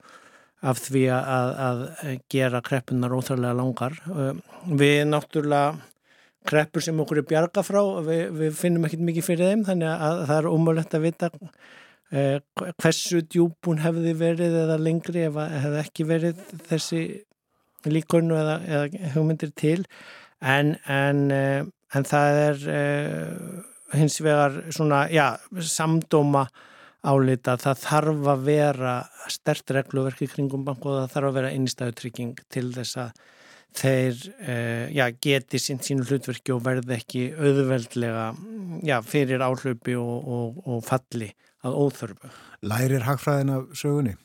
[0.60, 1.82] af því að, að
[2.32, 3.96] gera kreppunar óþarlega langar.
[4.68, 5.78] Við náttúrulega
[6.48, 10.24] kreppur sem okkur er bjarga frá, við, við finnum ekkert mikið fyrir þeim þannig að
[10.30, 11.30] það er ómulett að vita
[12.10, 12.36] eh,
[12.80, 17.02] hversu djúbún hefði verið eða lengri það hefði ekki verið þessi
[17.86, 19.82] líkonu eða, eða hugmyndir til.
[20.40, 21.62] En, en, eh,
[21.94, 26.46] en það er eh, hins vegar svona, já, samdóma
[27.06, 27.56] álita.
[27.60, 28.94] Það þarf að vera
[29.32, 33.26] stert regluverki kringum banku og það þarf að vera innstæðutrygging til þess að
[33.76, 38.30] þeir uh, já, geti sín sínu hlutverki og verði ekki auðveldlega
[38.86, 41.32] já, fyrir áhlaupi og, og, og falli
[41.66, 42.32] að óþörfu.
[42.68, 44.16] Lærir hagfræðin af sögunni?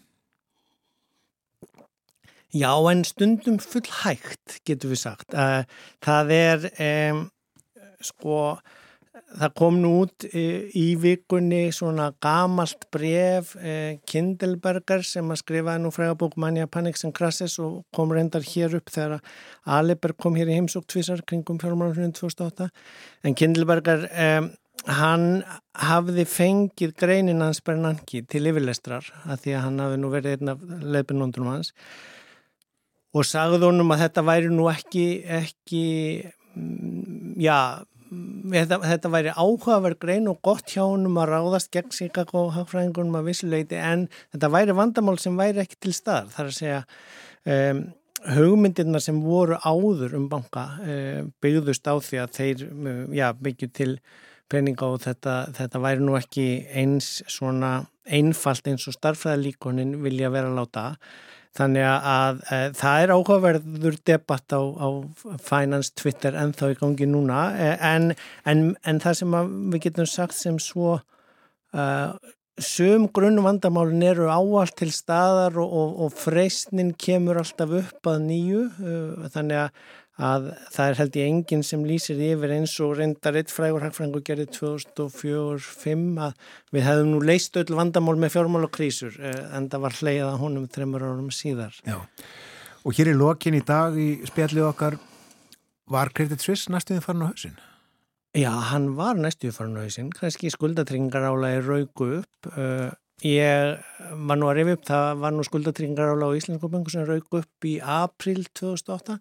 [2.53, 5.33] Já, en stundum full hægt, getur við sagt.
[5.33, 5.63] Uh,
[6.05, 7.23] það er, um,
[8.05, 8.35] sko,
[9.41, 13.53] það kom nú út uh, í vikunni svona gamalt bref
[14.09, 18.91] Kindleberger sem að skrifaði nú frægabók Manja Panics and Crashes og kom reyndar hér upp
[18.93, 19.21] þegar
[19.77, 22.69] Aliber kom hér í heimsók tvísar kringum fjármálunum 2008
[23.23, 24.51] en Kindleberger um,
[24.89, 25.27] hann
[25.79, 30.53] hafði fengið greinin hans Bernanki til yfirlestrar að því að hann hafði nú verið einn
[30.53, 31.71] af leipinóndunum hans
[33.13, 35.05] og sagði honum að þetta væri nú ekki
[35.39, 35.85] ekki
[37.39, 37.57] já
[38.53, 43.19] þetta, þetta væri áhugaverð grein og gott hjá honum að ráðast gegn síkak og hagfræðingunum
[43.19, 46.81] að vissuleiti en þetta væri vandamál sem væri ekki til stað þar að segja
[47.55, 47.81] um,
[48.33, 53.71] hugmyndirna sem voru áður um banka um, byggðust á því að þeir um, já, byggju
[53.73, 53.91] til
[54.51, 60.51] peninga og þetta, þetta væri nú ekki eins svona einfalt eins og starfræðalíkonin vilja vera
[60.51, 60.91] láta
[61.53, 64.87] Þannig að, að það er áhugaverður debatt á, á
[65.37, 67.41] Finance Twitter en þá í gangi núna.
[67.77, 68.13] En,
[68.49, 69.35] en, en það sem
[69.73, 72.15] við getum sagt sem svo uh,
[72.57, 78.25] sum grunn vandamálin eru áallt til staðar og, og, og freysnin kemur alltaf upp að
[78.31, 78.63] nýju.
[78.81, 79.85] Uh, þannig að
[80.21, 84.21] að það er held ég enginn sem lýsir yfir eins og reyndar eitt frægur hagfrængu
[84.25, 86.35] gerði 2004-05 að
[86.75, 90.23] við hefðum nú leist öll vandamál með fjármál og krísur eh, en það var hleið
[90.27, 91.79] að honum þreymur árum síðar.
[91.87, 91.97] Já,
[92.83, 94.99] og hér í lokin í dag í spjallið okkar
[95.89, 97.55] var Credit Suisse næstuðið farin á hausin?
[98.37, 102.91] Já, hann var næstuðið farin á hausin, kannski skuldatryngar álega raugu upp uh,
[103.23, 103.77] Ég
[104.27, 107.39] var nú að rifja upp, það var nú skuldatryngar álega á Íslandsko banku sem raugu
[107.39, 109.17] upp í april 2008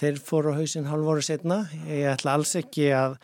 [0.00, 1.64] þeir fóru á hausin halv voru setna.
[1.88, 3.18] Ég ætla alls ekki að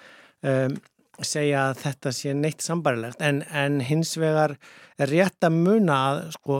[0.46, 0.76] um,
[1.24, 4.54] segja að þetta sé neitt sambarilegt en, en hins vegar
[4.98, 6.58] er rétt að muna að sko,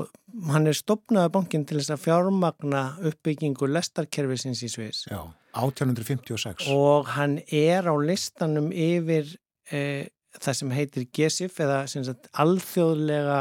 [0.50, 5.04] hann er stopnaði bankin til þess að fjármagna uppbyggingu lestarkerfisins í Sviðs.
[5.10, 5.20] Já,
[5.54, 6.68] 1856.
[6.74, 9.30] Og hann er á listanum yfir
[9.70, 10.08] e,
[10.38, 13.40] það sem heitir GESIF eða sagt, alþjóðlega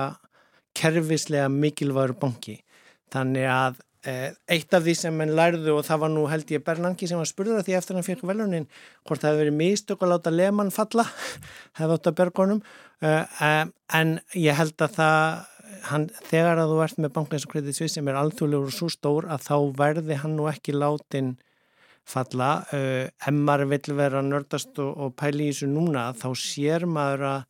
[0.78, 2.60] kerfislega mikilvægur banki.
[3.14, 7.10] Þannig að eitt af því sem henn lærðu og það var nú held ég Bernanki
[7.10, 8.68] sem var spurður að því eftir hann fyrir velunin
[9.08, 11.08] hvort það hefði verið mistök að láta Lehmann falla
[11.80, 12.62] hefði átt að bergunum
[13.02, 13.66] eh,
[13.98, 15.46] en ég held að það
[15.88, 19.28] hann, þegar að þú ert með bankins og kreditsvið sem er alþjóðlegur og svo stór
[19.34, 21.36] að þá verði hann nú ekki látin
[22.08, 22.64] falla.
[22.72, 27.46] Ef maður vil vera nördast og, og pæli í þessu núna þá sér maður að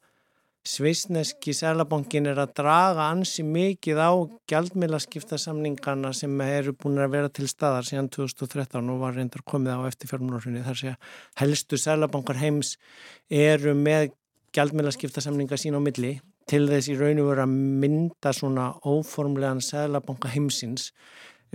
[0.67, 4.11] Sveisneski Sælabankin er að draga ansi mikið á
[4.51, 9.87] gjaldmiðlaskiptasamningana sem eru búin að vera til staðar síðan 2013 og var reyndar komið á
[9.87, 12.73] eftir fjármjörnurhunni þar sé að helstu Sælabankar heims
[13.31, 14.09] eru með
[14.57, 16.17] gjaldmiðlaskiptasamninga sín á milli
[16.51, 20.91] til þess í raun og veru að mynda svona óformlegan Sælabanka heimsins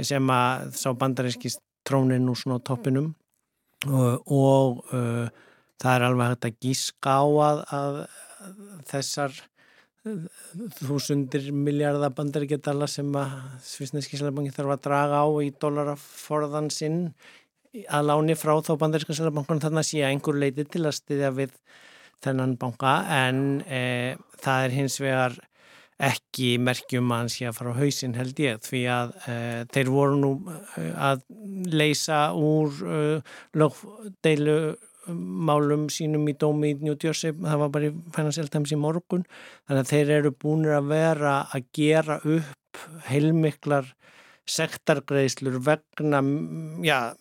[0.00, 1.52] sem að sá bandaríski
[1.84, 3.12] trónin nú svona toppinum.
[3.90, 5.26] Og, og uh,
[5.82, 8.04] það er alveg hægt að gíska á að, að
[8.88, 9.36] þessar
[10.06, 10.24] eh,
[10.80, 13.36] þúsundir miljardar bandaríkjadala sem að
[13.66, 17.00] Svísneski Sælabankin þarf að draga á í dólarforðan sinn
[17.88, 21.56] að láni frá þá bandaríska Sælabankunum þannig að sé einhver leiti til að styðja við
[22.22, 23.80] þennan banka en e,
[24.42, 25.38] það er hins vegar
[26.02, 29.90] ekki merkjum að hann sé að fara á hausinn held ég því að uh, þeir
[29.92, 30.30] voru nú
[30.98, 31.22] að
[31.70, 34.56] leysa úr uh, lögdeilu
[35.08, 39.26] málum sínum í dómi í New Jersey, það var bara í Financial Times í morgun,
[39.66, 43.90] þannig að þeir eru búinir að vera að gera upp heilmiklar
[44.48, 46.18] sektargreðslur vegna
[46.82, 47.12] já,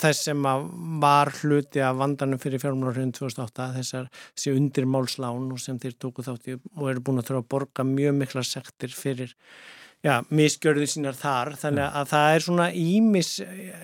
[0.00, 0.66] þess sem að
[1.00, 6.90] var hluti af vandanum fyrir fjármálurinn 2008 þessar þessi undirmálslán sem þeir tóku þátti og
[6.90, 9.32] eru búin að þurfa að borga mjög mikla sektir fyrir
[10.04, 13.30] já, misgjörðu sínar þar þannig að það er svona ímis,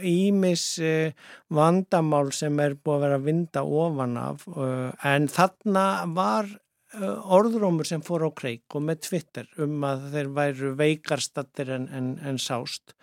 [0.06, 5.86] ímis uh, vandamál sem er búið að vera að vinda ofan af uh, en þarna
[6.16, 11.72] var uh, orðrómur sem fór á kreik og með Twitter um að þeir væru veikarstattir
[11.78, 12.94] en, en, en sást.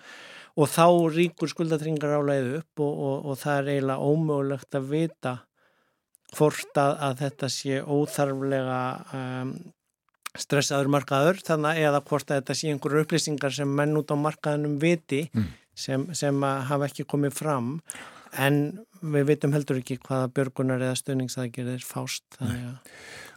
[0.58, 5.34] Og þá ríkur skuldatringar áleiðu upp og, og, og það er eiginlega ómögulegt að vita
[6.36, 8.80] hvort að, að þetta sé óþarflega
[9.16, 9.52] um,
[10.42, 14.78] stressaður markaður þannig eða hvort að þetta sé einhverju upplýsingar sem menn út á markaðunum
[14.82, 15.48] viti Mm.
[15.78, 17.68] sem, sem hafa ekki komið fram
[18.38, 22.38] en við vitum heldur ekki hvaða björgunar eða stöðningsaðgerðir fást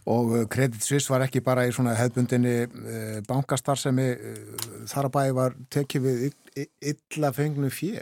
[0.09, 5.13] Og uh, Credit Suisse var ekki bara í svona hefbundinni uh, bankastarfsemi uh, þar að
[5.19, 8.01] bæði var tekið við ill- ill- illa fengnu fjö.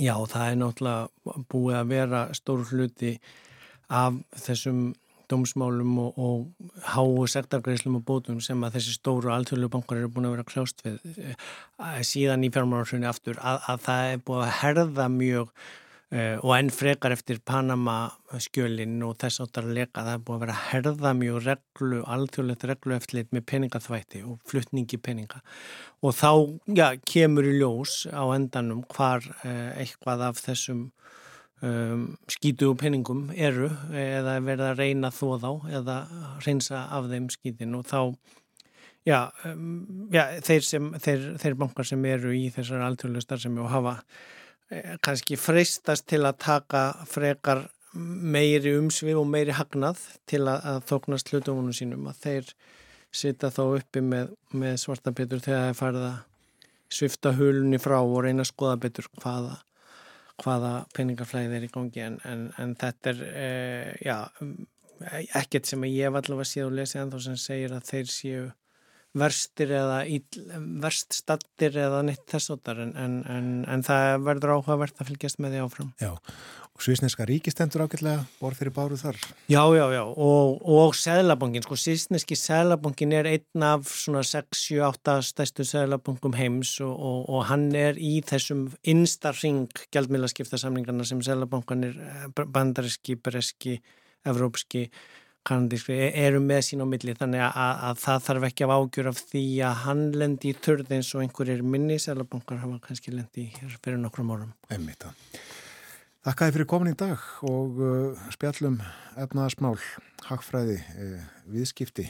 [0.00, 3.12] Já, það er náttúrulega búið að vera stór hluti
[3.92, 4.16] af
[4.46, 4.80] þessum
[5.30, 10.28] dómsmálum og, og háu sektargreislum og bótum sem að þessi stóru alþjóðlegu bankar eru búin
[10.28, 14.56] að vera kljást við eh, síðan í fjármálarsunni aftur að, að það er búið að
[14.62, 15.52] herða mjög
[16.14, 17.96] uh, og enn frekar eftir Panama
[18.40, 22.02] skjölin og þess áttar að leka það er búið að vera að herða mjög reglu,
[22.16, 25.42] alþjóðlegt reglu eftirlit með peningaþvætti og flutningi peninga.
[26.04, 26.30] Og þá
[26.78, 30.88] já, kemur í ljós á endanum hvar uh, eitthvað af þessum
[31.64, 35.96] um, skítu og penningum eru eða er verið að reyna þó þá eða
[36.46, 38.00] reynsa af þeim skítin og þá
[39.08, 43.72] já, um, já þeir, sem, þeir, þeir bankar sem eru í þessar alþjóðlega starfsemi og
[43.72, 43.96] hafa
[44.70, 47.66] eh, kannski freistast til að taka frekar
[47.98, 52.50] meiri umsvið og meiri hagnað til að, að þóknast hlutumunum sínum að þeir
[53.14, 56.18] sita þá uppi með, með svarta betur þegar það er farið að
[56.98, 59.56] svifta hulunni frá og reyna að skoða betur hvaða
[60.42, 64.16] hvaða peningaflæði er í gangi en, en, en þetta er eh, já,
[65.38, 68.46] ekkert sem ég hef allavega séð og lesið en þá sem segir að þeir séu
[69.18, 69.98] verstir eða
[70.82, 72.94] verst stattir eða neitt þess en,
[73.24, 75.92] en, en það verður áhugavert að fylgjast með því áfram.
[76.02, 76.12] Já,
[76.78, 79.16] og svisneska ríkistendur ágætlega borð fyrir báru þar.
[79.50, 85.66] Já, já, já, og, og Sæðlabankin, sko, sísneski Sæðlabankin er einn af svona 6-7-8 stærstu
[85.66, 91.98] Sæðlabankum heims og, og, og hann er í þessum innsta ring gjaldmiðlaskiptasamlingarna sem Sæðlabankanir,
[92.38, 93.80] bandariski, breski,
[94.22, 94.86] evrópski,
[95.48, 98.76] kanadíski, e- eru með sín á milli þannig að, að, að það þarf ekki að
[98.78, 103.18] ágjur af því að hann lendi í þurð eins og einhverjir minni Sæðlabankar hafa kannski
[103.18, 104.52] lendi hér fyrir nokkrum árum.
[104.70, 105.24] Einmitt það.
[106.26, 108.80] Þakkaði fyrir komin í dag og uh, spjallum
[109.22, 109.76] efnaðasmál,
[110.26, 111.20] hagfræði, uh,
[111.54, 112.08] viðskipti,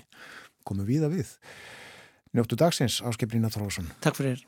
[0.65, 1.35] komum víða við.
[2.33, 3.91] Njóttu dagsins, Áskiprína Þorlásson.
[4.05, 4.47] Takk fyrir.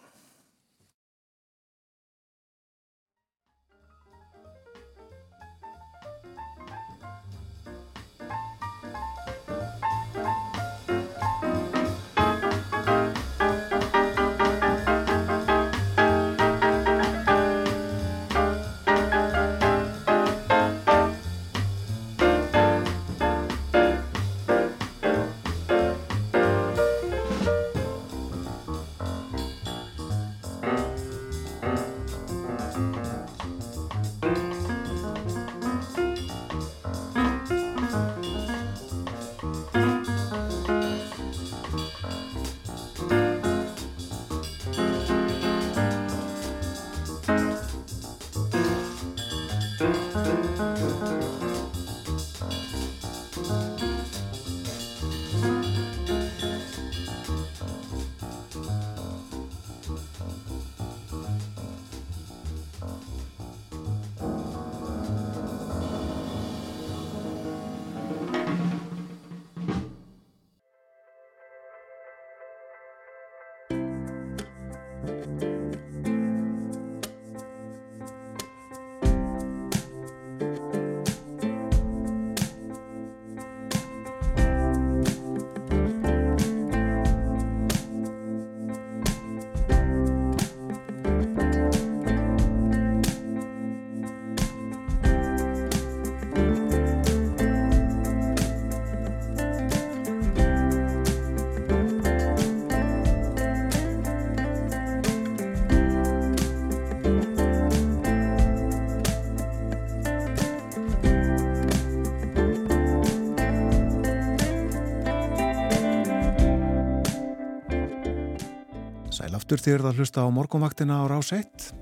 [119.50, 121.72] Aftur þér að hlusta á morgunvaktina á rás 1.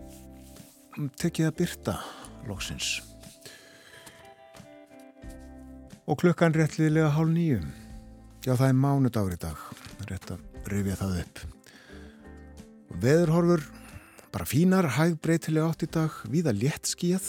[1.21, 1.95] Tekið að byrta
[2.49, 3.03] loksins.
[6.09, 7.59] Og klukkan réttliðlega hálf nýju.
[8.47, 9.67] Já, það er mánudagur í dag.
[10.09, 11.43] Rétt að rifja það upp.
[13.05, 13.67] Veðurhorfur,
[14.33, 17.29] bara fínar, hæg breytilega átt í dag, víða létt skíð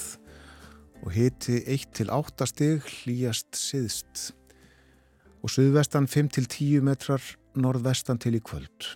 [1.03, 4.31] og hiti 1 til 8 stig hlýjast siðst.
[5.43, 7.27] Og suðvestan 5 til 10 metrar,
[7.59, 8.93] norðvestan til í kvöld.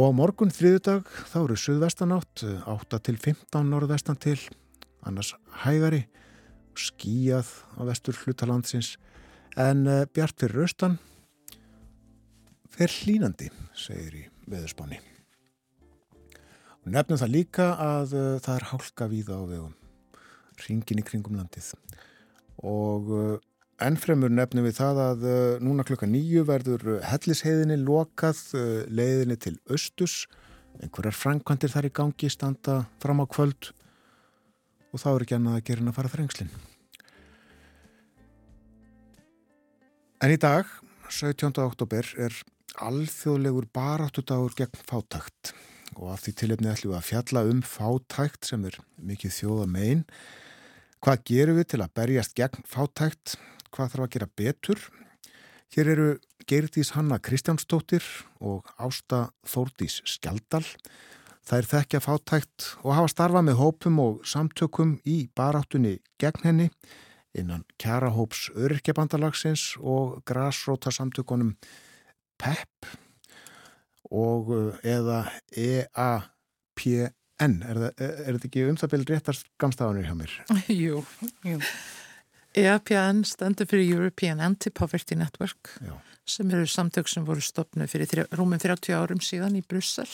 [0.00, 4.38] Og á morgun þriðudag þá eru suðvestanátt 8 til 15 norðvestan til,
[5.04, 6.06] annars hægari,
[6.72, 8.94] skíjað á vestur hlutalandsins
[9.60, 10.96] en uh, bjart fyrir austan
[12.72, 15.02] fer hlínandi, segir í veðurspáni.
[16.80, 19.76] Og nefnum það líka að uh, það er hálka víða á vegum,
[20.64, 21.74] ringin í kringum landið
[22.64, 23.12] og
[23.80, 25.34] Ennfremur nefnum við það að uh,
[25.64, 30.26] núna klukka nýju verður uh, hellisheiðinni lokað uh, leiðinni til austus.
[30.80, 33.72] Einhverjar frankvandir þar í gangi standa fram á kvöld
[34.90, 36.52] og þá er ekki annað að gera en að fara þrengslinn.
[40.20, 40.68] En í dag,
[41.08, 41.56] 17.
[41.64, 42.34] oktober, er
[42.84, 45.54] alþjóðlegur baráttudagur gegn fátækt
[45.96, 50.04] og af því tilefni ætlum við að fjalla um fátækt sem er mikið þjóða megin.
[51.00, 53.38] Hvað gerum við til að berjast gegn fátækt?
[53.70, 54.80] Hvað þarf að gera betur?
[55.70, 56.08] Hér eru
[56.50, 58.02] Geirdís Hanna Kristjánsdóttir
[58.42, 60.64] og Ásta Þórdís Skjaldal.
[61.46, 66.66] Það er þekkja fátækt og hafa starfað með hópum og samtökum í baráttunni gegn henni
[67.38, 71.54] innan kjarahóps öryrkjabandalagsins og grasróta samtökunum
[72.40, 72.90] PEP
[74.10, 74.50] og
[74.82, 75.22] eða
[75.54, 77.14] EAPN.
[77.40, 80.34] Er, þetta ekki um það byrjum réttast gamstafanir hjá mér?
[80.82, 81.04] Jú,
[81.46, 81.62] jú.
[82.58, 85.94] EAPN stendur fyrir European Anti-Poverty Network Já.
[86.26, 90.08] sem eru samtök sem voru stopnu fyrir rúmum 30 árum síðan í Brussel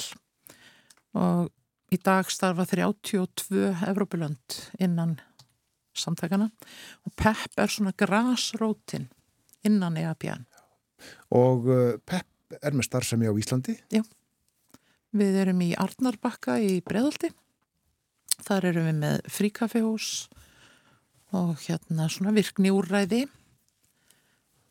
[1.16, 1.48] og
[1.92, 5.16] í dag starfa 32 Evrópulönd innan
[5.96, 6.50] samtakana
[7.06, 9.08] og PEP er svona grasrótin
[9.64, 10.44] innan EAPN.
[11.32, 13.78] Og uh, PEP er með starfsemi á Íslandi.
[15.16, 17.32] Við erum í Arnarbakka í Breðaldi.
[18.44, 20.42] Þar erum við með fríkafehús og
[21.32, 23.26] hérna svona virkni úrræði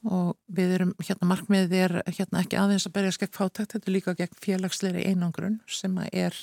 [0.05, 3.95] og við erum, hérna markmiðið er hérna ekki aðeins að berjast gegn fátækt, þetta er
[3.95, 6.39] líka gegn félagsleiri einangrun sem að er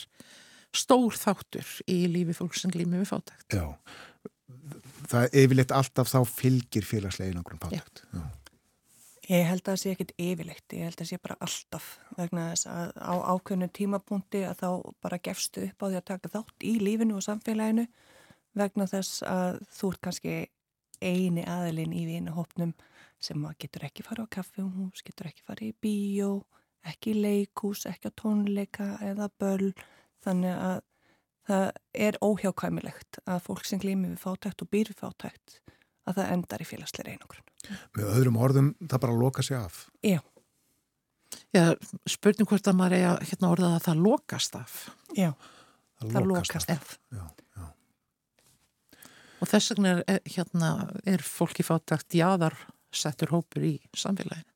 [0.74, 3.54] stór þáttur í lífi fólk sem glými við fátækt.
[3.54, 3.66] Já.
[5.10, 8.04] Það er yfirleitt alltaf þá fylgir félagslega einangrum fátækt.
[8.10, 8.22] Já.
[9.30, 11.84] Ég held að það sé ekkit yfirleitt, ég held að það sé bara alltaf
[12.18, 14.70] vegna þess að á ákveðnu tímapunkti að þá
[15.04, 17.86] bara gefstu upp á því að taka þátt í lífinu og samfélaginu
[18.58, 20.34] vegna þess að þú ert kannski
[21.02, 22.74] eini aðilinn í vinahopnum
[23.22, 26.42] sem getur ekki fara á kaffehús, getur ekki fara í bíó,
[26.86, 29.72] ekki í leikús, ekki á tónleika eða böll,
[30.24, 30.80] þannig að
[31.48, 31.68] það
[32.06, 35.56] er óhjákvæmilegt að fólk sem glými við fátækt og býr við fátækt
[36.06, 37.48] að það endar í félagsleira einangrun.
[37.94, 39.84] Með öðrum orðum, það bara loka sig af.
[40.02, 40.18] Já.
[41.52, 41.72] Já,
[42.08, 44.74] spurning hvort að maður er að hérna orða að það lokast af
[45.16, 45.30] Já,
[46.02, 46.94] Það, það lokast ef.
[47.12, 47.22] Já,
[47.56, 47.66] já.
[49.42, 50.70] Og þess vegna er, er, hérna,
[51.08, 52.54] er fólki fátækt jáðar
[52.94, 54.46] settur hópur í samfélaginu.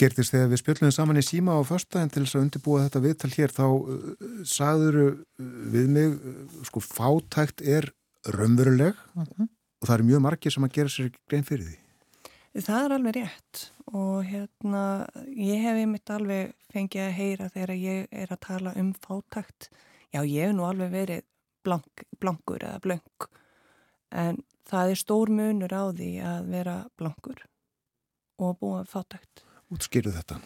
[0.00, 3.28] Gertist þegar við spjöldum saman í síma á förstæðin til þess að undirbúa þetta viðtal
[3.34, 4.06] hér þá uh,
[4.48, 4.98] sagður
[5.74, 7.90] við mig uh, sko fátækt er
[8.32, 9.48] raunveruleg Mhm.
[9.82, 11.78] og það eru mjög margir sem að gera sér grein fyrir því.
[12.62, 13.60] Það er alveg rétt
[13.92, 14.82] og hérna
[15.36, 19.68] ég hef einmitt alveg fengið að heyra þegar ég er að tala um fátækt.
[20.12, 21.22] Já, ég hef nú alveg verið
[21.64, 23.28] blank, blankur eða blönk
[24.12, 27.44] en það er stór munur á því að vera blankur
[28.42, 29.44] og búa við fátækt.
[29.72, 30.40] Útskýru þetta.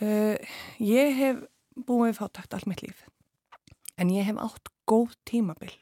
[0.00, 0.36] Uh,
[0.78, 1.40] ég hef
[1.74, 3.06] búið fátækt allt mitt líf
[4.00, 5.72] en ég hef átt góð tímabil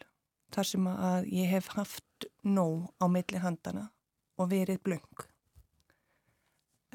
[0.55, 3.89] þar sem að ég hef haft nóg á milli handana
[4.39, 5.27] og verið blöng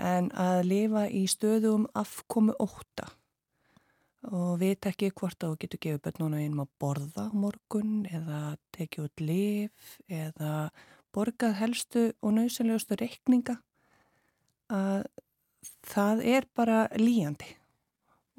[0.02, 3.12] en að lifa í stöðum afkomu óta
[4.32, 8.42] og veit ekki hvort að þú getur gefið börnuna einum að borða morgun eða
[8.76, 10.54] tekið út lif eða
[11.14, 13.58] borgað helstu og nöðsynlegustu reikninga
[14.74, 15.04] að
[15.88, 17.52] það er bara líjandi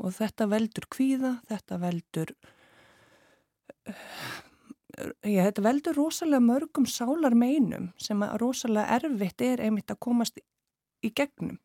[0.01, 2.35] og þetta veldur kvíða, þetta veldur
[5.27, 10.39] Já, þetta veldur rosalega mörgum sálar meinum sem að rosalega erfitt er einmitt að komast
[11.05, 11.59] í gegnum.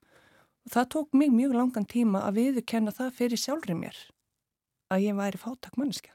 [0.70, 3.98] Það tók mig mjög langan tíma að viðurkenna það fyrir sjálfri mér
[4.94, 6.14] að ég væri fátak mannskja.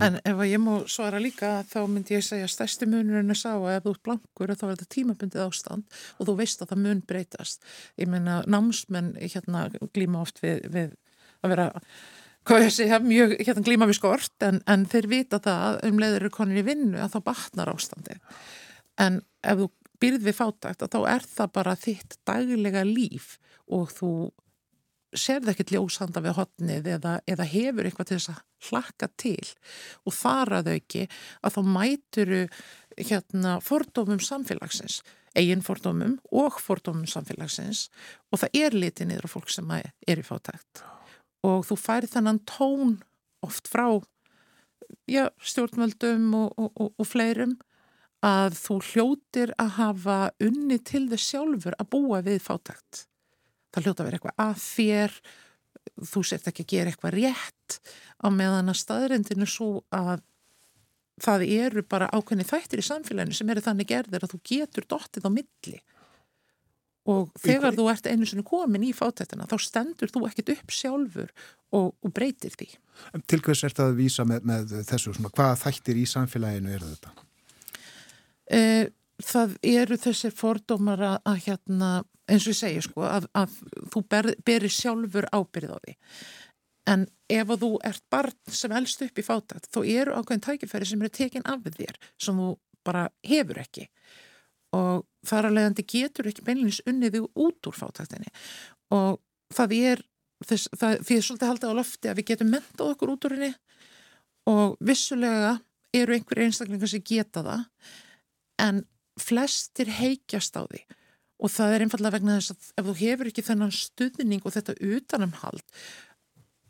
[0.00, 3.36] En ef að ég má svara líka þá myndi ég segja að stærsti munurinn er
[3.36, 6.72] sá að ef þú ert blankur þá er þetta tímabundið ástand og þú veist að
[6.72, 7.66] það mun breytast.
[8.00, 10.94] Ég meina námsmenn hérna glíma oft við, við
[11.44, 11.68] að vera
[12.72, 16.34] segja, mjög hérna glíma við skort en, en þeir vita það að um leiður eru
[16.38, 18.40] konir í vinnu að þá batnar ástandið.
[19.02, 19.68] En ef þú
[20.02, 23.36] byrð við fátækt að þá er það bara þitt daglega líf
[23.72, 24.12] og þú
[25.12, 29.48] sérð ekkert ljósanda við hotnið eða, eða hefur eitthvað til þess að hlakka til
[30.08, 31.02] og þar að auki
[31.42, 32.40] að þá mæturu
[32.96, 35.00] hérna fordómum samfélagsins,
[35.36, 37.86] eigin fordómum og fordómum samfélagsins
[38.32, 40.84] og það er litið niður á fólk sem er í fátækt.
[41.44, 42.98] Og þú færi þennan tón
[43.44, 43.86] oft frá
[45.10, 47.56] já, stjórnvöldum og, og, og, og fleirum
[48.22, 53.06] að þú hljótir að hafa unni til þess sjálfur að búa við fátækt.
[53.72, 55.16] Það hljóta að vera eitthvað að þér
[56.12, 57.78] þú sért ekki að gera eitthvað rétt
[58.22, 60.22] á meðan að staðrendinu svo að
[61.22, 65.26] það eru bara ákveðni þættir í samfélaginu sem eru þannig gerðir að þú getur dottið
[65.28, 65.80] á milli.
[67.10, 71.32] Og þegar þú ert einu sinni komin í fátættina þá stendur þú ekkit upp sjálfur
[71.74, 72.68] og, og breytir því.
[73.26, 76.86] Til hvers er það að vísa með, með þessu, svona, hvaða þættir í samfélaginu er
[76.86, 77.14] þetta?
[78.52, 78.90] Eh,
[79.22, 81.90] það eru þessir fordómar að, að hérna,
[82.28, 83.54] eins og ég segi sko, að, að
[83.94, 85.96] þú ber, berir sjálfur ábyrð á því.
[86.92, 90.88] En ef að þú ert barn sem elst upp í fátækt, þá eru ákveðin tækifæri
[90.88, 92.52] sem eru tekin af þér, sem þú
[92.86, 93.86] bara hefur ekki.
[94.74, 98.32] Og þar að leiðandi getur ekki beinleins unnið þig út úr fátæktinni.
[98.96, 99.20] Og
[99.54, 100.02] það er,
[100.48, 103.36] þess, það, því er svolítið haldið á lofti að við getum mentað okkur út úr
[103.36, 103.52] henni
[104.50, 105.52] og vissulega
[105.94, 107.66] eru einhverju einstaklingar sem geta það,
[108.60, 108.84] en
[109.20, 110.84] flestir heikjast á því.
[111.42, 114.76] Og það er einfallega vegna þess að ef þú hefur ekki þennan stuðning og þetta
[114.78, 115.64] utanumhald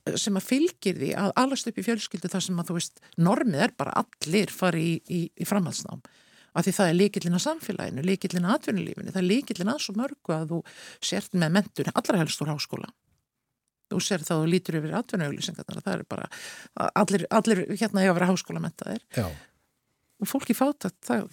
[0.07, 3.05] eh, sem að fylgir því að allast upp í fjölskyldu þar sem að þú veist
[3.21, 6.03] normið er bara allir fari í, í, í framhaldsnám.
[6.53, 9.95] Af því það er líkillin að samfélaginu, líkillin að atvinnulífinu, það er líkillin að svo
[9.97, 10.59] mörgu að þú
[11.01, 12.91] sért með mentur allra helst úr háskóla.
[13.93, 16.29] Þú sér þá lítur yfir atvinnuauglýsingarnar það er bara,
[17.01, 19.25] allir, allir hérna hefur að vera háskólamentaðir
[20.23, 21.27] og fólki fátætt það,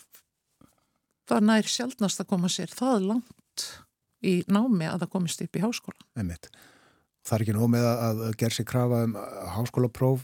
[1.29, 3.65] það nær sjálfnast að koma sér það langt
[4.25, 6.07] í námi að það komist upp í háskóla.
[6.19, 6.49] Einmitt.
[7.27, 9.15] Það er ekki nóg með að, að ger sér krafa um
[9.53, 10.23] háskólapróf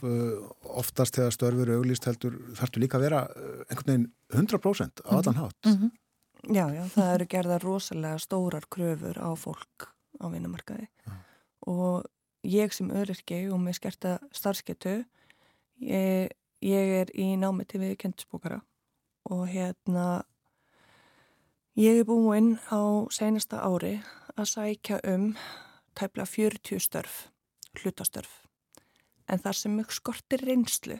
[0.80, 3.20] oftast þegar störfur auglýst heldur þarftu líka að vera
[3.68, 5.58] einhvern veginn 100% á allan hátt.
[5.68, 5.92] Mm -hmm.
[6.46, 9.88] Já, já, það eru gerða rosalega stórar kröfur á fólk
[10.22, 10.86] á vinnumarkaði
[11.66, 12.06] og
[12.46, 15.04] ég sem öryrki og með skerta starfsketu
[15.82, 16.30] ég,
[16.62, 18.60] ég er í námi til við kendisbókara
[19.30, 20.22] og hérna
[21.76, 23.98] ég er búinn á seinasta ári
[24.36, 25.34] að sækja um
[25.96, 27.28] tæplega 40 störf,
[27.76, 28.46] hlutastörf
[29.28, 30.96] en þar sem mjög skortir reynslu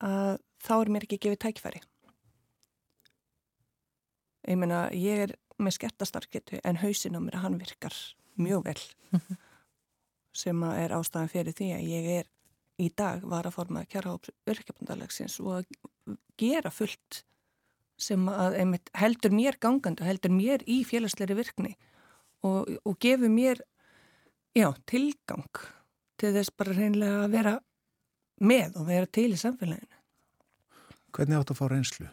[0.00, 1.80] að þá er mér ekki gefið tækifæri.
[4.48, 7.96] Ég meina ég er með skertastarketu en hausin á mér að hann virkar
[8.40, 8.82] mjög vel
[10.42, 12.30] sem að er ástæðan fyrir því að ég er
[12.80, 17.24] í dag var að forma kjærhóps örkjapandalagsins og að gera fullt
[18.00, 21.74] sem að einmitt, heldur mér gangandi heldur mér í félagsleiri virkni
[22.46, 23.62] og, og gefur mér
[24.56, 25.64] já, tilgang
[26.20, 27.56] til þess bara reynilega að vera
[28.40, 30.00] með og vera til í samfélaginu
[31.10, 32.08] Hvernig átt að fá reynslu?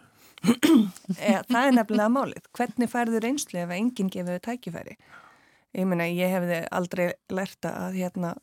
[1.31, 2.49] ja, það er nefnilega málið.
[2.55, 4.95] Hvernig færður reynslu ef enginn gefur tækifæri?
[5.77, 8.33] Ég meina, ég hefði aldrei lerta að hérna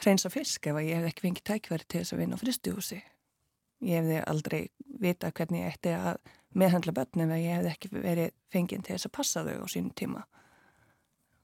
[0.00, 3.00] hreinsa fisk ef ég hefði ekki fengið tækifæri til þess að vinna á fristuhúsi.
[3.86, 4.60] Ég hefði aldrei
[5.00, 6.20] vita hvernig ég ætti að
[6.58, 9.94] meðhandla börnum ef ég hefði ekki verið fengið til þess að passa þau á sínum
[9.98, 10.24] tíma.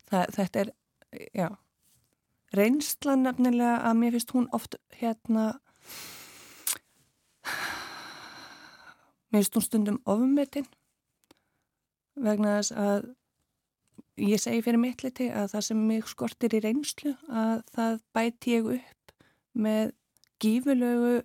[0.07, 0.73] Það, þetta er,
[1.35, 1.49] já,
[2.57, 5.45] reynslan nefnilega að mér finnst hún oft hérna
[9.31, 10.67] mér finnst hún stundum ofmetin
[12.17, 13.09] vegna þess að
[14.27, 18.55] ég segi fyrir mitt liti að það sem mig skortir í reynslu að það bæti
[18.57, 19.17] ég upp
[19.57, 19.93] með
[20.43, 21.17] gífulegu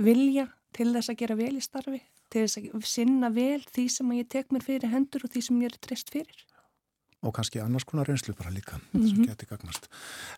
[0.00, 2.00] vilja til þess að gera vel í starfi
[2.30, 5.60] til þess að sinna vel því sem ég tek mér fyrir hendur og því sem
[5.64, 6.46] ég er treyst fyrir
[7.20, 9.08] og kannski annars konar reynslu bara líka mm -hmm.
[9.08, 9.88] sem geti gagnast.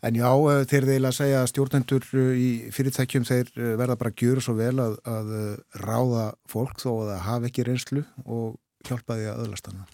[0.02, 0.30] En já,
[0.66, 2.02] þeir þeir að segja að stjórnendur
[2.34, 7.08] í fyrirtækjum þeir verða bara að gjöra svo vel að, að ráða fólk þó að
[7.10, 8.58] það hafi ekki reynslu og
[8.88, 9.86] hjálpa því að öðlast hana.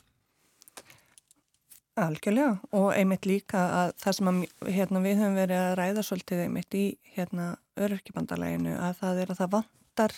[1.99, 6.43] Algjörlega og einmitt líka að það sem að, hérna, við höfum verið að ræða svolítið
[6.45, 10.12] einmitt í hérna, öryrkibandaleginu að það er að það vantar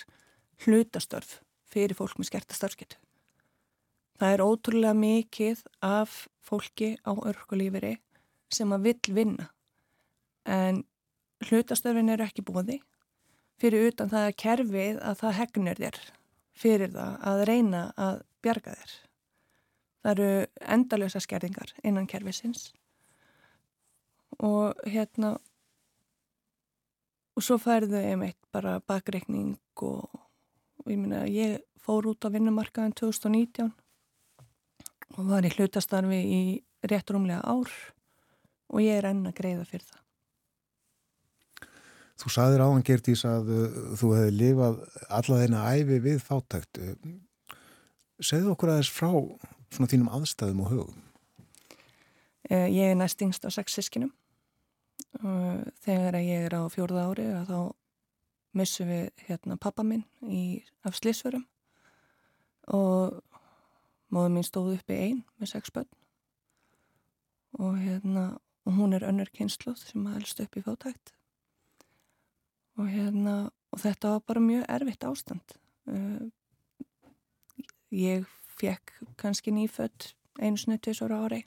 [0.65, 1.41] hlutastörf
[1.71, 2.99] fyrir fólk með skerta starfsketu.
[4.21, 7.97] Það er ótrúlega mikið af fólki á örkulífiri
[8.53, 9.49] sem að vill vinna
[10.45, 10.83] en
[11.47, 12.81] hlutastörfin eru ekki búði
[13.61, 16.01] fyrir utan það að kerfið að það hegnur þér
[16.61, 18.93] fyrir það að reyna að bjarga þér.
[20.01, 20.31] Það eru
[20.77, 22.71] endalösa skerðingar innan kerfisins
[24.41, 25.35] og hérna
[27.37, 30.09] og svo færðu einmitt bara bakreikning og,
[30.81, 33.71] og ég minna ég fór út á vinnumarkaðin 2019
[35.17, 36.43] og var í hlutastarfi í
[36.87, 37.73] rétt rúmlega ár
[38.71, 39.99] og ég er enn að greiða fyrir það.
[42.21, 46.81] Þú saðir áðan Gerdís að uh, þú hefði lifað alla þeina æfi við fátækt.
[48.21, 49.13] Segðu okkur aðeins frá
[49.73, 50.99] svona þínum aðstæðum og hugum.
[52.51, 54.13] Eh, Ég er næst yngst á sex sískinum
[55.25, 57.61] og þegar ég er á fjórða ári að þá
[58.57, 61.47] missum við hérna pappa minn í, af slísverum
[62.71, 63.21] og
[64.11, 65.91] móður mín stóð uppi einn með sex börn.
[67.59, 68.25] Og hérna
[68.67, 71.15] og hún er önnur kynsluð sem helst upp í fátækt.
[72.79, 75.57] Og hérna og þetta var bara mjög erfitt ástand.
[75.87, 76.31] Uh,
[77.91, 78.27] ég
[78.61, 81.45] fekk kannski nýfött einu snu tvisar ári.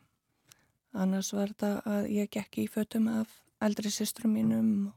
[0.93, 4.91] Annars var þetta að ég gekk í fötum af eldri systrum mínum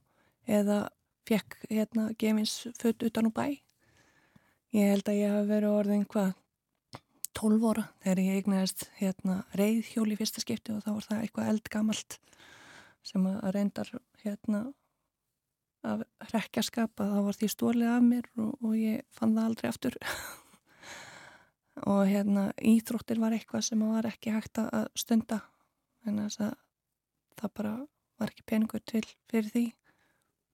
[0.46, 0.86] eða
[1.26, 3.46] fekk hérna gefins fött utan úr bæ.
[4.76, 6.32] Ég held að ég hafi verið orðin hvað
[7.36, 11.52] 12 óra þegar ég eignaðist hérna reyðhjól í fyrsta skipti og þá var það eitthvað
[11.52, 12.18] eldgamalt
[13.06, 13.92] sem að reyndar
[14.24, 14.62] hérna
[15.86, 19.70] af rekjaskap að það var því stólið af mér og, og ég fann það aldrei
[19.70, 19.98] aftur.
[21.92, 25.42] Og hérna íþróttir var eitthvað sem var ekki hægt að stunda.
[26.08, 26.54] En þess að
[27.36, 27.72] það bara
[28.16, 29.64] var ekki peningur til fyrir því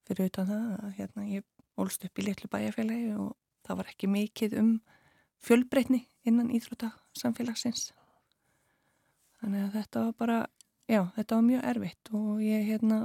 [0.07, 1.47] fyrir utan það að hérna ég
[1.79, 3.33] ólst upp í litlu bæjarfélagi og
[3.65, 4.71] það var ekki mikið um
[5.43, 7.91] fjölbreytni innan íþróta samfélagsins
[9.41, 10.39] þannig að þetta var bara
[10.87, 12.99] já, þetta var mjög erfitt og ég hérna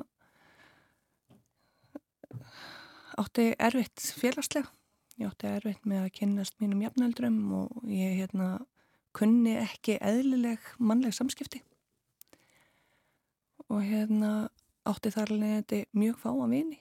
[3.18, 4.70] átti erfitt félagslega.
[5.18, 8.58] Ég átti erfitt með að kynnast mínum jafnaldrum og ég hérna
[9.16, 11.64] kunni ekki eðlileg mannleg samskipti.
[13.68, 14.48] Og hérna
[14.88, 16.78] átti þar leðandi mjög fáa vini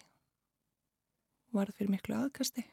[1.57, 2.65] varð fyrir miklu aðkasti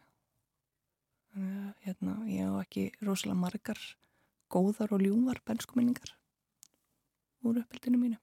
[1.34, 3.80] þannig að hérna ég á ekki rosalega margar
[4.54, 6.14] góðar og ljúmar benskuminningar
[7.44, 8.20] úr uppbyldinu mínu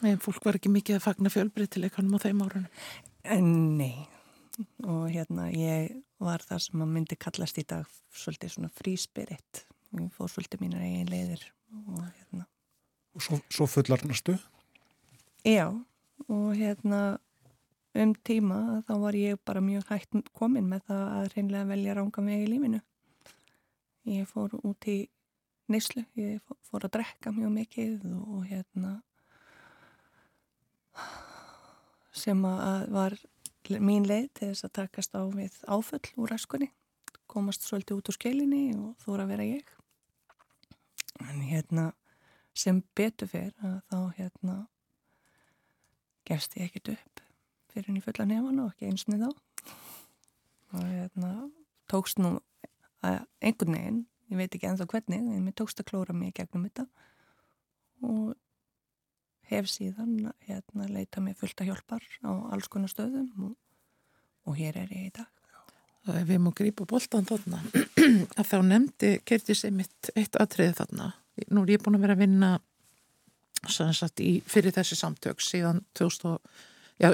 [0.00, 2.68] En fólk var ekki mikið að fagna fjölbreytileikanum á þeim árunum.
[3.28, 4.06] En nei,
[4.80, 5.90] og hérna ég
[6.20, 9.64] var það sem að myndi kallast í dag svolítið svona fríspiritt.
[9.98, 11.44] Ég fór svolítið mínar eigin leiðir
[11.84, 12.46] og hérna,
[13.12, 14.38] Og svo, svo fullarnastu.
[15.44, 15.66] já,
[16.28, 17.18] og hérna
[17.94, 22.22] um tíma þá var ég bara mjög hægt komin með það að reynlega velja ranga
[22.22, 22.80] mig í lífinu.
[24.10, 24.98] Ég fór út í
[25.70, 29.02] neyslu, ég fó- fór að drekka mjög mikið og hérna
[32.20, 33.14] sem að var
[33.80, 36.70] mín leið til þess að takast á við áföll úr æskunni
[37.30, 39.66] komast svolítið út úr skelinni og þóra að vera ég
[41.28, 41.84] en hérna
[42.56, 44.56] sem betur fyrr að þá hérna
[46.26, 47.09] gefst ég ekkert upp
[47.72, 51.32] fyrir henni fulla nefn og ekki einsni þá og hérna
[51.90, 52.36] tókst nú
[53.02, 56.86] einhvern veginn ég veit ekki ennþá hvernig en mér tókst að klóra mig gegnum þetta
[58.06, 58.36] og
[59.50, 63.54] hef síðan hérna leita mér fullt að hjálpar á alls konar stöðum og,
[64.46, 65.28] og hér er ég í dag.
[66.08, 67.60] Og ef við má grípa boltan þarna,
[68.38, 71.10] að þá nefndi Gertis einmitt eitt atriði þarna.
[71.50, 72.52] Nú er ég búin að vera að vinna
[73.68, 76.38] sem sagt í, fyrir þessi samtök síðan 2000,
[77.00, 77.10] já,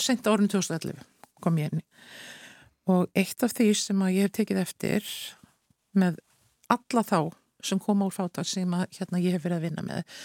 [0.00, 1.00] sent árun 2011
[1.44, 1.84] kom ég inn.
[2.90, 5.08] Og eitt af því sem að ég hef tekið eftir
[5.96, 6.18] með
[6.72, 7.18] alla þá
[7.64, 10.18] sem koma úr fátæk sem að hérna ég hef verið að vinna með,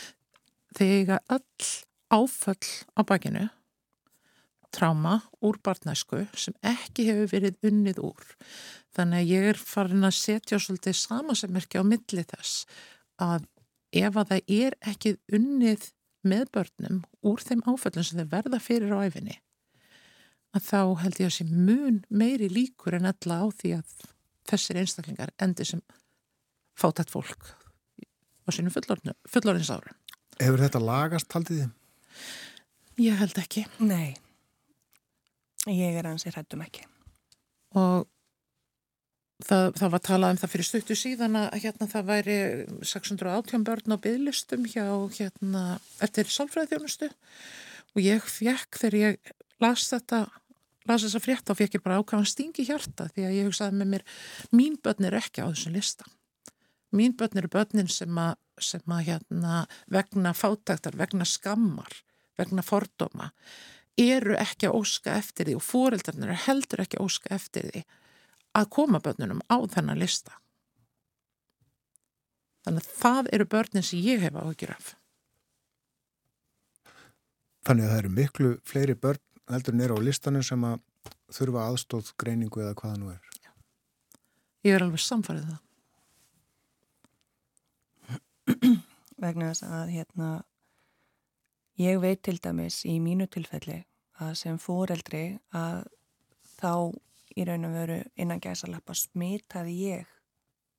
[0.76, 1.70] þegar öll
[2.10, 3.48] áföll á bakinu
[4.76, 8.26] tráma úr barnæsku sem ekki hefur verið unnið úr.
[8.96, 12.66] Þannig að ég er farin að setja svolítið samasemmerki á milli þess
[13.22, 13.48] að
[13.96, 15.90] ef að það er ekki unnið
[16.28, 19.38] með börnum úr þeim áföllum sem þeir verða fyrir á æfinni
[20.56, 24.06] að þá held ég að sé mun meiri líkur en alla á því að
[24.50, 25.82] þessir einstaklingar endi sem
[26.80, 27.52] fátætt fólk
[28.46, 29.98] á sínum fullorins árum.
[30.40, 31.76] Hefur þetta lagast haldið þið?
[33.00, 33.66] Ég held ekki.
[33.80, 34.16] Nei,
[35.70, 36.88] ég er ansið hrættum ekki.
[37.78, 38.08] og
[39.46, 42.38] það, það var talað um það fyrir stuttu síðan að hérna það væri
[42.92, 44.86] 618 börn á bygglistum hjá
[45.16, 45.64] hérna
[46.04, 49.34] eftir sálfræðþjónustu og ég fekk þegar ég
[49.64, 50.26] las þetta
[50.90, 53.92] las þessa frétt og fekk ég bara ákvæðan stingi hjarta því að ég hugsaði með
[53.94, 54.06] mér
[54.56, 56.08] mín börn er ekki á þessum lista.
[56.96, 62.00] Mín börn eru börnin sem að, sem að hérna vegna fátæktar, vegna skammar
[62.40, 63.30] vegna fordóma
[64.00, 67.84] eru ekki að óska eftir því og foreldrarnir eru heldur ekki að óska eftir því
[68.58, 70.38] að koma börnunum á þennan lista.
[72.66, 74.96] Þannig að það eru börnin sem ég hef áhyggjur af.
[77.68, 80.78] Þannig að það eru miklu fleiri börn heldur nýra á listanum sem að
[81.34, 83.22] þurfa aðstóð greiningu eða hvaða nú er.
[84.66, 85.66] Ég er alveg samfarið það.
[89.24, 90.30] vegna þess að hérna
[91.80, 93.84] ég veit til dæmis í mínu tilfelli
[94.20, 95.86] að sem fóreldri að
[96.60, 96.74] þá
[97.38, 100.16] í raun og veru innan gæsalappa smitaði ég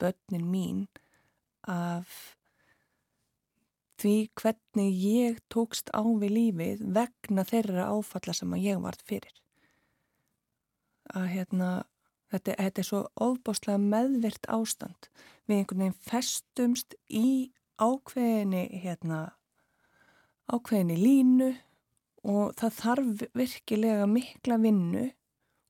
[0.01, 0.86] börnin mín
[1.68, 2.36] af
[4.01, 9.35] því hvernig ég tókst á við lífið vegna þeirra áfalla sem að ég vart fyrir.
[11.12, 11.70] Að hérna
[12.32, 15.10] þetta, þetta er svo ofbáslega meðvirt ástand.
[15.44, 19.20] Við einhvern veginn festumst í ákveðinni hérna
[20.51, 21.51] ákveðinni línu
[22.31, 25.06] og það þarf virkilega mikla vinnu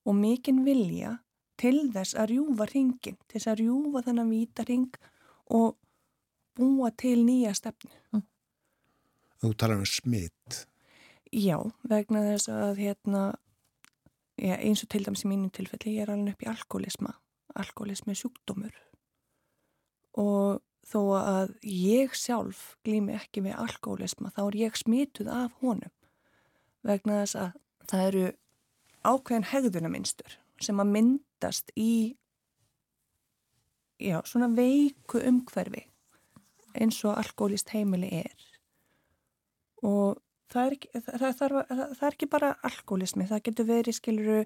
[0.06, 1.18] og mikinn vilja
[1.60, 4.96] til þess að rjúfa ringin, til þess að rjúfa þennan víta ring
[5.52, 5.76] og
[6.56, 8.22] búa til nýja stefnu.
[9.40, 10.64] Þú talar um smitt.
[11.30, 11.56] Já,
[11.88, 13.24] vegna þess að hérna,
[14.40, 17.14] já, eins og til dæmis í mínu tilfelli, ég er alveg upp í alkoholisma.
[17.60, 18.74] Alkoholismi sjúkdómur
[20.18, 25.92] og þó að ég sjálf glými ekki við alkoholisma þá er ég smituð af honum
[26.86, 27.58] vegna þess að
[27.90, 28.24] það eru
[29.06, 32.16] ákveðin hegðunaminstur sem að myndast í
[34.00, 35.86] já, svona veiku umhverfi
[36.78, 38.48] eins og alkoholist heimili er
[39.86, 40.20] og
[40.50, 44.40] það er ekki, það, það, það, er ekki bara alkoholismi, það getur verið skiluru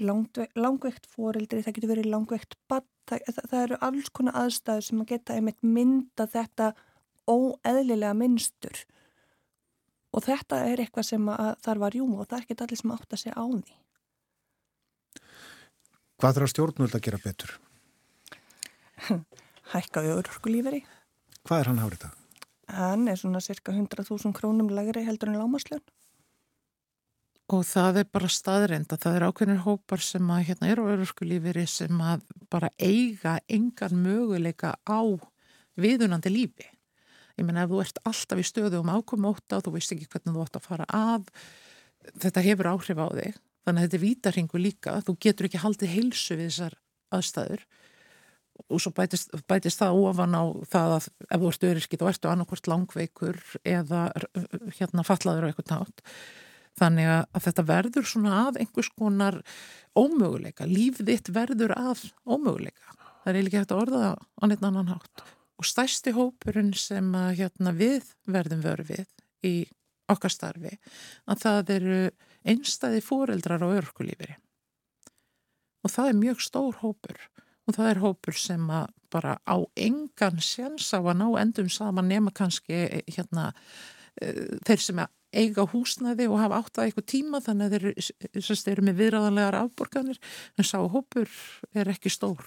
[0.00, 5.36] langveikt foreldri, það getur verið langveikt badd, það eru alls konar aðstæður sem að geta
[5.36, 6.72] einmitt mynda þetta
[7.30, 8.84] óeðlilega minnstur
[10.10, 12.94] og þetta er eitthvað sem að þarf að rjúma og það er ekki allir sem
[12.94, 13.79] átt að segja á því.
[16.20, 17.52] Hvað þarf stjórnvöld að gera betur?
[19.72, 20.80] Hækkaði örgulíferi.
[21.48, 22.18] Hvað er hann hárið það?
[22.76, 25.80] Hann er svona cirka 100.000 krónum lagri heldur en lámaslun.
[27.56, 30.92] Og það er bara staðreind að það er ákveðnir hópar sem að hérna eru á
[30.92, 35.00] öruskulífiri sem að bara eiga engan möguleika á
[35.80, 36.68] viðunandi lífi.
[37.40, 40.36] Ég menna ef þú ert alltaf í stöðu um ákomóta og þú veist ekki hvernig
[40.36, 41.30] þú ætti að fara að,
[42.28, 43.46] þetta hefur áhrif á þig.
[43.66, 46.76] Þannig að þetta er vítarhingu líka, þú getur ekki haldið heilsu við þessar
[47.14, 47.64] aðstæður
[48.68, 52.30] og svo bætist, bætist það ofan á það að ef þú ert öryrkið þá ertu
[52.30, 54.02] annarkvort langveikur eða
[54.76, 56.04] hérna fallaður á eitthvað nátt.
[56.80, 59.40] Þannig að þetta verður svona að einhvers konar
[59.98, 62.94] ómöguleika, líf þitt verður að ómöguleika.
[63.24, 65.24] Það er ekki hægt að orða á neitt annan hátt.
[65.60, 69.10] Og stæsti hópurinn sem að, hérna, við verðum vörfið
[69.44, 69.54] í
[70.10, 70.72] okkar starfi,
[71.28, 71.98] að það eru
[72.48, 74.36] einstæði fóreldrar á örkulífiri.
[75.84, 77.20] Og það er mjög stór hópur
[77.68, 78.66] og það er hópur sem
[79.10, 83.50] bara á engan séns á að ná endum saman nema kannski hérna,
[84.66, 87.86] þeir sem eiga húsnæði og hafa átt að eitthvað tíma þannig að
[88.34, 90.18] þeir eru með viðræðanlegar afborganir
[90.58, 91.30] en sá hópur
[91.70, 92.42] er ekki stór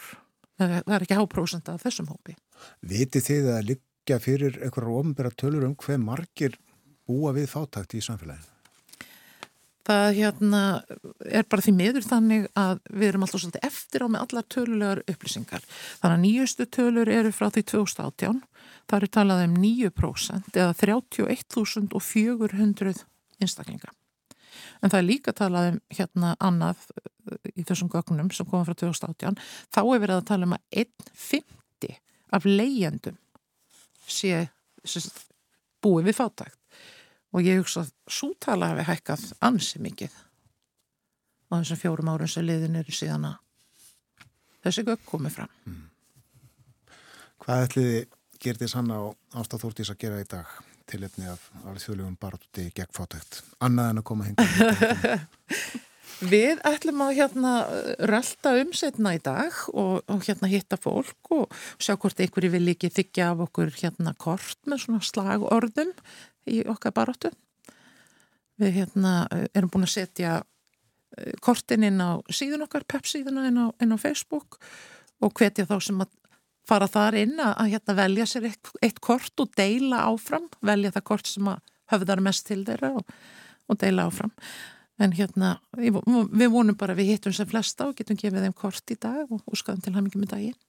[0.59, 2.35] það er ekki háprósenda af þessum hópi
[2.83, 6.57] Viti þið að liggja fyrir einhverjar ofnbæra tölur um hver margir
[7.07, 8.52] búa við fátækt í samfélaginu?
[9.87, 10.61] Það hérna
[11.27, 14.99] er bara því miður þannig að við erum alltaf svolítið eftir á með allar tölulegar
[15.11, 15.63] upplýsingar.
[16.01, 18.39] Þannig að nýjustu tölur eru frá því 2018,
[18.87, 23.03] það eru talað um 9% eða 31.400
[23.43, 23.89] einstaklinga.
[24.83, 26.79] En það er líka talað um hérna annað
[27.55, 29.35] í þessum gögnum sem koma frá 2018,
[29.73, 31.93] þá er verið að tala um að 1,50
[32.33, 33.17] af leyendum
[34.09, 34.47] sé,
[34.83, 34.99] sé
[35.83, 36.62] búið við fátækt
[37.33, 40.17] og ég hugsa að sútala hefði hækkað ansi mikið
[41.49, 43.39] á þessum fjórum árum sem liðin eru síðan að
[44.65, 45.55] þessi gögg komið fram.
[45.67, 45.81] Mm.
[47.43, 48.03] Hvað ætliði
[48.43, 49.03] gerði sanna á
[49.41, 53.41] ástæðþórtís að gera í dag til efni af alveg þjóðlegum baráttuti gegn fátækt?
[53.63, 55.17] Annað en að koma hinga.
[56.23, 57.51] Við ætlum að hérna
[58.07, 61.51] rölda umsetna í dag og, og hérna hitta fólk og
[61.81, 65.91] sjá hvort einhverju vil ekki þykja af okkur hérna kort með svona slagorðum
[66.47, 67.33] í okkar baróttu.
[68.61, 69.13] Við hérna
[69.51, 70.41] erum búin að setja
[71.43, 74.59] kortin inn á síðun okkar, pep-síðuna inn, inn á Facebook
[75.23, 76.13] og hvetja þá sem að
[76.67, 80.93] fara þar inn að, að hérna velja sér eitt, eitt kort og deila áfram, velja
[80.95, 81.59] það kort sem að
[81.91, 83.17] höfðar mest til þeirra og,
[83.67, 84.31] og deila áfram.
[85.01, 88.97] En hérna, við vonum bara við hittum sem flesta og getum gefið þeim kort í
[89.01, 90.59] dag og úrskaðum til hamingi með daginn.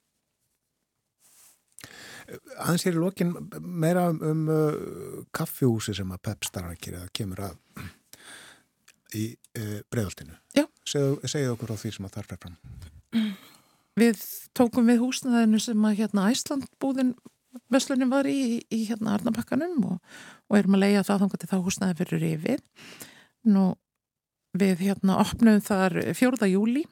[2.65, 7.43] Aðeins er í lokin meira um, um uh, kaffjúsi sem að Pep starfakir eða kemur
[7.51, 7.59] að
[9.15, 9.27] í
[9.61, 10.65] uh.
[10.85, 12.57] Segðu, segðu okkur á því sem að þar fer fram.
[14.01, 14.25] Við
[14.57, 17.15] tókum við húsnaðinu sem að hérna Æslandbúðin
[17.71, 20.15] Veslunin var í, í hérna Arnabakkanum og,
[20.51, 22.65] og erum að leia það það húsnaði fyrir yfir.
[23.47, 23.69] Nú
[24.55, 26.49] við hérna opnum þar 4.
[26.53, 26.85] júli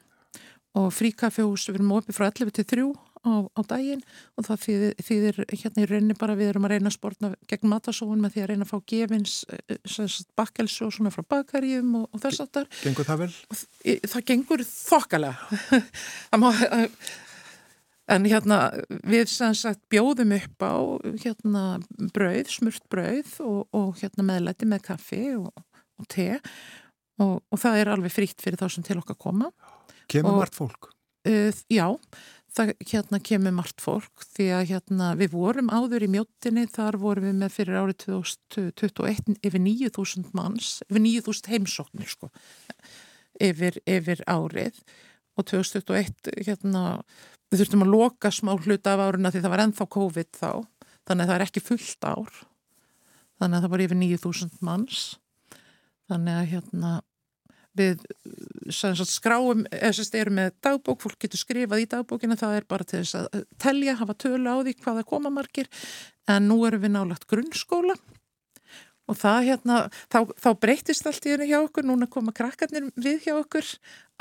[0.77, 2.85] og fríkaffjós við erum opið frá 11 til 3
[3.23, 4.01] á, á daginn
[4.37, 7.69] og það þýðir, þýðir hérna í rauninni bara við erum að reyna að spórna gegn
[7.71, 9.35] matasóun með því að reyna að fá gefins
[10.37, 12.69] bakkelsu og svona frá bakarjum og, og þess aftar.
[12.81, 13.29] Gengur það vel?
[14.11, 15.61] Það gengur þokkalega
[16.31, 16.49] Það má,
[18.13, 18.59] en hérna
[19.07, 20.75] við sagt bjóðum upp á
[21.23, 21.65] hérna
[22.15, 25.53] brauð, smurt brauð og, og hérna meðlæti með kaffi og,
[26.01, 26.41] og te
[27.21, 29.51] og, og það er alveg frítt fyrir þá sem til okkar koma.
[30.07, 30.89] Kemur Og- margt fólk?
[31.27, 31.85] uh, já,
[32.53, 37.25] það hérna kemur margt fólk því að hérna við vorum áður í mjóttinni, þar vorum
[37.29, 42.29] við með fyrir árið 2021 yfir 9000 manns, yfir 9000 heimsóknir sko,
[43.41, 44.77] yfir, yfir árið.
[45.39, 46.99] Og 2021 hérna,
[47.49, 50.49] við þurftum að loka smá hluta af áruna því það var ennþá COVID þá,
[51.09, 52.35] þannig að það er ekki fullt ár,
[53.41, 54.99] þannig að það var yfir 9000 manns,
[56.11, 56.93] þannig að hérna
[57.77, 58.01] við
[58.73, 62.57] sem sagt, skráum, eða sem sagt, erum með dagbók, fólk getur skrifað í dagbókina, það
[62.59, 65.69] er bara til þess að telja, hafa tölu á því hvaða koma margir,
[66.29, 67.97] en nú erum við nálagt grunnskóla.
[69.11, 69.79] Og það hérna,
[70.13, 73.67] þá, þá breytist allt í henni hjá okkur, núna koma krakkarnir við hjá okkur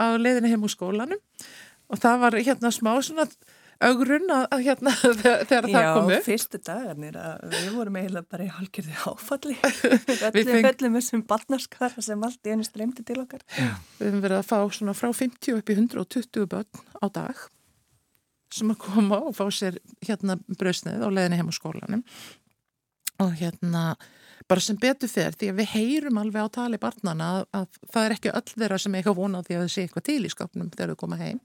[0.00, 1.20] á leiðinu heim úr skólanum.
[1.92, 3.28] Og það var hérna smá svona
[3.88, 4.92] augrun að, að hérna
[5.22, 9.56] þegar, það kom Já, fyrstu dagarnir að við vorum eiginlega bara í hálgjörði áfalli.
[10.02, 13.42] Við öllum, feng- öllum þessum barnaskara sem allt í henni streymdi til okkar.
[13.56, 17.44] Við höfum verið að fá svona frá 50 upp í 120 börn á dag
[18.52, 22.02] sem að koma og fá sér hérna bröðsneið á leiðinni heim á skólanum.
[23.22, 23.94] Og hérna
[24.48, 28.06] bara sem betur fer því að við heyrum alveg á tali barnana að, að það
[28.06, 30.32] er ekki öll þeirra sem eitthvað vona á því að þau sé eitthvað til í
[30.32, 31.38] skapnum þegar þau koma heim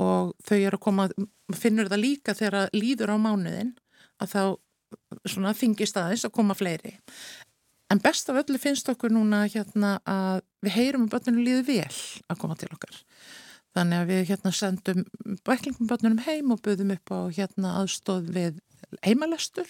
[0.00, 1.08] og þau eru að koma,
[1.54, 3.74] finnur það líka þegar líður á mánuðin
[4.22, 4.42] að þá
[5.58, 6.98] þingist aðeins að koma fleiri
[7.92, 11.98] En best af öllu finnst okkur núna hérna að við heyrum að börnunum líður vel
[12.32, 12.96] að koma til okkar.
[13.74, 15.04] Þannig að við hérna sendum
[15.46, 18.58] bæklingum börnunum heim og buðum upp á hérna aðstóð við
[19.04, 19.68] heimalestur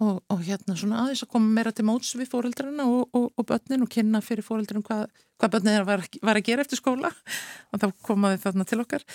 [0.00, 3.46] og, og hérna svona aðeins að koma meira til móts við fóreldrarna og, og, og
[3.48, 5.06] börnin og kynna fyrir fóreldrarnum hvað,
[5.40, 7.12] hvað börnin var, var að gera eftir skóla
[7.70, 9.06] og þá komaði þarna til okkar.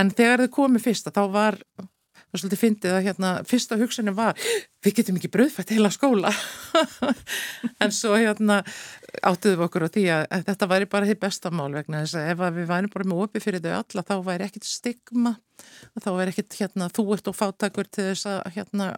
[0.00, 1.60] En þegar þau komið fyrsta þá var
[2.32, 4.38] það er svolítið fyndið að hérna fyrsta hugsunin var
[4.82, 6.30] við getum ekki bröðfætt heila skóla
[7.84, 8.62] en svo hérna
[9.20, 12.30] áttuðum við okkur á því að, þetta væri bara því besta mál vegna þess að
[12.32, 15.34] ef að við væri bara með opið fyrir þau alla þá væri ekkit stigma
[16.00, 18.88] þá væri ekkit hérna þú ert og fátakur til þess að hérna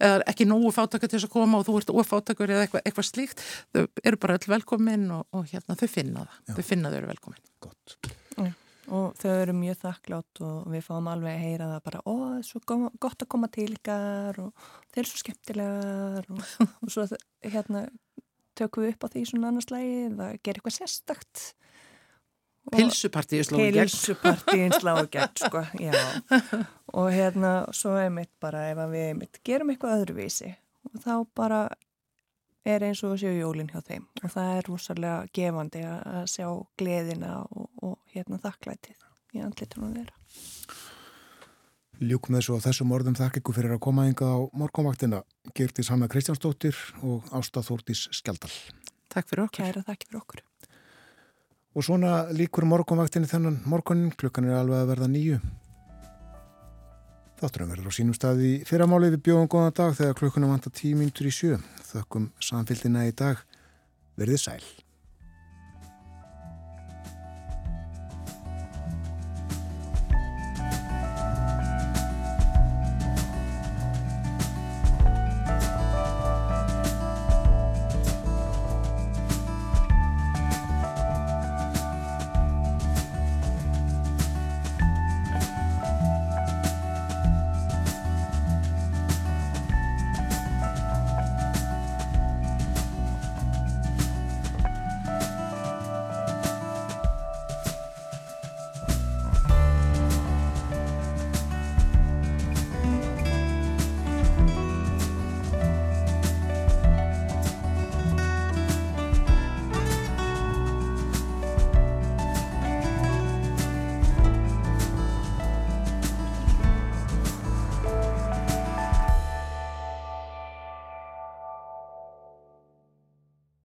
[0.00, 3.10] eða ekki nógu fátakur til þess að koma og þú ert ofátakur eða eitthvað, eitthvað
[3.10, 3.44] slíkt
[3.76, 6.56] þau eru bara öll velkomin og, og hérna þau finna það, Já.
[6.56, 8.19] þau finna þau eru velkomin Gott.
[8.90, 12.36] Og þau eru mjög þakklátt og við fáum alveg að heyra það bara ó, það
[12.40, 16.42] er svo go- gott að koma til ykkar og þeir eru svo skemmtilegar og,
[16.82, 17.06] og svo
[17.46, 17.84] hérna
[18.58, 21.46] tökum við upp á því svona annars lagi það gerir eitthvað sérstakt
[22.70, 25.94] Og- Pilsupartíu slóðu gegn Pilsupartíin sláðu gegn, sko, já.
[26.92, 30.50] Og hérna, svo er mitt bara ef að við mitt gerum eitthvað öðruvísi
[30.90, 31.60] og þá bara
[32.68, 36.24] er eins og að séu jólinn hjá þeim og það er rosalega gefandi að að
[36.34, 36.46] sjá
[36.80, 39.06] gleðina og, og hérna þakklætið
[39.36, 40.16] í andlitunum þeirra.
[42.00, 45.20] Ljúkum þessu á þessum orðum þakk ykkur fyrir að koma enga á morgunvaktina.
[45.52, 48.52] Gertis Hanna Kristjánsdóttir og Ásta Þórdís Skjaldal.
[49.12, 50.44] Takk fyrir okkur Kæra þakki fyrir okkur.
[51.76, 55.42] Og svona líkur morgunvaktinni þennan morgunin, klukkan er alveg að verða nýju.
[57.40, 61.30] Þátturum verður á sínum staði í fyrramáli við bjóðum góðan dag þegar klukkunum vantar tímintur
[61.30, 61.56] í sjö.
[61.88, 63.40] Þökkum samfélgina í dag.
[64.20, 64.64] Verðið sæl.